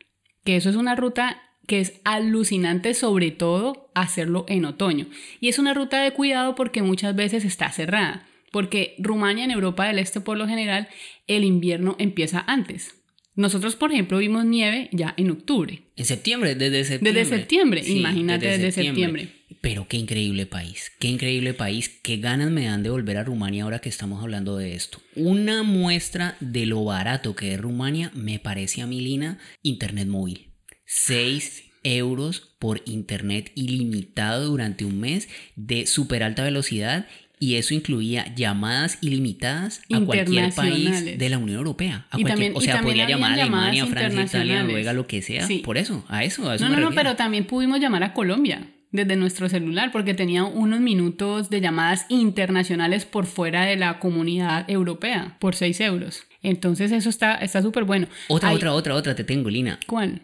Que 0.44 0.56
eso 0.56 0.70
es 0.70 0.76
una 0.76 0.94
ruta 0.94 1.42
que 1.66 1.80
es 1.80 2.00
alucinante, 2.04 2.94
sobre 2.94 3.32
todo 3.32 3.90
hacerlo 3.94 4.46
en 4.48 4.64
otoño. 4.64 5.06
Y 5.40 5.48
es 5.48 5.58
una 5.58 5.74
ruta 5.74 6.00
de 6.00 6.12
cuidado 6.12 6.54
porque 6.54 6.82
muchas 6.82 7.14
veces 7.14 7.44
está 7.44 7.70
cerrada. 7.72 8.26
Porque 8.52 8.94
Rumania 8.98 9.44
en 9.44 9.50
Europa 9.50 9.84
del 9.86 9.98
Este 9.98 10.20
por 10.20 10.38
lo 10.38 10.46
general 10.46 10.88
el 11.26 11.44
invierno 11.44 11.96
empieza 11.98 12.44
antes. 12.46 12.94
Nosotros, 13.34 13.76
por 13.76 13.92
ejemplo, 13.92 14.18
vimos 14.18 14.46
nieve 14.46 14.88
ya 14.92 15.12
en 15.16 15.30
octubre. 15.30 15.82
En 15.96 16.04
septiembre, 16.04 16.54
desde 16.54 16.84
septiembre. 16.84 17.20
Desde 17.20 17.36
septiembre, 17.36 17.82
imagínate, 17.86 18.46
desde 18.46 18.70
septiembre. 18.70 19.30
Pero 19.62 19.88
qué 19.88 19.96
increíble 19.96 20.44
país, 20.44 20.92
qué 20.98 21.08
increíble 21.08 21.54
país, 21.54 21.88
qué 22.02 22.18
ganas 22.18 22.50
me 22.50 22.66
dan 22.66 22.82
de 22.82 22.90
volver 22.90 23.16
a 23.16 23.24
Rumania 23.24 23.64
ahora 23.64 23.80
que 23.80 23.88
estamos 23.88 24.22
hablando 24.22 24.58
de 24.58 24.74
esto. 24.74 25.00
Una 25.14 25.62
muestra 25.62 26.36
de 26.40 26.66
lo 26.66 26.84
barato 26.84 27.34
que 27.34 27.54
es 27.54 27.60
Rumania 27.60 28.10
me 28.14 28.38
parece 28.38 28.82
a 28.82 28.86
mí, 28.86 29.00
Lina, 29.00 29.38
internet 29.62 30.06
móvil. 30.06 30.50
6 30.84 31.64
euros 31.82 32.54
por 32.58 32.82
internet 32.84 33.52
ilimitado 33.54 34.46
durante 34.46 34.84
un 34.84 35.00
mes 35.00 35.28
de 35.54 35.86
súper 35.86 36.22
alta 36.22 36.44
velocidad 36.44 37.06
y 37.38 37.54
eso 37.56 37.74
incluía 37.74 38.34
llamadas 38.34 38.98
ilimitadas 39.02 39.82
a 39.92 40.00
cualquier 40.00 40.52
país 40.54 41.18
de 41.18 41.28
la 41.28 41.38
Unión 41.38 41.58
Europea. 41.58 42.06
A 42.10 42.16
cualquier- 42.18 42.28
también- 42.28 42.52
o 42.56 42.60
sea, 42.60 42.80
podría 42.82 43.08
llamar 43.08 43.32
a 43.32 43.34
Alemania, 43.42 43.86
Francia, 43.86 44.22
Italia. 44.24 44.62
Noruega, 44.62 44.92
lo 44.92 45.06
que 45.06 45.20
sea. 45.22 45.46
Sí. 45.46 45.58
Por 45.58 45.76
eso, 45.78 46.04
a 46.08 46.24
eso, 46.24 46.48
a 46.50 46.54
eso 46.54 46.64
No, 46.64 46.70
me 46.74 46.80
no, 46.80 46.88
no, 46.90 46.94
pero 46.94 47.16
también 47.16 47.44
pudimos 47.46 47.78
llamar 47.80 48.02
a 48.04 48.12
Colombia 48.14 48.68
desde 48.92 49.16
nuestro 49.16 49.48
celular 49.50 49.92
porque 49.92 50.14
tenía 50.14 50.44
unos 50.44 50.80
minutos 50.80 51.50
de 51.50 51.60
llamadas 51.60 52.06
internacionales 52.08 53.04
por 53.04 53.26
fuera 53.26 53.64
de 53.66 53.76
la 53.76 53.98
comunidad 53.98 54.64
europea 54.70 55.36
por 55.38 55.54
6 55.54 55.80
euros. 55.80 56.22
Entonces 56.42 56.92
eso 56.92 57.10
está 57.10 57.34
está 57.34 57.60
súper 57.60 57.84
bueno. 57.84 58.06
Otra, 58.28 58.48
Hay- 58.50 58.56
otra, 58.56 58.72
otra, 58.72 58.94
otra, 58.94 59.14
te 59.14 59.24
tengo, 59.24 59.50
Lina. 59.50 59.78
¿Cuál? 59.86 60.22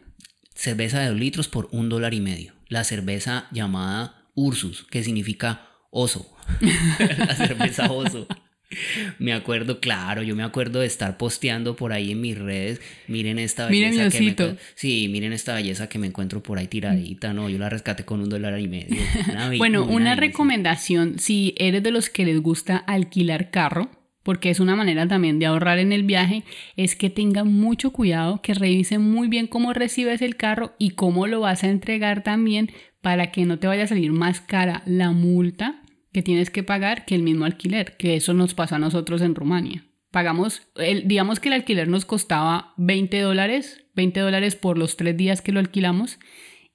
Cerveza 0.55 1.01
de 1.01 1.09
2 1.09 1.19
litros 1.19 1.49
por 1.49 1.69
un 1.73 1.89
dólar 1.89 2.15
y 2.15 2.21
medio. 2.21 2.53
La 2.69 2.85
cerveza 2.85 3.47
llamada 3.53 4.15
Ursus, 4.35 4.85
que 4.85 5.03
significa 5.03 5.67
oso. 5.93 6.27
la 7.19 7.37
cerveza 7.37 7.93
oso. 7.93 8.27
Me 9.19 9.33
acuerdo, 9.33 9.81
claro, 9.81 10.23
yo 10.23 10.35
me 10.35 10.43
acuerdo 10.43 10.81
de 10.81 10.87
estar 10.87 11.19
posteando 11.19 11.77
por 11.77 11.93
ahí 11.93 12.13
en 12.13 12.21
mis 12.21 12.39
redes. 12.39 12.81
Miren 13.07 13.39
esta 13.39 13.69
Miren 13.69 13.91
belleza 13.91 14.19
mi 14.19 14.35
que 14.35 14.45
me 14.45 14.57
Sí, 14.75 15.09
miren 15.11 15.33
esta 15.33 15.55
belleza 15.55 15.89
que 15.89 15.99
me 15.99 16.07
encuentro 16.07 16.43
por 16.43 16.59
ahí 16.59 16.67
tiradita. 16.67 17.33
No, 17.35 17.49
yo 17.49 17.59
la 17.59 17.69
rescaté 17.69 18.05
con 18.05 18.21
un 18.21 18.29
dólar 18.29 18.59
y 18.59 18.69
medio. 18.69 19.01
Una 19.31 19.51
Bueno, 19.59 19.85
una 19.85 20.17
recomendación 20.17 21.19
si 21.19 21.55
eres 21.59 21.83
de 21.83 21.91
los 21.91 22.09
que 22.09 22.25
les 22.25 22.41
gusta 22.41 22.79
alquilar 22.79 23.51
carro, 23.51 23.91
porque 24.23 24.51
es 24.51 24.61
una 24.61 24.77
manera 24.77 25.07
también 25.07 25.39
de 25.39 25.47
ahorrar 25.47 25.79
en 25.79 25.93
el 25.93 26.05
viaje, 26.05 26.45
es 26.77 26.97
que 26.97 27.11
tengan 27.11 27.53
mucho 27.53 27.93
cuidado, 27.93 28.41
que 28.41 28.55
revisen 28.55 29.03
muy 29.03 29.29
bien 29.29 29.47
cómo 29.49 29.73
recibes 29.73 30.23
el 30.23 30.37
carro 30.37 30.75
y 30.79 30.91
cómo 30.91 31.27
lo 31.27 31.41
vas 31.41 31.65
a 31.65 31.69
entregar 31.69 32.23
también 32.23 32.71
para 33.01 33.33
que 33.33 33.45
no 33.45 33.59
te 33.59 33.67
vaya 33.67 33.83
a 33.83 33.89
salir 33.89 34.13
más 34.13 34.41
cara 34.41 34.83
la 34.87 35.11
multa 35.11 35.82
que 36.13 36.23
tienes 36.23 36.51
que 36.51 36.63
pagar 36.63 37.05
que 37.05 37.15
el 37.15 37.23
mismo 37.23 37.45
alquiler, 37.45 37.97
que 37.97 38.17
eso 38.17 38.35
nos 38.35 38.55
pasó 38.55 38.77
a 38.77 38.79
nosotros 38.79 39.23
en 39.23 39.35
Rumania. 39.35 39.85
Pagamos, 40.11 40.63
el, 40.77 41.09
digamos 41.09 41.41
que 41.41 41.49
el 41.49 41.55
alquiler 41.55 41.89
nos 41.89 42.05
costaba 42.05 42.75
20 42.77 43.21
dólares, 43.21 43.87
20 43.95 44.21
dólares 44.21 44.57
por 44.57 44.77
los 44.77 44.97
tres 44.97 45.17
días 45.17 45.41
que 45.41 45.53
lo 45.53 45.61
alquilamos 45.61 46.19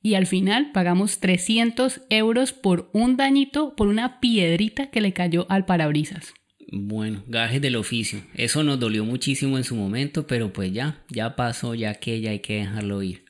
y 0.02 0.16
al 0.16 0.26
final 0.26 0.72
pagamos 0.72 1.20
300 1.20 2.02
euros 2.10 2.54
por 2.54 2.90
un 2.94 3.18
dañito, 3.18 3.76
por 3.76 3.88
una 3.88 4.20
piedrita 4.20 4.90
que 4.90 5.02
le 5.02 5.14
cayó 5.14 5.46
al 5.50 5.66
parabrisas. 5.66 6.34
Bueno, 6.72 7.24
gajes 7.28 7.62
del 7.62 7.76
oficio. 7.76 8.22
Eso 8.34 8.64
nos 8.64 8.80
dolió 8.80 9.06
muchísimo 9.06 9.58
en 9.58 9.64
su 9.64 9.76
momento, 9.76 10.28
pero 10.28 10.52
pues 10.52 10.74
ya, 10.74 11.04
ya 11.10 11.36
pasó, 11.36 11.76
ya 11.76 11.96
que 11.96 12.20
ya 12.20 12.32
hay 12.32 12.40
que 12.40 12.58
dejarlo 12.58 13.02
ir. 13.04 13.27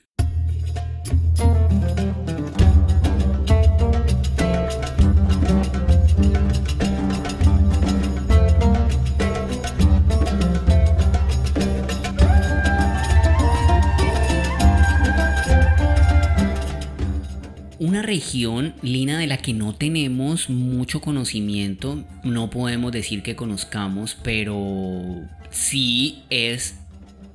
Una 17.97 18.05
región, 18.05 18.75
Lina, 18.83 19.17
de 19.17 19.25
la 19.25 19.37
que 19.37 19.53
no 19.53 19.73
tenemos 19.73 20.51
mucho 20.51 21.01
conocimiento, 21.01 22.03
no 22.23 22.51
podemos 22.51 22.91
decir 22.91 23.23
que 23.23 23.35
conozcamos, 23.35 24.15
pero 24.21 25.23
sí 25.49 26.19
es 26.29 26.75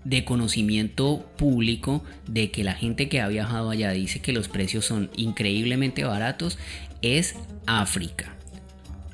de 0.05 0.25
conocimiento 0.25 1.27
público 1.37 2.05
de 2.29 2.53
que 2.53 2.63
la 2.63 2.75
gente 2.75 3.09
que 3.09 3.21
ha 3.21 3.27
viajado 3.27 3.71
allá 3.71 3.91
dice 3.91 4.21
que 4.21 4.33
los 4.33 4.47
precios 4.47 4.85
son 4.85 5.11
increíblemente 5.17 6.05
baratos, 6.05 6.59
es 7.03 7.35
África. 7.67 8.37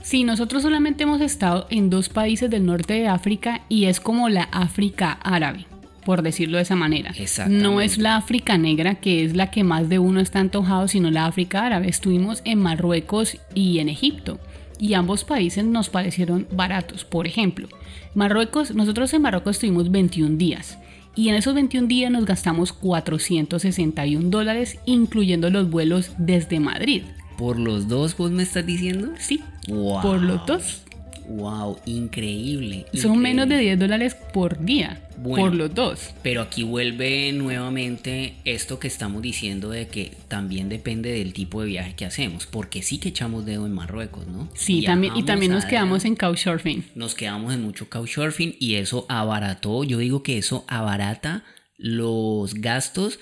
Sí, 0.03 0.25
nosotros 0.25 0.63
solamente 0.63 1.05
hemos 1.05 1.23
estado 1.23 1.67
en 1.71 1.89
dos 1.89 2.11
países 2.11 2.51
del 2.51 2.67
norte 2.67 2.93
de 2.93 3.09
África 3.09 3.63
y 3.71 3.87
es 3.87 4.01
como 4.01 4.29
la 4.29 4.43
África 4.53 5.13
árabe, 5.13 5.65
por 6.09 6.23
decirlo 6.23 6.57
de 6.57 6.63
esa 6.63 6.75
manera. 6.75 7.13
No 7.51 7.83
es 7.83 7.99
la 7.99 8.17
África 8.17 8.57
negra, 8.57 8.95
que 8.95 9.27
es 9.27 9.37
la 9.37 9.51
que 9.51 9.63
más 9.63 9.91
de 9.91 9.99
uno 9.99 10.21
está 10.21 10.41
antojado, 10.41 10.89
sino 10.89 11.11
la 11.11 11.27
África 11.27 11.67
árabe. 11.67 11.91
Estuvimos 11.91 12.41
en 12.47 12.61
Marruecos 12.61 13.37
y 13.55 13.79
en 13.79 13.91
Egipto 13.91 14.41
y 14.79 14.95
ambos 14.95 15.25
países 15.25 15.67
nos 15.67 15.91
parecieron 15.91 16.47
baratos. 16.51 17.05
Por 17.05 17.27
ejemplo, 17.27 17.69
Marruecos, 18.15 18.75
nosotros 18.75 19.13
en 19.13 19.21
Marruecos 19.21 19.57
estuvimos 19.57 19.91
21 19.91 20.39
días 20.39 20.79
y 21.15 21.29
en 21.29 21.35
esos 21.35 21.53
21 21.53 21.89
días 21.89 22.11
nos 22.11 22.25
gastamos 22.25 22.73
461 22.73 24.31
dólares, 24.31 24.79
incluyendo 24.87 25.51
los 25.51 25.69
vuelos 25.69 26.13
desde 26.17 26.59
Madrid. 26.59 27.03
¿Por 27.37 27.59
los 27.59 27.87
dos 27.87 28.17
vos 28.17 28.31
me 28.31 28.45
estás 28.45 28.65
diciendo? 28.65 29.11
Sí, 29.19 29.43
por 29.67 30.23
los 30.23 30.47
dos. 30.47 30.85
Wow, 31.29 31.79
increíble. 31.85 32.87
Son 32.95 33.19
menos 33.19 33.49
de 33.49 33.59
10 33.59 33.79
dólares 33.79 34.17
por 34.33 34.65
día, 34.65 35.07
por 35.23 35.55
los 35.55 35.75
dos. 35.75 36.15
Pero 36.23 36.41
aquí 36.41 36.63
vuelve 36.63 37.31
nuevamente 37.33 38.37
esto 38.47 38.79
que 38.79 38.89
estamos 38.89 39.21
diciendo 39.21 39.69
de 39.69 39.89
que 39.89 40.13
también 40.29 40.71
depende 40.71 41.13
del 41.13 41.35
tipo 41.35 41.61
de 41.61 41.67
viaje 41.67 41.95
que 41.95 42.07
hacemos, 42.07 42.47
porque 42.47 42.81
sí 42.81 42.97
que 42.97 43.11
echamos 43.11 43.45
dedo 43.45 43.67
en 43.67 43.75
Marruecos, 43.75 44.27
¿no? 44.27 44.49
Sí, 44.55 44.83
también, 44.83 45.17
y 45.17 45.25
también 45.25 45.53
nos 45.53 45.67
quedamos 45.67 46.07
en 46.07 46.17
couchsurfing. 46.17 46.87
Nos 46.95 47.15
quedamos 47.15 47.53
en 47.53 47.63
mucho 47.63 47.91
couchsurfing 47.91 48.57
y 48.59 48.77
eso 48.77 49.05
abarató, 49.11 49.85
yo 49.85 49.99
digo 49.99 50.23
que 50.23 50.39
eso 50.39 50.65
abarata 50.67 51.45
los 51.77 52.55
gastos, 52.55 53.21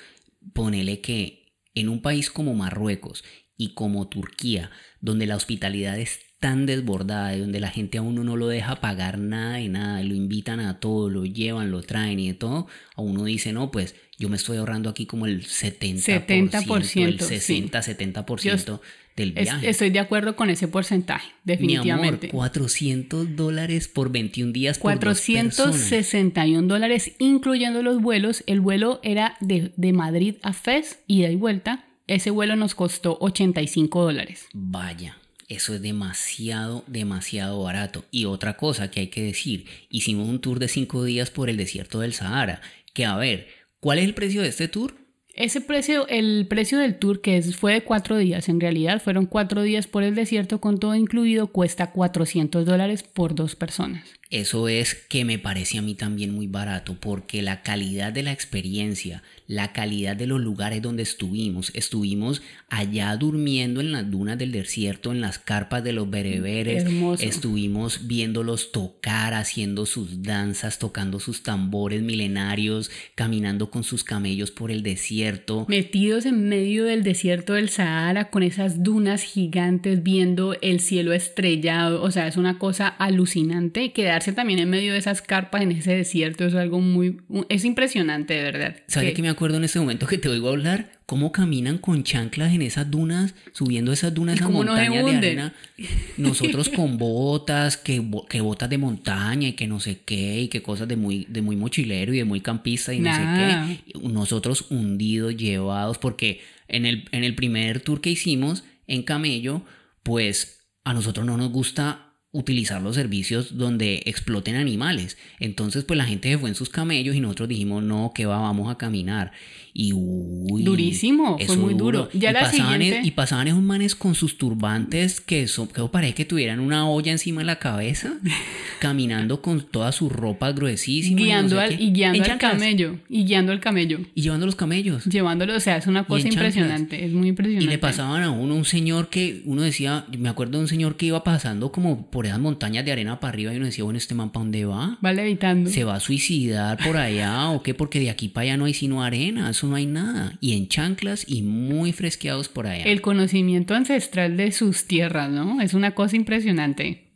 ponele 0.53 1.01
que 1.01 1.55
en 1.75 1.89
un 1.89 2.03
país 2.03 2.31
como 2.31 2.55
Marruecos 2.55 3.25
y 3.57 3.75
como 3.75 4.09
Turquía, 4.09 4.71
donde 5.01 5.27
la 5.27 5.37
hospitalidad 5.37 5.99
es 5.99 6.21
tan 6.47 6.65
desbordada 6.65 7.35
y 7.35 7.41
donde 7.41 7.59
la 7.59 7.71
gente 7.71 7.99
a 7.99 8.03
uno 8.03 8.23
no 8.23 8.37
lo 8.37 8.47
deja 8.47 8.81
pagar 8.81 9.19
nada 9.19 9.57
de 9.57 9.69
nada, 9.69 10.01
lo 10.05 10.15
invitan 10.15 10.61
a 10.61 10.79
todo, 10.79 11.11
lo 11.11 11.25
llevan, 11.25 11.73
lo 11.73 11.83
traen 11.83 12.21
y 12.21 12.29
de 12.29 12.35
todo, 12.35 12.69
a 12.95 13.03
uno 13.03 13.25
dice, 13.25 13.53
no, 13.53 13.73
pues 13.73 13.97
yo 14.17 14.29
me 14.29 14.37
estoy 14.37 14.59
ahorrando 14.59 14.89
aquí 14.89 15.07
como 15.07 15.27
el 15.27 15.45
70%, 15.45 16.05
70% 16.05 17.05
el 17.05 17.19
60, 17.19 17.81
70% 17.81 18.81
del 19.17 19.33
viaje. 19.33 19.69
estoy 19.69 19.91
de 19.91 19.99
acuerdo 19.99 20.37
con 20.37 20.49
ese 20.49 20.69
porcentaje, 20.69 21.33
definitivamente. 21.43 22.29
Mi 22.29 22.31
amor, 22.31 22.51
400 22.53 23.35
dólares 23.35 23.89
por 23.89 24.13
21 24.13 24.53
días. 24.53 24.79
Por 24.79 24.93
461 24.93 26.69
dólares, 26.69 27.11
incluyendo 27.19 27.83
los 27.83 28.01
vuelos. 28.01 28.45
El 28.47 28.61
vuelo 28.61 29.01
era 29.03 29.37
de, 29.41 29.73
de 29.77 29.93
Madrid 29.93 30.37
a 30.45 30.53
Fez, 30.53 31.01
ida 31.09 31.29
y 31.29 31.35
vuelta. 31.35 31.87
Ese 32.07 32.31
vuelo 32.31 32.55
nos 32.55 32.77
costó 32.77 33.19
85 33.21 34.05
dólares. 34.05 34.47
Vaya. 34.55 35.17
Eso 35.49 35.75
es 35.75 35.83
demasiado, 35.83 36.83
demasiado 36.87 37.63
barato. 37.63 38.05
Y 38.11 38.25
otra 38.25 38.57
cosa 38.57 38.91
que 38.91 39.01
hay 39.01 39.09
que 39.09 39.23
decir, 39.23 39.67
hicimos 39.91 40.29
un 40.29 40.41
tour 40.41 40.59
de 40.59 40.69
5 40.69 41.05
días 41.05 41.31
por 41.31 41.49
el 41.49 41.57
desierto 41.57 42.01
del 42.01 42.15
Sahara. 42.15 42.61
Que 42.95 43.05
a 43.05 43.17
ver, 43.17 43.49
¿cuál 43.79 43.99
es 43.99 44.05
el 44.05 44.15
precio 44.15 44.43
de 44.43 44.49
este 44.49 44.69
tour? 44.69 44.95
Ese 45.37 45.61
precio, 45.61 46.09
el 46.09 46.47
precio 46.49 46.79
del 46.79 46.99
tour, 46.99 47.21
que 47.21 47.43
fue 47.43 47.75
de 47.75 47.83
cuatro 47.83 48.17
días, 48.17 48.49
en 48.49 48.59
realidad 48.59 49.03
fueron 49.03 49.27
cuatro 49.27 49.61
días 49.61 49.87
por 49.87 50.03
el 50.03 50.15
desierto 50.15 50.63
con 50.63 50.79
todo 50.79 50.95
incluido, 50.95 51.49
cuesta 51.49 51.93
400 51.93 52.65
dólares 52.65 53.03
por 53.03 53.35
dos 53.35 53.55
personas. 53.55 54.09
Eso 54.31 54.69
es 54.69 54.95
que 54.95 55.25
me 55.25 55.39
parece 55.39 55.79
a 55.79 55.83
mí 55.83 55.95
también 55.95 56.35
muy 56.35 56.49
barato, 56.49 56.97
porque 56.99 57.43
la 57.43 57.63
calidad 57.63 58.13
de 58.13 58.25
la 58.25 58.33
experiencia, 58.33 59.23
la 59.47 59.73
calidad 59.73 60.17
de 60.17 60.27
los 60.27 60.41
lugares 60.41 60.83
donde 60.83 61.05
estuvimos. 61.05 61.71
Estuvimos 61.75 62.43
allá 62.69 63.17
durmiendo 63.17 63.81
en 63.81 63.93
las 63.93 64.11
dunas 64.11 64.37
del 64.37 64.51
desierto, 64.51 65.13
en 65.13 65.21
las 65.21 65.39
carpas 65.39 65.85
de 65.85 65.93
los 65.93 66.11
bereberes. 66.11 66.85
Estuvimos 67.21 68.09
viéndolos 68.09 68.73
tocar, 68.73 69.35
haciendo 69.35 69.87
sus 69.87 70.23
danzas, 70.23 70.81
tocando 70.81 71.21
sus 71.21 71.45
tambores 71.45 72.03
milenarios, 72.03 72.91
caminando 73.15 73.71
con 73.71 73.85
sus 73.85 74.03
camellos 74.03 74.51
por 74.51 74.73
el 74.73 74.83
desierto. 74.83 75.67
Metidos 75.69 76.27
en 76.27 76.49
medio 76.49 76.85
del 76.85 77.05
desierto 77.05 77.53
del 77.53 77.69
Sahara 77.69 78.31
con 78.31 78.43
esas 78.43 78.83
dunas 78.83 79.23
gigantes, 79.23 80.03
viendo 80.03 80.57
el 80.63 80.81
cielo 80.81 81.13
estrellado. 81.13 82.03
O 82.03 82.11
sea, 82.11 82.27
es 82.27 82.37
una 82.37 82.59
cosa 82.59 82.89
alucinante. 82.89 83.93
Quedarse 84.17 84.33
también 84.33 84.61
en 84.61 84.71
medio 84.71 84.95
de 84.95 84.99
esas 84.99 85.21
carpas 85.21 85.61
en 85.61 85.73
ese 85.73 85.95
desierto 85.95 86.47
es 86.47 86.55
algo 86.55 86.81
muy... 86.81 87.19
es 87.51 87.67
impresionante, 87.67 88.33
de 88.33 88.45
verdad. 88.45 88.77
¿Sabes 88.87 89.13
que 89.13 89.21
me 89.21 89.29
acuerdo 89.29 89.59
en 89.59 89.65
este 89.65 89.79
momento 89.79 90.07
que 90.07 90.17
te 90.17 90.31
oigo 90.31 90.49
hablar 90.49 90.91
cómo 91.05 91.33
caminan 91.33 91.77
con 91.77 92.03
chanclas 92.03 92.55
en 92.55 92.63
esas 92.63 92.91
dunas, 92.91 93.35
subiendo 93.53 93.93
esas 93.93 94.15
dunas 94.15 94.41
a 94.41 94.49
montañas 94.49 95.05
de 95.05 95.17
arena. 95.19 95.55
Nosotros 96.17 96.71
con 96.71 96.97
botas, 96.97 97.77
que, 97.77 98.03
que, 98.31 98.41
botas 98.41 98.71
de 98.71 98.79
montaña 98.79 99.49
y 99.49 99.53
que 99.53 99.67
no 99.67 99.81
sé 99.81 100.01
qué, 100.07 100.41
y 100.41 100.49
que 100.49 100.63
cosas 100.63 100.89
de 100.89 100.97
muy, 100.97 101.27
de 101.29 101.43
muy 101.43 101.57
mochilero 101.57 102.15
y 102.15 102.17
de 102.17 102.25
muy 102.25 102.41
campista 102.41 102.95
y 102.95 103.01
no 103.01 103.15
sé 103.15 103.21
qué. 103.21 103.99
Nosotros 104.01 104.71
hundidos, 104.71 105.37
llevados, 105.37 105.99
porque 105.99 106.41
en 106.69 106.87
el, 106.87 107.07
en 107.13 107.23
el 107.23 107.35
primer 107.35 107.81
tour 107.81 108.01
que 108.01 108.09
hicimos 108.09 108.65
en 108.87 109.03
camello, 109.03 109.61
pues 110.03 110.65
a 110.85 110.95
nosotros 110.95 111.27
no 111.27 111.37
nos 111.37 111.51
gusta 111.51 112.06
utilizar 112.37 112.83
los 112.83 112.95
servicios 112.95 113.57
donde 113.57 114.03
exploten 114.05 114.57
animales. 114.57 115.17
Entonces, 115.41 115.85
pues 115.85 115.97
la 115.97 116.05
gente 116.05 116.29
se 116.29 116.39
fue 116.39 116.51
en 116.51 116.55
sus 116.55 116.69
camellos 116.69 117.17
y 117.17 117.21
nosotros 117.21 117.49
dijimos, 117.49 117.83
no, 117.83 118.13
que 118.15 118.27
va, 118.27 118.39
vamos 118.39 118.71
a 118.71 118.77
caminar. 118.77 119.33
Y 119.79 119.93
uy, 119.93 120.63
durísimo, 120.63 121.37
fue 121.47 121.59
muy 121.59 121.75
duro. 121.75 122.09
Ya 122.15 122.31
y, 122.31 122.33
pasaban 122.33 122.83
y 122.83 123.11
pasaban 123.11 123.49
esos 123.49 123.61
manes 123.61 123.95
con 123.95 124.15
sus 124.15 124.39
turbantes 124.39 125.21
que, 125.21 125.47
son, 125.49 125.69
que 125.69 125.83
parece 125.93 126.15
que 126.15 126.25
tuvieran 126.25 126.61
una 126.61 126.89
olla 126.89 127.13
encima 127.13 127.43
de 127.43 127.45
la 127.45 127.59
cabeza, 127.59 128.15
caminando 128.81 129.43
con 129.43 129.61
todas 129.61 129.95
sus 129.95 130.11
ropas 130.11 130.55
gruesísimas. 130.55 131.23
Guiando 131.23 131.61
al, 131.61 131.79
y 131.79 131.93
guiando 131.93 132.25
al 132.25 132.39
camello. 132.39 132.99
Y 133.11 133.27
guiando 133.27 133.53
al 133.53 133.61
camello. 133.61 134.01
Y 134.15 134.23
llevando 134.23 134.47
los 134.47 134.57
camellos. 134.57 135.05
Llevándolo, 135.05 135.55
o 135.55 135.61
sea, 135.61 135.77
es 135.77 135.87
una 135.87 136.05
cosa 136.05 136.27
impresionante, 136.27 137.05
es 137.05 137.13
muy 137.13 137.29
impresionante. 137.29 137.67
Y 137.67 137.69
le 137.69 137.77
pasaban 137.77 138.23
a 138.23 138.31
uno 138.31 138.55
un 138.55 138.65
señor 138.65 139.11
que 139.11 139.43
uno 139.45 139.61
decía, 139.61 140.07
me 140.17 140.31
acuerdo 140.31 140.53
de 140.53 140.61
un 140.61 140.69
señor 140.69 140.97
que 140.97 141.05
iba 141.05 141.23
pasando 141.23 141.71
como 141.71 142.11
por 142.11 142.25
esas 142.25 142.39
montañas 142.39 142.87
de 142.87 142.93
arena 142.93 143.21
para 143.21 143.35
arriba 143.35 143.53
y 143.53 143.57
uno 143.57 143.67
decía, 143.67 143.85
bueno, 143.85 143.99
este 143.99 144.15
man 144.15 144.31
para 144.31 144.45
dónde 144.45 144.65
va? 144.65 144.99
Va 145.05 145.13
levitando. 145.13 145.69
¿Se 145.69 145.85
va 145.85 145.97
a 145.97 146.01
suicidar 146.01 146.79
por 146.83 146.97
allá 146.97 147.51
o 147.51 147.63
qué? 147.63 147.75
Porque 147.75 148.01
de 148.01 148.09
aquí 148.09 148.29
para 148.29 148.45
allá 148.45 148.57
no 148.57 148.65
hay 148.65 148.73
sino 148.73 149.03
arena, 149.03 149.51
eso 149.51 149.66
no 149.67 149.77
hay 149.77 149.87
nada. 149.87 150.39
Y 150.41 150.57
en 150.57 150.69
chanclas 150.69 151.25
y 151.27 151.43
muy 151.43 151.93
fresqueados 151.93 152.49
por 152.49 152.67
allá. 152.67 152.85
El 152.85 153.01
conocimiento 153.01 153.75
ancestral 153.75 154.37
de 154.37 154.53
sus 154.53 154.87
tierras, 154.87 155.31
¿no? 155.31 155.61
Es 155.61 155.75
una 155.75 155.95
cosa 155.95 156.17
impresionante. 156.17 157.07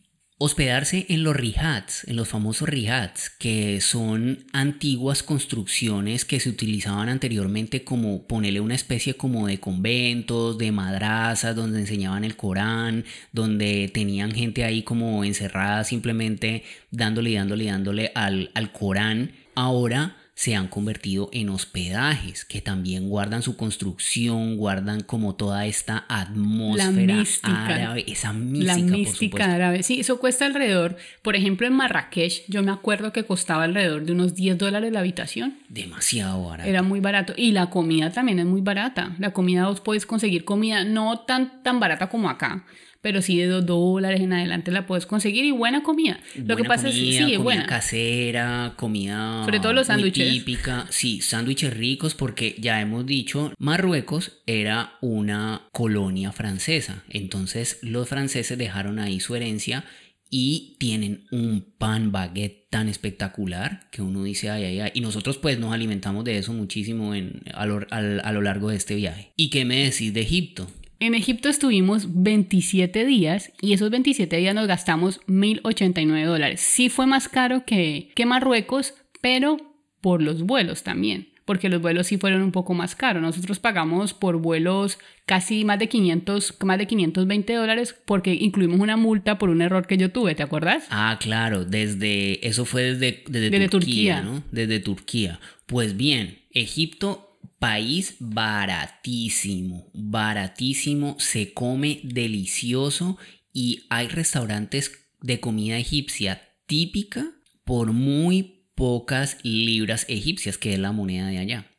Hospedarse 0.42 1.05
en 1.11 1.22
los 1.22 1.36
rihats, 1.36 2.05
en 2.09 2.16
los 2.16 2.26
famosos 2.26 2.66
rihats, 2.66 3.28
que 3.28 3.82
son 3.82 4.46
antiguas 4.55 5.22
construcciones 5.22 6.24
que 6.24 6.40
se 6.40 6.48
utilizaban 6.48 7.11
anteriormente 7.11 7.84
como 7.84 8.26
ponerle 8.26 8.61
una 8.61 8.74
especie 8.74 9.18
como 9.18 9.48
de 9.48 9.61
conventos, 9.61 10.57
de 10.57 10.72
madrazas, 10.72 11.55
donde 11.55 11.80
enseñaban 11.80 12.24
el 12.24 12.36
Corán, 12.36 13.05
donde 13.32 13.90
tenían 13.92 14.32
gente 14.32 14.64
ahí 14.64 14.82
como 14.82 15.24
encerrada 15.24 15.84
simplemente 15.84 16.64
dándole 16.90 17.32
y 17.32 17.34
dándole 17.34 17.64
y 17.64 17.66
dándole 17.66 18.12
al, 18.14 18.51
al 18.55 18.72
Corán. 18.72 19.32
Ahora 19.55 20.16
se 20.41 20.57
han 20.57 20.68
convertido 20.68 21.28
en 21.34 21.51
hospedajes 21.51 22.47
que 22.47 22.62
también 22.62 23.11
guardan 23.11 23.43
su 23.43 23.59
construcción, 23.59 24.57
guardan 24.57 25.03
como 25.03 25.34
toda 25.34 25.66
esta 25.66 26.07
atmósfera 26.09 27.24
árabe, 27.43 28.07
esa 28.09 28.32
mística, 28.32 28.74
la 28.74 28.82
mística 28.82 29.55
árabe. 29.55 29.82
Sí, 29.82 30.01
eso 30.01 30.18
cuesta 30.18 30.47
alrededor, 30.47 30.97
por 31.20 31.36
ejemplo 31.36 31.66
en 31.66 31.74
Marrakech, 31.74 32.45
yo 32.49 32.62
me 32.62 32.72
acuerdo 32.72 33.12
que 33.12 33.24
costaba 33.24 33.64
alrededor 33.64 34.07
de 34.07 34.12
unos 34.12 34.34
10 34.34 34.57
dólares 34.57 34.91
la 34.91 35.01
habitación. 35.01 35.59
Demasiado 35.68 36.43
barato. 36.43 36.70
Era 36.70 36.82
muy 36.82 37.01
barato 37.01 37.34
y 37.36 37.53
la 37.53 37.68
comida 37.68 38.11
también 38.11 38.38
es 38.38 38.47
muy 38.47 38.62
barata. 38.62 39.14
La 39.18 39.34
comida 39.34 39.66
vos 39.66 39.82
puedes 39.82 40.07
conseguir 40.07 40.47
comida 40.47 40.84
no 40.84 41.20
tan 41.20 41.62
tan 41.62 41.80
barata 41.80 42.09
como 42.09 42.30
acá, 42.30 42.64
pero 43.01 43.22
sí 43.22 43.38
de 43.38 43.46
dos 43.46 43.66
dólares 43.66 44.20
en 44.20 44.32
adelante 44.32 44.70
la 44.70 44.86
puedes 44.86 45.07
conseguir 45.07 45.44
y 45.44 45.51
buena 45.51 45.82
comida. 45.82 46.20
Lo 46.36 46.57
que 46.57 46.64
pasa 46.64 46.88
es 46.88 46.94
que 46.94 47.01
sí, 47.01 47.18
comida 47.18 47.38
buena. 47.38 47.66
casera, 47.66 48.74
comida 48.76 49.44
sobre 49.44 49.61
todo 49.61 49.72
los 49.72 49.86
sándwiches 49.86 50.30
típica, 50.32 50.86
sí, 50.90 51.20
sándwiches 51.20 51.76
ricos 51.76 52.14
porque 52.14 52.57
ya 52.59 52.80
hemos 52.80 53.07
dicho, 53.07 53.53
Marruecos 53.59 54.42
era 54.46 54.94
una 55.01 55.68
colonia 55.72 56.32
francesa, 56.32 57.05
entonces 57.09 57.78
los 57.82 58.09
franceses 58.09 58.57
dejaron 58.59 58.98
ahí 58.98 59.20
su 59.20 59.34
herencia 59.34 59.84
y 60.30 60.76
tienen 60.78 61.26
un 61.32 61.74
pan 61.76 62.12
baguette 62.12 62.68
tan 62.70 62.88
espectacular 62.88 63.90
que 63.90 64.01
uno 64.01 64.22
dice 64.22 64.48
ay, 64.48 64.64
ay, 64.64 64.80
ay. 64.80 64.90
Y 64.94 65.01
nosotros 65.01 65.38
pues 65.38 65.59
nos 65.59 65.72
alimentamos 65.72 66.24
de 66.24 66.38
eso 66.38 66.53
muchísimo 66.53 67.16
en, 67.16 67.42
a, 67.53 67.66
lo, 67.66 67.84
a 67.90 68.32
lo 68.32 68.40
largo 68.40 68.70
de 68.70 68.76
este 68.76 68.94
viaje. 68.94 69.32
¿Y 69.36 69.51
qué 69.51 69.64
me 69.64 69.82
decís 69.84 70.14
de 70.14 70.20
Egipto? 70.20 70.68
En 71.03 71.14
Egipto 71.14 71.48
estuvimos 71.48 72.22
27 72.22 73.07
días 73.07 73.53
y 73.62 73.72
esos 73.72 73.88
27 73.88 74.36
días 74.36 74.55
nos 74.55 74.66
gastamos 74.66 75.22
1.089 75.28 76.26
dólares. 76.26 76.61
Sí 76.61 76.90
fue 76.90 77.07
más 77.07 77.26
caro 77.26 77.64
que, 77.64 78.11
que 78.14 78.26
Marruecos, 78.26 78.92
pero 79.22 79.57
por 80.03 80.20
los 80.20 80.42
vuelos 80.42 80.82
también 80.82 81.30
porque 81.51 81.68
los 81.68 81.82
vuelos 81.82 82.07
sí 82.07 82.16
fueron 82.16 82.42
un 82.42 82.53
poco 82.53 82.74
más 82.74 82.94
caros. 82.94 83.20
Nosotros 83.20 83.59
pagamos 83.59 84.14
por 84.14 84.36
vuelos 84.36 85.01
casi 85.26 85.64
más 85.64 85.80
de 85.80 85.88
500, 85.88 86.59
más 86.62 86.78
de 86.78 86.86
520 86.86 87.55
dólares 87.55 87.96
porque 88.05 88.34
incluimos 88.34 88.78
una 88.78 88.96
multa 88.96 89.36
por 89.36 89.51
un 89.51 89.61
error 89.61 89.88
que 89.88 89.96
yo 89.96 90.12
tuve, 90.12 90.36
¿te 90.36 90.44
acuerdas? 90.44 90.86
Ah, 90.90 91.18
claro, 91.20 91.64
desde, 91.64 92.46
eso 92.46 92.64
fue 92.64 92.94
desde, 92.94 93.24
desde, 93.26 93.68
Turquía, 93.68 94.22
¿no? 94.22 94.44
Desde 94.53 94.78
Turquía. 94.78 95.40
Pues 95.66 95.96
bien, 95.96 96.38
Egipto 96.53 97.30
país 97.61 98.16
baratísimo, 98.18 99.90
baratísimo, 99.92 101.16
se 101.20 101.52
come 101.52 102.00
delicioso 102.02 103.18
y 103.52 103.84
hay 103.90 104.08
restaurantes 104.08 104.92
de 105.20 105.40
comida 105.40 105.76
egipcia 105.76 106.42
típica 106.66 107.30
por 107.64 107.92
muy 107.92 108.64
pocas 108.74 109.36
libras 109.42 110.06
egipcias, 110.08 110.56
que 110.56 110.72
es 110.72 110.78
la 110.78 110.92
moneda 110.92 111.28
de 111.28 111.38
allá. 111.38 111.70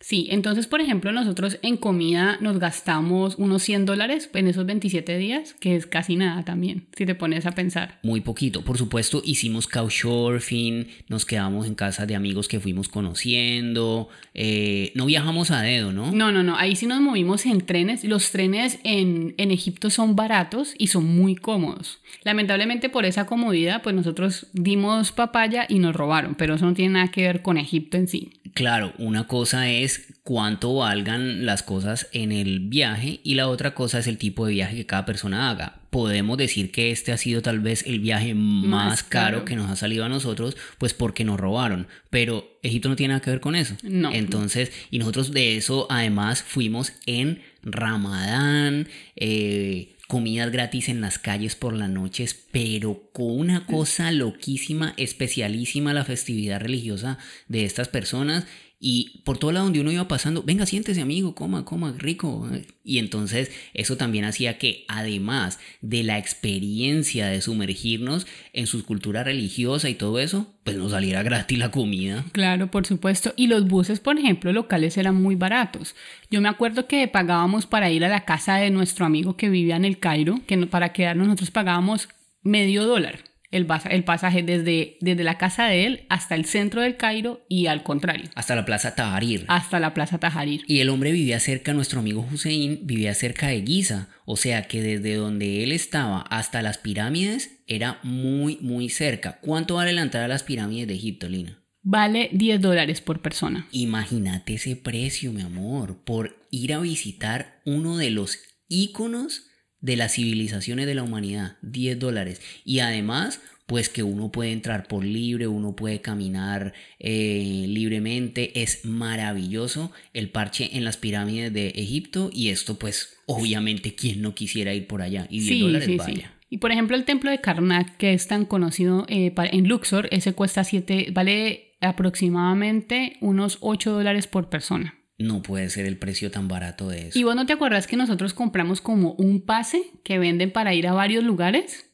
Sí, 0.00 0.28
entonces, 0.30 0.66
por 0.66 0.80
ejemplo, 0.80 1.12
nosotros 1.12 1.58
en 1.60 1.76
comida 1.76 2.38
nos 2.40 2.58
gastamos 2.58 3.34
unos 3.36 3.62
100 3.62 3.84
dólares 3.84 4.30
en 4.32 4.48
esos 4.48 4.64
27 4.64 5.18
días, 5.18 5.54
que 5.60 5.76
es 5.76 5.86
casi 5.86 6.16
nada 6.16 6.42
también, 6.42 6.86
si 6.96 7.04
te 7.04 7.14
pones 7.14 7.44
a 7.44 7.52
pensar. 7.52 7.98
Muy 8.02 8.22
poquito. 8.22 8.62
Por 8.62 8.78
supuesto, 8.78 9.20
hicimos 9.24 9.68
couchsurfing, 9.68 10.88
nos 11.08 11.26
quedamos 11.26 11.66
en 11.66 11.74
casa 11.74 12.06
de 12.06 12.16
amigos 12.16 12.48
que 12.48 12.60
fuimos 12.60 12.88
conociendo. 12.88 14.08
Eh, 14.32 14.90
no 14.94 15.04
viajamos 15.04 15.50
a 15.50 15.60
dedo, 15.60 15.92
¿no? 15.92 16.10
No, 16.12 16.32
no, 16.32 16.42
no. 16.42 16.56
Ahí 16.56 16.76
sí 16.76 16.86
nos 16.86 17.02
movimos 17.02 17.44
en 17.44 17.60
trenes. 17.60 18.02
Los 18.02 18.30
trenes 18.30 18.78
en, 18.84 19.34
en 19.36 19.50
Egipto 19.50 19.90
son 19.90 20.16
baratos 20.16 20.74
y 20.78 20.86
son 20.86 21.04
muy 21.14 21.36
cómodos. 21.36 22.00
Lamentablemente, 22.24 22.88
por 22.88 23.04
esa 23.04 23.26
comodidad, 23.26 23.82
pues 23.82 23.94
nosotros 23.94 24.46
dimos 24.54 25.12
papaya 25.12 25.66
y 25.68 25.78
nos 25.78 25.94
robaron, 25.94 26.36
pero 26.36 26.54
eso 26.54 26.64
no 26.64 26.72
tiene 26.72 26.94
nada 26.94 27.08
que 27.08 27.22
ver 27.22 27.42
con 27.42 27.58
Egipto 27.58 27.98
en 27.98 28.08
sí. 28.08 28.39
Claro, 28.54 28.92
una 28.98 29.26
cosa 29.26 29.70
es 29.70 30.14
cuánto 30.22 30.74
valgan 30.74 31.46
las 31.46 31.62
cosas 31.62 32.08
en 32.12 32.32
el 32.32 32.60
viaje 32.60 33.20
y 33.22 33.34
la 33.34 33.48
otra 33.48 33.74
cosa 33.74 33.98
es 33.98 34.06
el 34.06 34.18
tipo 34.18 34.46
de 34.46 34.54
viaje 34.54 34.76
que 34.76 34.86
cada 34.86 35.06
persona 35.06 35.50
haga. 35.50 35.80
Podemos 35.90 36.38
decir 36.38 36.70
que 36.70 36.90
este 36.90 37.12
ha 37.12 37.16
sido 37.16 37.42
tal 37.42 37.60
vez 37.60 37.84
el 37.86 38.00
viaje 38.00 38.34
más, 38.34 39.02
caro. 39.02 39.44
que 39.44 39.56
nos 39.56 39.70
ha 39.70 39.76
salido 39.76 40.04
a 40.04 40.08
nosotros, 40.08 40.56
pues 40.78 40.94
porque 40.94 41.24
nos 41.24 41.38
robaron. 41.38 41.88
Pero 42.10 42.58
Egipto 42.62 42.88
no 42.88 42.96
tiene 42.96 43.14
nada 43.14 43.22
que 43.22 43.30
ver 43.30 43.40
con 43.40 43.56
eso. 43.56 43.76
No. 43.82 44.12
Entonces, 44.12 44.72
y 44.90 44.98
nosotros 44.98 45.32
de 45.32 45.56
eso 45.56 45.86
además 45.90 46.42
fuimos 46.42 46.92
en 47.06 47.42
Ramadán, 47.62 48.88
eh, 49.16 49.96
comidas 50.10 50.50
gratis 50.50 50.88
en 50.88 51.00
las 51.00 51.20
calles 51.20 51.54
por 51.54 51.72
las 51.72 51.88
noches, 51.88 52.36
pero 52.50 53.08
con 53.12 53.30
una 53.30 53.64
cosa 53.64 54.10
loquísima, 54.10 54.92
especialísima 54.96 55.94
la 55.94 56.04
festividad 56.04 56.60
religiosa 56.60 57.16
de 57.46 57.64
estas 57.64 57.86
personas 57.86 58.44
y 58.82 59.20
por 59.26 59.36
todo 59.36 59.52
lado 59.52 59.66
donde 59.66 59.82
uno 59.82 59.92
iba 59.92 60.08
pasando, 60.08 60.42
venga, 60.42 60.64
siéntese 60.64 61.02
amigo, 61.02 61.34
coma, 61.34 61.66
coma, 61.66 61.94
rico. 61.98 62.48
Y 62.82 62.98
entonces 62.98 63.50
eso 63.74 63.98
también 63.98 64.24
hacía 64.24 64.56
que 64.56 64.86
además 64.88 65.58
de 65.82 66.02
la 66.02 66.16
experiencia 66.16 67.26
de 67.26 67.42
sumergirnos 67.42 68.26
en 68.54 68.66
su 68.66 68.82
cultura 68.86 69.22
religiosa 69.22 69.90
y 69.90 69.94
todo 69.94 70.18
eso, 70.18 70.54
pues 70.64 70.78
nos 70.78 70.92
saliera 70.92 71.22
gratis 71.22 71.58
la 71.58 71.70
comida. 71.70 72.24
Claro, 72.32 72.70
por 72.70 72.86
supuesto. 72.86 73.34
Y 73.36 73.48
los 73.48 73.68
buses, 73.68 74.00
por 74.00 74.18
ejemplo, 74.18 74.50
locales 74.50 74.96
eran 74.96 75.20
muy 75.20 75.34
baratos. 75.34 75.94
Yo 76.30 76.40
me 76.40 76.48
acuerdo 76.48 76.86
que 76.86 77.06
pagábamos 77.06 77.66
para 77.66 77.90
ir 77.90 78.02
a 78.06 78.08
la 78.08 78.24
casa 78.24 78.56
de 78.56 78.70
nuestro 78.70 79.04
amigo 79.04 79.36
que 79.36 79.50
vivía 79.50 79.76
en 79.76 79.84
el 79.84 79.98
Cairo, 79.98 80.40
que 80.46 80.56
para 80.66 80.94
quedarnos 80.94 81.26
nosotros 81.26 81.50
pagábamos 81.50 82.08
medio 82.42 82.86
dólar 82.86 83.29
el, 83.50 83.66
pasaje 83.66 84.42
desde, 84.42 84.96
desde 85.00 85.24
la 85.24 85.38
casa 85.38 85.66
de 85.66 85.86
él 85.86 86.06
hasta 86.08 86.34
el 86.34 86.44
centro 86.44 86.82
del 86.82 86.96
Cairo 86.96 87.44
y 87.48 87.66
al 87.66 87.82
contrario. 87.82 88.30
Hasta 88.34 88.54
la 88.54 88.64
plaza 88.64 88.94
Taharir. 88.94 89.44
Hasta 89.48 89.80
la 89.80 89.92
plaza 89.92 90.18
Taharir. 90.18 90.62
Y 90.66 90.80
el 90.80 90.88
hombre 90.88 91.12
vivía 91.12 91.40
cerca, 91.40 91.72
nuestro 91.72 92.00
amigo 92.00 92.26
Hussein 92.32 92.80
vivía 92.84 93.14
cerca 93.14 93.48
de 93.48 93.62
Giza, 93.62 94.08
o 94.24 94.36
sea 94.36 94.68
que 94.68 94.82
desde 94.82 95.16
donde 95.16 95.64
él 95.64 95.72
estaba 95.72 96.20
hasta 96.20 96.62
las 96.62 96.78
pirámides 96.78 97.62
era 97.66 97.98
muy, 98.02 98.58
muy 98.60 98.88
cerca. 98.88 99.38
¿Cuánto 99.40 99.74
vale 99.74 99.92
la 99.92 100.02
entrada 100.02 100.26
a 100.26 100.28
las 100.28 100.42
pirámides 100.42 100.86
de 100.86 100.94
Egipto, 100.94 101.28
Lina? 101.28 101.58
Vale 101.82 102.28
10 102.32 102.60
dólares 102.60 103.00
por 103.00 103.22
persona. 103.22 103.66
Imagínate 103.72 104.54
ese 104.54 104.76
precio, 104.76 105.32
mi 105.32 105.40
amor, 105.40 106.04
por 106.04 106.46
ir 106.50 106.74
a 106.74 106.80
visitar 106.80 107.62
uno 107.64 107.96
de 107.96 108.10
los 108.10 108.38
íconos 108.68 109.49
de 109.80 109.96
las 109.96 110.14
civilizaciones 110.14 110.86
de 110.86 110.94
la 110.94 111.02
humanidad, 111.02 111.56
10 111.62 111.98
dólares. 111.98 112.40
Y 112.64 112.80
además, 112.80 113.40
pues 113.66 113.88
que 113.88 114.02
uno 114.02 114.32
puede 114.32 114.50
entrar 114.50 114.88
por 114.88 115.04
libre, 115.04 115.46
uno 115.46 115.76
puede 115.76 116.00
caminar 116.00 116.74
eh, 116.98 117.66
libremente. 117.68 118.62
Es 118.62 118.84
maravilloso 118.84 119.92
el 120.12 120.30
parche 120.30 120.76
en 120.76 120.84
las 120.84 120.96
pirámides 120.96 121.52
de 121.52 121.68
Egipto 121.68 122.30
y 122.32 122.48
esto 122.48 122.78
pues 122.80 123.16
obviamente 123.26 123.94
quien 123.94 124.22
no 124.22 124.34
quisiera 124.34 124.74
ir 124.74 124.88
por 124.88 125.02
allá. 125.02 125.28
Y 125.30 125.40
10 125.40 125.60
dólares 125.60 125.96
vaya. 125.96 126.34
Y 126.50 126.58
por 126.58 126.72
ejemplo 126.72 126.96
el 126.96 127.04
templo 127.04 127.30
de 127.30 127.40
Karnak, 127.40 127.96
que 127.96 128.12
es 128.12 128.26
tan 128.26 128.44
conocido 128.44 129.06
eh, 129.08 129.32
en 129.36 129.68
Luxor, 129.68 130.08
ese 130.10 130.32
cuesta 130.32 130.64
7, 130.64 131.10
vale 131.12 131.76
aproximadamente 131.80 133.18
unos 133.20 133.58
8 133.60 133.92
dólares 133.92 134.26
por 134.26 134.48
persona 134.48 134.99
no 135.20 135.42
puede 135.42 135.70
ser 135.70 135.86
el 135.86 135.96
precio 135.98 136.30
tan 136.30 136.48
barato 136.48 136.88
de 136.88 137.08
eso. 137.08 137.18
¿Y 137.18 137.22
vos 137.22 137.36
no 137.36 137.46
te 137.46 137.52
acuerdas 137.52 137.86
que 137.86 137.96
nosotros 137.96 138.34
compramos 138.34 138.80
como 138.80 139.12
un 139.12 139.42
pase 139.42 139.82
que 140.02 140.18
venden 140.18 140.50
para 140.50 140.74
ir 140.74 140.88
a 140.88 140.92
varios 140.92 141.22
lugares? 141.22 141.86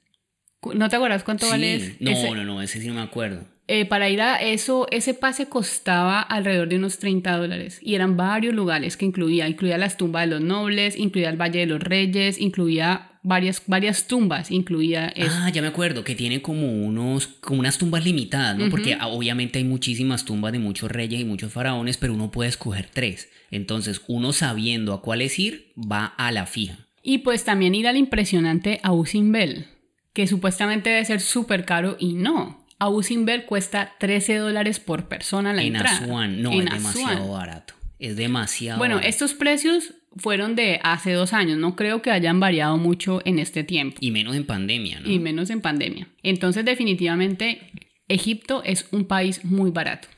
¿No 0.75 0.89
te 0.89 0.97
acuerdas 0.97 1.23
cuánto 1.23 1.49
vale 1.49 1.97
No, 2.01 2.35
no, 2.35 2.45
no, 2.45 2.63
ese 2.63 2.81
sí 2.81 2.89
no 2.89 2.95
me 2.95 3.03
acuerdo. 3.03 3.45
Eh, 3.69 3.85
para 3.85 4.09
ir 4.09 4.23
a 4.23 4.37
eso, 4.37 4.87
ese 4.93 5.13
pase 5.13 5.49
costaba 5.49 6.21
alrededor 6.21 6.69
de 6.69 6.77
unos 6.77 6.99
30 6.99 7.37
dólares 7.37 7.81
y 7.83 7.97
eran 7.97 8.17
varios 8.17 8.55
lugares 8.55 8.97
que 8.97 9.07
incluía, 9.07 9.49
incluía 9.49 9.77
las 9.77 9.97
tumbas 9.97 10.23
de 10.23 10.35
los 10.37 10.41
nobles, 10.41 10.97
incluía 10.97 11.31
el 11.31 11.41
Valle 11.41 11.61
de 11.61 11.67
los 11.67 11.83
Reyes, 11.83 12.41
incluía 12.41 13.16
varias, 13.27 13.61
varias 13.67 14.07
tumbas, 14.07 14.53
incluía 14.53 15.09
eso. 15.09 15.35
Ah, 15.35 15.51
ya 15.51 15.61
me 15.61 15.69
acuerdo, 15.69 16.05
que 16.05 16.15
tiene 16.15 16.41
como, 16.43 16.71
unos, 16.71 17.27
como 17.27 17.59
unas 17.59 17.77
tumbas 17.77 18.05
limitadas, 18.05 18.57
¿no? 18.57 18.71
Porque 18.71 18.97
obviamente 19.03 19.59
hay 19.59 19.65
muchísimas 19.65 20.25
tumbas 20.25 20.53
de 20.53 20.61
muchos 20.61 20.91
reyes 20.91 21.21
y 21.21 21.25
muchos 21.25 21.53
faraones, 21.53 21.97
pero 21.97 22.15
uno 22.15 22.31
puede 22.31 22.49
escoger 22.49 22.89
tres. 22.93 23.29
Entonces, 23.51 24.01
uno 24.07 24.33
sabiendo 24.33 24.95
a 24.95 25.03
cuáles 25.03 25.39
ir, 25.41 25.73
va 25.77 26.07
a 26.07 26.31
la 26.31 26.47
fija. 26.47 26.79
Y 27.03 27.19
pues 27.19 27.45
también 27.45 27.75
ir 27.75 27.89
al 27.89 27.97
impresionante 27.97 28.79
Abu 28.85 29.07
Simbel, 29.07 29.67
que 30.13 30.29
supuestamente 30.29 30.91
debe 30.91 31.05
ser 31.05 31.21
súper 31.21 31.65
caro 31.65 31.97
y 31.99 32.13
no. 32.13 32.65
Abu 32.79 33.03
Simbel 33.03 33.45
cuesta 33.45 33.95
13 33.99 34.37
dólares 34.37 34.79
por 34.79 35.09
persona 35.09 35.53
la 35.53 35.63
en 35.63 35.75
entrada. 35.75 35.99
Asuán, 35.99 36.43
no, 36.43 36.53
es 36.53 36.65
demasiado 36.65 37.33
barato. 37.33 37.75
Es 37.99 38.17
demasiado. 38.17 38.79
Bueno, 38.79 38.99
estos 38.99 39.35
precios 39.35 39.95
fueron 40.17 40.57
de 40.57 40.81
hace 40.83 41.13
dos 41.13 41.33
años, 41.33 41.59
no 41.59 41.77
creo 41.77 42.03
que 42.03 42.11
hayan 42.11 42.41
variado 42.41 42.77
mucho 42.79 43.21
en 43.25 43.39
este 43.39 43.65
tiempo. 43.65 43.99
Y 44.01 44.11
menos 44.11 44.35
en 44.35 44.45
pandemia, 44.45 45.01
¿no? 45.01 45.11
Y 45.11 45.19
menos 45.19 45.51
en 45.51 45.61
pandemia. 45.61 46.09
Entonces 46.23 46.65
definitivamente 46.65 47.71
Egipto 48.09 48.63
es 48.65 48.87
un 48.93 49.05
país 49.05 49.45
muy 49.45 49.71
barato. 49.71 50.09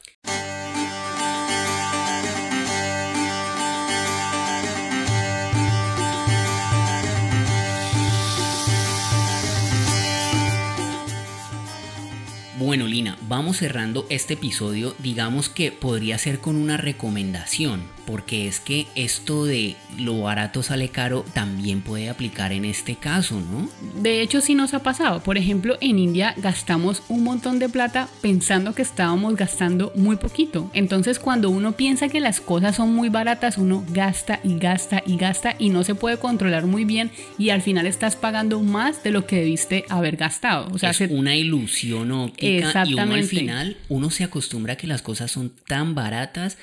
Bueno, 12.68 12.86
Lina, 12.86 13.16
vamos 13.22 13.56
cerrando 13.56 14.04
este 14.10 14.34
episodio, 14.34 14.94
digamos 14.98 15.48
que 15.48 15.72
podría 15.72 16.18
ser 16.18 16.38
con 16.38 16.54
una 16.54 16.76
recomendación, 16.76 17.80
porque 18.08 18.48
es 18.48 18.58
que 18.58 18.86
esto 18.94 19.44
de 19.44 19.76
lo 19.98 20.22
barato 20.22 20.62
sale 20.62 20.88
caro 20.88 21.26
también 21.34 21.82
puede 21.82 22.08
aplicar 22.08 22.52
en 22.52 22.64
este 22.64 22.96
caso, 22.96 23.38
¿no? 23.38 23.68
De 24.00 24.22
hecho, 24.22 24.40
sí 24.40 24.54
nos 24.54 24.72
ha 24.72 24.82
pasado. 24.82 25.22
Por 25.22 25.36
ejemplo, 25.36 25.76
en 25.82 25.98
India 25.98 26.32
gastamos 26.38 27.02
un 27.10 27.22
montón 27.22 27.58
de 27.58 27.68
plata 27.68 28.08
pensando 28.22 28.74
que 28.74 28.80
estábamos 28.80 29.36
gastando 29.36 29.92
muy 29.94 30.16
poquito. 30.16 30.70
Entonces, 30.72 31.18
cuando 31.18 31.50
uno 31.50 31.72
piensa 31.72 32.08
que 32.08 32.20
las 32.20 32.40
cosas 32.40 32.76
son 32.76 32.94
muy 32.94 33.10
baratas, 33.10 33.58
uno 33.58 33.84
gasta 33.90 34.40
y 34.42 34.58
gasta 34.58 35.02
y 35.04 35.18
gasta 35.18 35.54
y 35.58 35.68
no 35.68 35.84
se 35.84 35.94
puede 35.94 36.16
controlar 36.16 36.64
muy 36.64 36.86
bien 36.86 37.10
y 37.36 37.50
al 37.50 37.60
final 37.60 37.86
estás 37.86 38.16
pagando 38.16 38.62
más 38.62 39.02
de 39.02 39.10
lo 39.10 39.26
que 39.26 39.36
debiste 39.36 39.84
haber 39.90 40.16
gastado. 40.16 40.68
O 40.72 40.78
sea, 40.78 40.90
es 40.90 41.00
una 41.10 41.36
ilusión 41.36 42.10
óptica 42.12 42.86
y 42.86 42.94
uno 42.94 43.12
al 43.12 43.24
final 43.24 43.76
uno 43.90 44.08
se 44.08 44.24
acostumbra 44.24 44.72
a 44.72 44.76
que 44.76 44.86
las 44.86 45.02
cosas 45.02 45.30
son 45.30 45.52
tan 45.66 45.94
baratas 45.94 46.56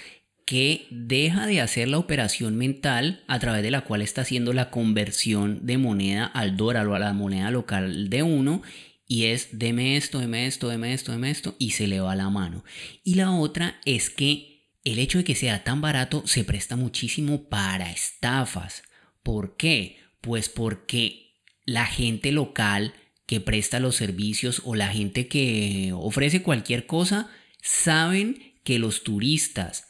que 0.45 0.87
deja 0.91 1.47
de 1.47 1.61
hacer 1.61 1.87
la 1.87 1.97
operación 1.97 2.55
mental 2.55 3.23
a 3.27 3.39
través 3.39 3.63
de 3.63 3.71
la 3.71 3.81
cual 3.81 4.01
está 4.01 4.21
haciendo 4.21 4.53
la 4.53 4.69
conversión 4.69 5.65
de 5.65 5.77
moneda 5.77 6.25
al 6.25 6.55
dólar 6.55 6.87
o 6.87 6.95
a 6.95 6.99
la 6.99 7.13
moneda 7.13 7.49
local 7.51 8.09
de 8.09 8.23
uno 8.23 8.61
y 9.07 9.25
es 9.25 9.49
deme 9.51 9.97
esto, 9.97 10.19
deme 10.19 10.45
esto, 10.47 10.69
deme 10.69 10.93
esto, 10.93 11.11
deme 11.11 11.31
esto 11.31 11.55
y 11.59 11.71
se 11.71 11.87
le 11.87 11.99
va 11.99 12.15
la 12.15 12.29
mano. 12.29 12.63
Y 13.03 13.15
la 13.15 13.31
otra 13.31 13.79
es 13.85 14.09
que 14.09 14.69
el 14.83 14.99
hecho 14.99 15.17
de 15.17 15.23
que 15.23 15.35
sea 15.35 15.63
tan 15.63 15.81
barato 15.81 16.23
se 16.25 16.43
presta 16.43 16.75
muchísimo 16.75 17.49
para 17.49 17.91
estafas 17.91 18.83
¿Por 19.25 19.57
qué? 19.57 19.97
Pues 20.21 20.49
porque 20.49 21.33
la 21.65 21.87
gente 21.87 22.31
local 22.31 22.93
que 23.25 23.41
presta 23.41 23.79
los 23.79 23.95
servicios 23.95 24.61
o 24.65 24.75
la 24.75 24.89
gente 24.89 25.27
que 25.27 25.93
ofrece 25.95 26.43
cualquier 26.43 26.85
cosa 26.85 27.31
saben 27.59 28.53
que 28.63 28.77
los 28.77 29.01
turistas 29.01 29.84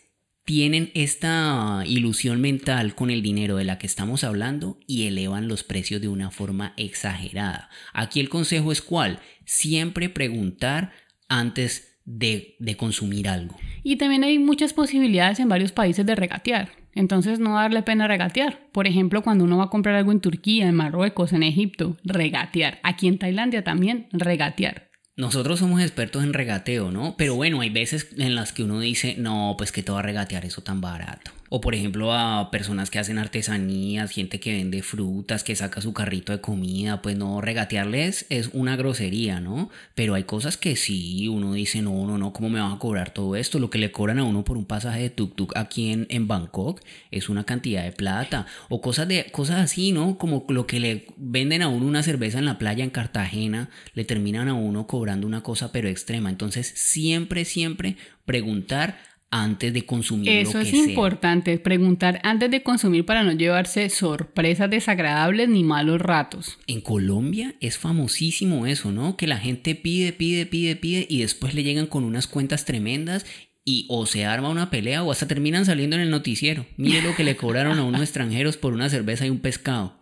tienen 0.46 0.91
esta 0.93 1.84
ilusión 1.88 2.39
mental 2.39 2.93
con 2.93 3.10
el 3.10 3.24
dinero 3.24 3.58
de 3.58 3.66
la 3.66 3.80
que 3.80 3.88
estamos 3.88 4.24
hablando 4.24 4.80
y 4.86 5.08
elevan 5.08 5.48
los 5.48 5.64
precios 5.64 6.02
de 6.02 6.08
una 6.08 6.30
forma 6.30 6.74
exagerada. 6.78 7.70
Aquí 7.93 8.20
el 8.20 8.30
consejo 8.30 8.72
es 8.72 8.84
cuál, 8.84 9.20
siempre 9.43 10.08
preguntar 10.08 10.91
antes 11.28 11.98
de, 12.06 12.56
de, 12.60 12.78
consumir 12.78 13.28
algo. 13.28 13.58
Y 13.82 13.96
también 13.96 14.24
hay 14.24 14.38
muchas 14.38 14.74
posibilidades 14.74 15.39
en 15.39 15.50
varios 15.50 15.72
países 15.72 16.06
de 16.06 16.14
regatear. 16.14 16.70
Entonces 16.93 17.39
no 17.39 17.56
darle 17.56 17.82
pena 17.82 18.08
regatear. 18.08 18.70
Por 18.72 18.86
ejemplo, 18.86 19.24
cuando 19.24 19.43
uno 19.43 19.58
va 19.58 19.66
a 19.66 19.70
comprar 19.72 19.96
algo 19.96 20.12
en 20.12 20.22
Turquía, 20.22 20.68
en 20.68 20.76
Marruecos, 20.76 21.34
en 21.34 21.41
Egipto, 21.41 21.98
regatear. 22.04 22.80
Aquí 22.84 23.08
en 23.08 23.18
Tailandia 23.18 23.64
también, 23.64 24.08
regatear. 24.12 24.89
Nosotros 25.18 25.59
somos 25.59 25.82
expertos 25.82 26.24
en 26.24 26.34
regateo, 26.34 26.91
¿no? 26.91 27.16
Pero 27.18 27.36
bueno, 27.36 27.61
hay 27.61 27.70
veces 27.70 28.09
en 28.18 28.36
las 28.36 28.51
que 28.51 28.63
uno 28.63 28.82
dice, 28.82 29.16
no, 29.18 29.55
pues 29.57 29.72
que 29.72 29.82
te 29.82 29.91
va 29.91 29.99
a 29.99 30.03
regatear 30.03 30.43
eso 30.43 30.61
tan 30.61 30.82
barato. 30.82 31.32
O 31.56 31.62
por 31.62 31.74
ejemplo 31.74 32.12
a 32.14 32.51
personas 32.51 32.89
que 32.89 32.99
hacen 32.99 33.18
artesanías, 33.18 34.12
gente 34.12 34.41
que 34.41 34.51
vende 34.51 34.84
frutas, 34.84 35.45
que 35.45 35.56
saca 35.56 35.80
su 35.80 35.93
carrito 35.93 36.34
de 36.34 36.41
comida, 36.41 37.01
pues 37.01 37.18
no, 37.18 37.39
regatearles 37.39 38.26
es 38.28 38.49
una 38.51 38.76
grosería, 38.76 39.39
¿no? 39.39 39.70
Pero 39.93 40.16
hay 40.16 40.26
cosas 40.26 40.58
que 40.58 40.76
sí, 40.76 41.30
uno 41.30 41.53
dice, 41.53 41.82
no, 41.82 42.06
no, 42.06 42.18
no, 42.18 42.34
¿cómo 42.34 42.49
me 42.49 42.60
van 42.60 42.74
a 42.74 42.78
cobrar 42.78 43.12
todo 43.12 43.38
esto? 43.38 43.58
Lo 43.58 43.70
que 43.70 43.78
le 43.78 43.93
cobran 43.93 44.20
a 44.20 44.26
uno 44.26 44.43
por 44.43 44.58
un 44.58 44.66
pasaje 44.66 45.03
de 45.03 45.16
tuk-tuk 45.16 45.53
aquí 45.56 45.93
en, 45.93 46.08
en 46.10 46.28
Bangkok 46.28 46.82
es 47.10 47.30
una 47.30 47.45
cantidad 47.45 47.86
de 47.86 47.93
plata. 47.93 48.47
O 48.68 48.82
cosas, 48.82 49.08
de, 49.08 49.28
cosas 49.32 49.60
así, 49.60 49.93
¿no? 49.93 50.18
Como 50.18 50.45
lo 50.49 50.68
que 50.68 50.82
le 50.82 51.08
venden 51.16 51.62
a 51.62 51.70
uno 51.70 51.86
una 51.86 52.03
cerveza 52.03 52.38
en 52.38 52.43
la 52.43 52.58
playa 52.58 52.84
en 52.84 52.89
Cartagena, 52.89 53.70
le 53.93 54.03
terminan 54.03 54.49
a 54.49 54.56
uno 54.56 54.88
cobrando 54.88 55.26
una 55.26 55.41
cosa 55.41 55.72
pero 55.72 55.88
extrema. 55.88 56.30
Entonces 56.30 56.68
siempre, 56.76 57.45
siempre 57.45 57.95
preguntar 58.26 59.14
antes 59.32 59.73
de 59.73 59.86
consumir. 59.86 60.30
Eso 60.30 60.59
es 60.59 60.73
importante, 60.73 61.57
preguntar 61.59 62.21
antes 62.23 62.49
de 62.51 62.63
consumir 62.63 63.05
para 63.05 63.23
no 63.23 63.34
llevarse 63.34 63.89
sorpresas 63.89 64.69
desagradables 64.69 65.49
ni 65.49 65.63
malos 65.63 66.01
ratos. 66.01 66.57
En 66.67 66.82
Colombia 66.82 67.55
es 67.59 67.78
famosísimo 67.78 68.65
eso, 68.65 68.91
¿no? 68.91 69.17
Que 69.17 69.28
la 69.28 69.38
gente 69.38 69.76
pide, 69.76 70.13
pide, 70.13 70.45
pide, 70.45 70.76
pide 70.76 71.05
y 71.09 71.19
después 71.19 71.53
le 71.53 71.63
llegan 71.63 71.88
con 71.88 72.03
unas 72.03 72.28
cuentas 72.28 72.65
tremendas 72.65 73.26
y 73.65 73.88
o 73.89 74.05
se 74.05 74.26
arma 74.26 74.49
una 74.49 74.69
pelea 74.69 75.03
o 75.03 75.11
hasta 75.11 75.28
terminan 75.28 75.65
saliendo 75.65 75.95
en 75.95 76.03
el 76.03 76.11
noticiero. 76.11 76.65
Mire 76.78 77.01
lo 77.01 77.15
que 77.15 77.23
le 77.23 77.36
cobraron 77.36 77.80
a 77.80 77.84
unos 77.84 78.01
extranjeros 78.03 78.57
por 78.57 78.73
una 78.73 78.89
cerveza 78.89 79.26
y 79.26 79.32
un 79.32 79.39
pescado. 79.39 79.99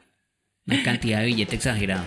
Una 0.65 0.83
cantidad 0.83 1.19
de 1.19 1.27
billete 1.27 1.55
exagerado. 1.55 2.05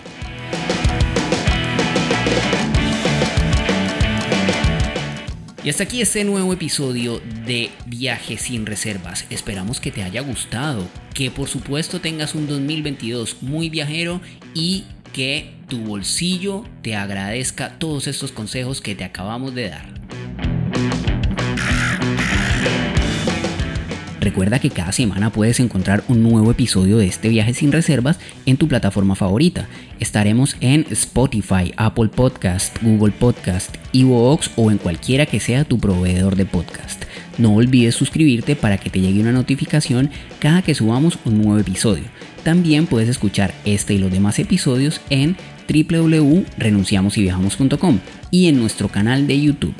Y 5.67 5.69
hasta 5.69 5.83
aquí 5.83 6.01
este 6.01 6.23
nuevo 6.23 6.53
episodio 6.53 7.21
de 7.45 7.71
Viaje 7.87 8.39
sin 8.39 8.67
Reservas. 8.67 9.27
Esperamos 9.31 9.81
que 9.81 9.91
te 9.91 10.05
haya 10.05 10.21
gustado, 10.21 10.87
que 11.13 11.33
por 11.33 11.49
supuesto 11.49 12.01
tengas 12.01 12.37
un 12.37 12.47
2022 12.47 13.43
muy 13.43 13.69
viajero 13.69 14.21
y 14.55 14.85
que 15.13 15.57
tu 15.67 15.79
bolsillo 15.79 16.63
te 16.83 16.95
agradezca 16.95 17.81
todos 17.81 18.07
estos 18.07 18.31
consejos 18.31 18.81
que 18.81 18.95
te 18.95 19.03
acabamos 19.03 19.57
de 19.57 19.71
dar. 19.71 20.56
Recuerda 24.27 24.59
que 24.59 24.71
cada 24.71 24.91
semana 24.91 25.31
puedes 25.31 25.61
encontrar 25.61 26.03
un 26.09 26.25
nuevo 26.25 26.51
episodio 26.51 26.99
de 26.99 27.07
este 27.07 27.29
viaje 27.29 27.55
sin 27.55 27.71
reservas 27.71 28.19
en 28.45 28.57
tu 28.57 28.67
plataforma 28.67 29.15
favorita. 29.15 29.69
Estaremos 30.01 30.57
en 30.61 30.85
Spotify, 30.91 31.73
Apple 31.77 32.09
Podcast, 32.09 32.77
Google 32.83 33.13
Podcast, 33.13 33.77
Evox 33.93 34.51
o 34.57 34.73
en 34.73 34.79
cualquiera 34.79 35.27
que 35.27 35.39
sea 35.39 35.63
tu 35.63 35.79
proveedor 35.79 36.35
de 36.35 36.45
podcast. 36.45 37.05
No 37.39 37.55
olvides 37.55 37.95
suscribirte 37.95 38.57
para 38.57 38.79
que 38.79 38.91
te 38.91 39.01
llegue 39.01 39.21
una 39.21 39.31
notificación 39.31 40.11
cada 40.41 40.63
que 40.63 40.75
subamos 40.75 41.21
un 41.25 41.41
nuevo 41.41 41.61
episodio. 41.61 42.07
También 42.43 42.87
puedes 42.87 43.09
escuchar 43.09 43.55
este 43.65 43.95
y 43.95 43.99
los 43.99 44.11
demás 44.11 44.41
episodios 44.41 45.01
en 45.09 45.37
www.renunciamosyviajamos.com 45.69 48.01
y 48.33 48.49
en 48.49 48.59
nuestro 48.59 48.89
canal 48.89 49.29
de 49.29 49.41
YouTube. 49.41 49.77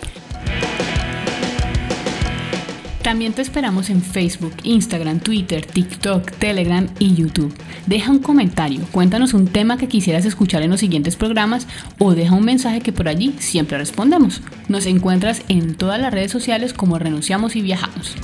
También 3.07 3.35
te 3.35 3.41
esperamos 3.41 3.89
en 3.89 4.03
Facebook, 4.03 4.53
Instagram, 4.65 5.21
Twitter, 5.21 5.65
TikTok, 5.65 6.29
Telegram 6.39 6.89
y 6.99 7.15
YouTube. 7.15 7.55
Deja 7.87 8.11
un 8.11 8.19
comentario, 8.19 8.81
cuéntanos 8.91 9.33
un 9.33 9.47
tema 9.47 9.79
que 9.79 9.87
quisieras 9.87 10.25
escuchar 10.25 10.63
en 10.63 10.73
los 10.73 10.81
siguientes 10.81 11.15
programas 11.15 11.69
o 12.01 12.17
deja 12.17 12.35
un 12.35 12.45
mensaje 12.45 12.81
que 12.81 12.91
por 12.91 13.07
allí 13.07 13.33
siempre 13.39 13.79
respondemos. 13.79 14.43
Nos 14.67 14.87
encuentras 14.87 15.43
en 15.47 15.77
todas 15.77 16.01
las 16.01 16.13
redes 16.13 16.33
sociales 16.33 16.73
como 16.73 16.99
Renunciamos 16.99 17.55
y 17.55 17.63
Viajamos. 17.63 18.17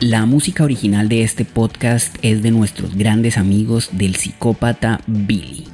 La 0.00 0.24
música 0.24 0.64
original 0.64 1.10
de 1.10 1.24
este 1.24 1.44
podcast 1.44 2.16
es 2.22 2.42
de 2.42 2.50
nuestros 2.50 2.96
grandes 2.96 3.36
amigos 3.36 3.90
del 3.92 4.16
psicópata 4.16 5.02
Billy. 5.06 5.71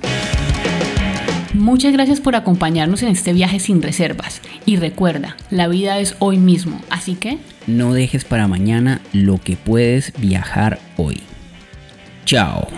Muchas 1.59 1.93
gracias 1.93 2.21
por 2.21 2.37
acompañarnos 2.37 3.03
en 3.03 3.09
este 3.09 3.33
viaje 3.33 3.59
sin 3.59 3.83
reservas. 3.83 4.41
Y 4.65 4.77
recuerda, 4.77 5.37
la 5.51 5.67
vida 5.67 5.99
es 5.99 6.15
hoy 6.21 6.39
mismo, 6.39 6.81
así 6.89 7.17
que... 7.17 7.39
No 7.67 7.93
dejes 7.93 8.25
para 8.25 8.47
mañana 8.47 9.01
lo 9.13 9.39
que 9.39 9.57
puedes 9.57 10.13
viajar 10.21 10.79
hoy. 10.97 11.21
Chao. 12.25 12.69